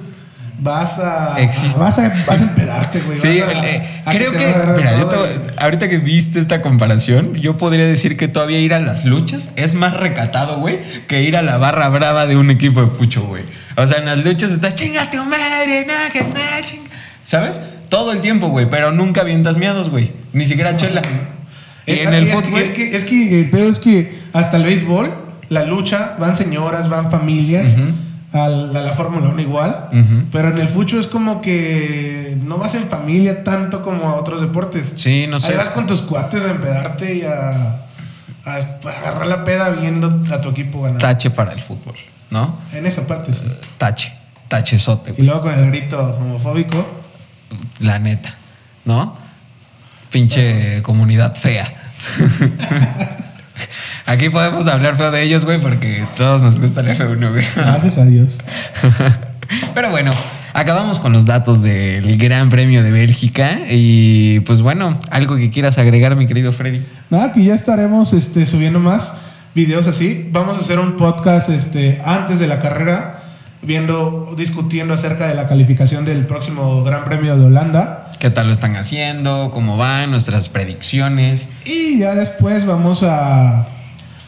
vas 0.59 0.99
a, 0.99 1.37
vas 1.79 1.99
a 1.99 2.09
vas 2.27 2.41
a 2.41 2.45
empedarte, 2.45 3.01
güey. 3.01 3.19
Sí, 3.19 3.29
eh, 3.29 4.03
creo 4.11 4.33
que, 4.33 4.47
mira, 4.77 4.99
yo 4.99 5.11
ahorita 5.59 5.89
que 5.89 5.99
viste 5.99 6.39
esta 6.39 6.63
comparación, 6.63 7.35
yo 7.35 7.57
podría 7.57 7.87
decir 7.87 8.17
que 8.17 8.29
todavía 8.29 8.61
ir 8.61 8.75
a 8.75 8.79
las 8.79 9.05
luchas 9.05 9.53
es 9.57 9.75
más 9.75 9.97
recatado, 9.97 10.59
güey, 10.59 10.79
que 11.07 11.23
ir 11.23 11.37
a 11.37 11.43
la 11.43 11.59
barra 11.59 11.89
brava 11.89 12.27
de 12.27 12.37
un 12.37 12.51
equipo 12.51 12.83
de 12.83 12.91
fucho, 12.91 13.25
güey. 13.25 13.45
O 13.77 13.87
sea, 13.87 13.99
en 13.99 14.07
las 14.07 14.25
luchas 14.25 14.53
está 14.53 14.75
chingate 14.75 15.17
madre, 15.19 15.85
nada, 15.87 16.11
que 16.11 16.25
¿Sabes? 17.25 17.61
Todo 17.89 18.13
el 18.13 18.21
tiempo, 18.21 18.49
güey, 18.49 18.69
pero 18.69 18.93
nunca 18.93 19.23
avientas 19.23 19.57
miados, 19.57 19.91
güey. 19.91 20.13
Ni 20.33 20.45
siquiera 20.45 20.77
chela. 20.77 21.03
En 21.87 22.15
el 22.15 22.27
fútbol. 22.27 22.61
Es 22.61 22.71
que, 22.71 22.97
es 22.97 23.05
que 23.05 23.41
el 23.41 23.51
pedo 23.51 23.69
es 23.69 23.79
que 23.79 24.15
hasta 24.33 24.57
el 24.57 24.65
béisbol 24.65 25.24
la 25.55 25.65
lucha, 25.65 26.17
van 26.19 26.37
señoras, 26.37 26.89
van 26.89 27.11
familias. 27.11 27.77
A 28.33 28.49
la, 28.49 28.93
Fórmula 28.95 29.29
1 29.29 29.43
igual, 29.43 29.91
pero 30.33 30.49
en 30.49 30.59
el 30.59 30.67
fucho 30.67 30.99
es 30.99 31.07
como 31.07 31.41
que 31.41 32.37
no 32.43 32.59
vas 32.59 32.75
en 32.75 32.89
familia 32.89 33.45
tanto 33.45 33.85
como 33.85 34.09
a 34.09 34.17
otros 34.17 34.41
deportes. 34.41 34.91
Sí, 34.97 35.27
no 35.29 35.39
sé. 35.39 35.53
Ahí 35.53 35.59
vas 35.59 35.69
con 35.69 35.87
tus 35.87 36.01
cuates 36.01 36.45
a 36.45 36.51
empedarte 36.51 37.15
y 37.15 37.23
a, 37.23 37.85
agarrar 38.45 39.27
la 39.27 39.45
peda 39.45 39.71
viendo 39.71 40.21
a 40.33 40.41
tu 40.41 40.49
equipo 40.49 40.83
ganar. 40.83 41.01
Tache 41.01 41.31
para 41.31 41.53
el 41.53 41.61
fútbol, 41.61 41.95
¿no? 42.31 42.59
En 42.73 42.87
esa 42.87 43.07
parte 43.07 43.33
sí. 43.33 43.45
Tache, 43.79 44.13
tachezote. 44.49 45.15
Y 45.17 45.23
luego 45.23 45.43
con 45.43 45.53
el 45.53 45.71
grito 45.71 46.01
homofóbico. 46.21 46.85
La 47.79 48.01
neta, 48.01 48.35
¿no? 48.85 49.17
Pinche 50.11 50.83
comunidad 50.83 51.37
fea. 51.37 51.73
Aquí 54.07 54.31
podemos 54.31 54.67
hablar 54.67 54.97
feo 54.97 55.11
de 55.11 55.23
ellos, 55.23 55.45
güey, 55.45 55.61
porque 55.61 56.05
todos 56.17 56.43
nos 56.43 56.61
gusta 56.61 56.81
el 56.81 56.89
F1, 56.89 57.31
güey. 57.31 57.45
Gracias 57.57 57.99
a 57.99 58.05
Dios. 58.05 58.39
Pero 59.75 59.91
bueno, 59.91 60.11
acabamos 60.53 60.99
con 60.99 61.13
los 61.13 61.27
datos 61.27 61.63
del 61.63 62.17
Gran 62.19 62.49
Premio 62.49 62.83
de 62.83 62.91
Bélgica. 62.91 63.61
Y 63.69 64.41
pues 64.41 64.63
bueno, 64.63 64.99
algo 65.11 65.37
que 65.37 65.51
quieras 65.51 65.79
agregar, 65.79 66.17
mi 66.17 66.27
querido 66.27 66.53
Freddy. 66.53 66.83
Nada, 67.11 67.33
que 67.33 67.45
ya 67.45 67.55
estaremos 67.55 68.13
este, 68.13 68.47
subiendo 68.47 68.81
más 68.81 69.13
videos 69.55 69.87
así. 69.87 70.29
Vamos 70.33 70.57
a 70.59 70.61
hacer 70.61 70.79
un 70.79 70.97
podcast 70.97 71.51
este, 71.51 72.01
antes 72.05 72.39
de 72.39 72.47
la 72.47 72.59
carrera, 72.59 73.21
viendo, 73.63 74.35
discutiendo 74.37 74.95
acerca 74.95 75.29
de 75.29 75.35
la 75.35 75.47
calificación 75.47 76.05
del 76.05 76.27
próximo 76.27 76.83
Gran 76.83 77.05
Premio 77.05 77.37
de 77.37 77.47
Holanda. 77.47 78.04
¿Qué 78.25 78.31
tal 78.31 78.47
lo 78.47 78.55
están 78.55 78.75
haciendo? 78.77 79.51
¿Cómo 79.53 79.77
van? 79.77 80.11
Nuestras 80.11 80.49
predicciones. 80.49 81.51
Y 81.67 81.99
ya 81.99 82.15
después 82.15 82.65
vamos 82.65 83.03
a 83.03 83.67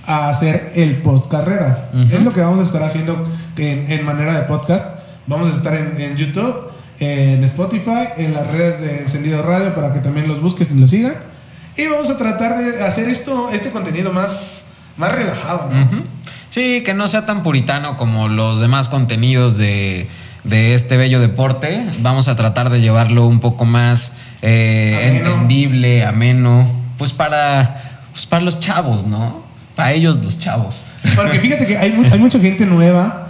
a 0.07 0.28
hacer 0.28 0.70
el 0.74 0.97
post 0.97 1.30
carrera. 1.30 1.88
Es 2.12 2.22
lo 2.22 2.30
que 2.34 2.42
vamos 2.42 2.61
a 2.61 2.64
estar 2.64 2.82
haciendo 2.82 3.26
en, 3.57 4.05
manera 4.05 4.34
de 4.34 4.42
podcast. 4.42 4.84
Vamos 5.26 5.51
a 5.51 5.57
estar 5.57 5.72
en, 5.74 5.99
en 5.99 6.14
YouTube, 6.14 6.72
en 7.01 7.42
Spotify, 7.44 8.09
en 8.18 8.34
las 8.34 8.47
redes 8.49 8.82
de 8.82 8.99
Encendido 8.99 9.42
Radio 9.42 9.74
para 9.74 9.90
que 9.94 10.01
también 10.01 10.28
los 10.28 10.42
busques 10.42 10.70
y 10.70 10.78
los 10.78 10.90
sigan. 10.90 11.14
Y 11.78 11.86
vamos 11.86 12.11
a 12.11 12.18
tratar 12.18 12.59
de 12.59 12.84
hacer 12.84 13.09
esto, 13.09 13.49
este 13.51 13.70
contenido 13.70 14.12
más, 14.12 14.66
más 14.99 15.11
relajado, 15.11 15.70
¿no? 15.70 16.03
Sí, 16.51 16.82
que 16.82 16.92
no 16.92 17.09
sea 17.09 17.24
tan 17.24 17.42
puritano 17.42 17.97
como 17.97 18.28
los 18.28 18.61
demás 18.61 18.88
contenidos 18.88 19.57
de, 19.57 20.07
de 20.49 20.74
este 20.74 20.97
bello 20.97 21.20
deporte. 21.20 21.86
Vamos 22.01 22.28
a 22.28 22.36
tratar 22.36 22.70
de 22.70 22.80
llevarlo 22.80 23.26
un 23.26 23.40
poco 23.40 23.64
más 23.64 24.12
eh, 24.42 25.12
entendible, 25.14 26.05
ameno, 26.05 26.68
pues 26.99 27.12
para, 27.12 28.01
pues 28.12 28.26
para 28.26 28.44
los 28.44 28.61
chavos, 28.61 29.07
¿no? 29.07 29.44
Para 29.74 29.92
ellos 29.92 30.18
los 30.22 30.38
chavos. 30.38 30.84
Porque 31.14 31.38
fíjate 31.38 31.66
que 31.66 31.76
hay, 31.76 31.92
hay 32.11 32.18
mucha 32.18 32.38
gente 32.38 32.66
nueva. 32.66 33.28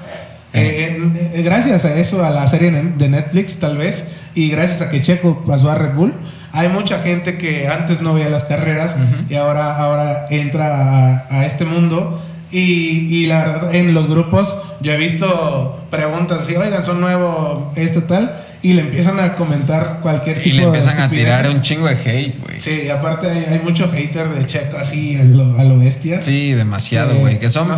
Eh, 0.52 1.12
eh, 1.34 1.42
gracias 1.42 1.84
a 1.84 1.94
eso, 1.96 2.24
a 2.24 2.30
la 2.30 2.46
serie 2.48 2.70
de 2.70 3.08
Netflix 3.08 3.58
tal 3.58 3.76
vez, 3.76 4.06
y 4.34 4.48
gracias 4.48 4.80
a 4.80 4.88
que 4.88 5.02
Checo 5.02 5.44
pasó 5.46 5.70
a 5.70 5.74
Red 5.74 5.94
Bull, 5.94 6.14
hay 6.52 6.70
mucha 6.70 7.00
gente 7.00 7.36
que 7.36 7.68
antes 7.68 8.00
no 8.00 8.14
veía 8.14 8.30
las 8.30 8.44
carreras 8.44 8.94
y 9.28 9.34
ahora, 9.34 9.76
ahora 9.76 10.24
entra 10.30 11.26
a, 11.28 11.44
este 11.44 11.66
mundo. 11.66 12.22
Y, 12.52 13.06
y, 13.10 13.26
la 13.26 13.40
verdad, 13.40 13.74
en 13.74 13.92
los 13.92 14.08
grupos 14.08 14.56
yo 14.80 14.92
he 14.92 14.96
visto 14.96 15.80
preguntas 15.90 16.42
así, 16.42 16.54
oigan, 16.54 16.84
son 16.84 17.00
nuevo, 17.00 17.72
esto 17.74 18.04
tal, 18.04 18.40
y 18.62 18.74
le 18.74 18.82
empiezan 18.82 19.18
a 19.18 19.34
comentar 19.34 19.98
cualquier 20.00 20.42
tipo 20.42 20.48
de. 20.48 20.54
Y 20.54 20.58
le 20.58 20.64
empiezan 20.64 21.00
a 21.00 21.10
tirar 21.10 21.48
un 21.48 21.62
chingo 21.62 21.86
de 21.86 21.94
hate, 21.94 22.38
güey. 22.40 22.60
Sí, 22.60 22.82
y 22.86 22.88
aparte 22.88 23.28
hay, 23.28 23.44
hay 23.52 23.60
mucho 23.64 23.90
hater 23.90 24.28
de 24.28 24.46
Checo 24.46 24.76
así 24.76 25.16
a 25.16 25.24
lo, 25.24 25.58
a 25.58 25.64
lo 25.64 25.78
bestia. 25.78 26.22
Sí, 26.22 26.52
demasiado, 26.52 27.16
güey. 27.16 27.38
que 27.38 27.50
son 27.50 27.68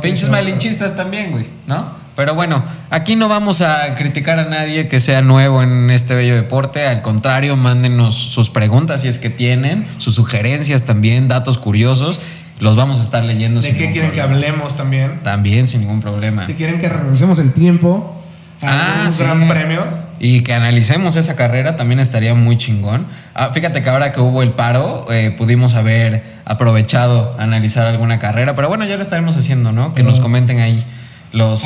pinches 0.00 0.28
malinchistas 0.28 0.94
también, 0.94 1.32
güey, 1.32 1.46
¿no? 1.66 2.02
Pero 2.14 2.34
bueno, 2.34 2.62
aquí 2.90 3.16
no 3.16 3.28
vamos 3.28 3.62
a 3.62 3.94
criticar 3.94 4.38
a 4.38 4.44
nadie 4.44 4.86
que 4.86 5.00
sea 5.00 5.22
nuevo 5.22 5.62
en 5.62 5.90
este 5.90 6.14
bello 6.14 6.34
deporte. 6.34 6.86
Al 6.86 7.00
contrario, 7.00 7.56
mándenos 7.56 8.14
sus 8.14 8.50
preguntas 8.50 9.00
si 9.00 9.08
es 9.08 9.18
que 9.18 9.30
tienen, 9.30 9.86
sus 9.96 10.14
sugerencias 10.16 10.84
también, 10.84 11.28
datos 11.28 11.56
curiosos. 11.56 12.20
Los 12.62 12.76
vamos 12.76 13.00
a 13.00 13.02
estar 13.02 13.24
leyendo. 13.24 13.60
¿De 13.60 13.74
qué 13.74 13.90
quieren 13.90 14.12
que 14.12 14.20
hablemos 14.20 14.76
también? 14.76 15.18
También, 15.24 15.66
sin 15.66 15.80
ningún 15.80 16.00
problema. 16.00 16.46
Si 16.46 16.54
quieren 16.54 16.80
que 16.80 16.88
regresemos 16.88 17.40
el 17.40 17.52
tiempo 17.52 18.22
a 18.62 19.02
ah, 19.02 19.08
un 19.08 19.18
gran 19.18 19.48
premio. 19.48 19.80
Y 20.20 20.42
que 20.42 20.54
analicemos 20.54 21.16
esa 21.16 21.34
carrera 21.34 21.74
también 21.74 21.98
estaría 21.98 22.36
muy 22.36 22.56
chingón. 22.56 23.06
Ah, 23.34 23.50
fíjate 23.52 23.82
que 23.82 23.90
ahora 23.90 24.12
que 24.12 24.20
hubo 24.20 24.44
el 24.44 24.52
paro, 24.52 25.06
eh, 25.10 25.34
pudimos 25.36 25.74
haber 25.74 26.22
aprovechado 26.44 27.34
analizar 27.36 27.84
alguna 27.86 28.20
carrera. 28.20 28.54
Pero 28.54 28.68
bueno, 28.68 28.84
ya 28.84 28.96
lo 28.96 29.02
estaremos 29.02 29.36
haciendo, 29.36 29.72
¿no? 29.72 29.92
Que 29.92 30.04
nos 30.04 30.20
comenten 30.20 30.60
ahí 30.60 30.84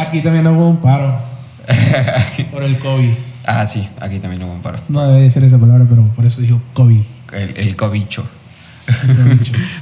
Aquí 0.01 0.23
también 0.23 0.47
hubo 0.47 0.67
un 0.67 0.81
paro. 0.81 1.19
por 2.51 2.63
el 2.63 2.79
COVID. 2.79 3.13
Ah, 3.45 3.67
sí, 3.67 3.87
aquí 4.01 4.19
también 4.19 4.43
hubo 4.45 4.53
un 4.53 4.63
paro. 4.63 4.79
No 4.89 5.07
debe 5.07 5.31
ser 5.31 5.45
esa 5.45 5.59
palabra, 5.59 5.85
pero 5.89 6.05
por 6.17 6.25
eso 6.25 6.41
dijo 6.41 6.61
COVID. 6.73 7.03
El, 7.33 7.57
el 7.57 7.77
cobicho. 7.77 8.25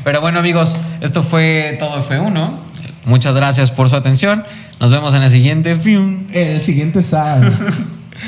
Pero 0.05 0.21
bueno, 0.21 0.39
amigos, 0.39 0.79
esto 1.01 1.23
fue 1.23 1.77
todo 1.79 2.03
F1. 2.03 2.59
Muchas 3.05 3.35
gracias 3.35 3.71
por 3.71 3.91
su 3.91 3.97
atención. 3.97 4.45
Nos 4.81 4.91
vemos 4.91 5.15
en 5.15 5.23
el 5.23 5.31
siguiente. 5.31 5.73
El 6.33 6.61
siguiente 6.61 7.03
sábado. 7.03 7.51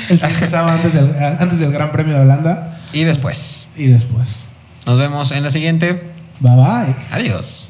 El 0.09 0.19
siguiente 0.19 0.47
sábado 0.49 0.77
antes 0.77 0.93
del, 0.93 1.15
antes 1.39 1.59
del 1.59 1.71
Gran 1.71 1.91
Premio 1.91 2.15
de 2.15 2.21
Holanda. 2.21 2.79
Y 2.93 3.03
después. 3.03 3.67
Y 3.75 3.87
después. 3.87 4.47
Nos 4.85 4.97
vemos 4.97 5.31
en 5.31 5.43
la 5.43 5.51
siguiente. 5.51 6.11
Bye 6.39 6.55
bye. 6.55 6.95
Adiós. 7.11 7.67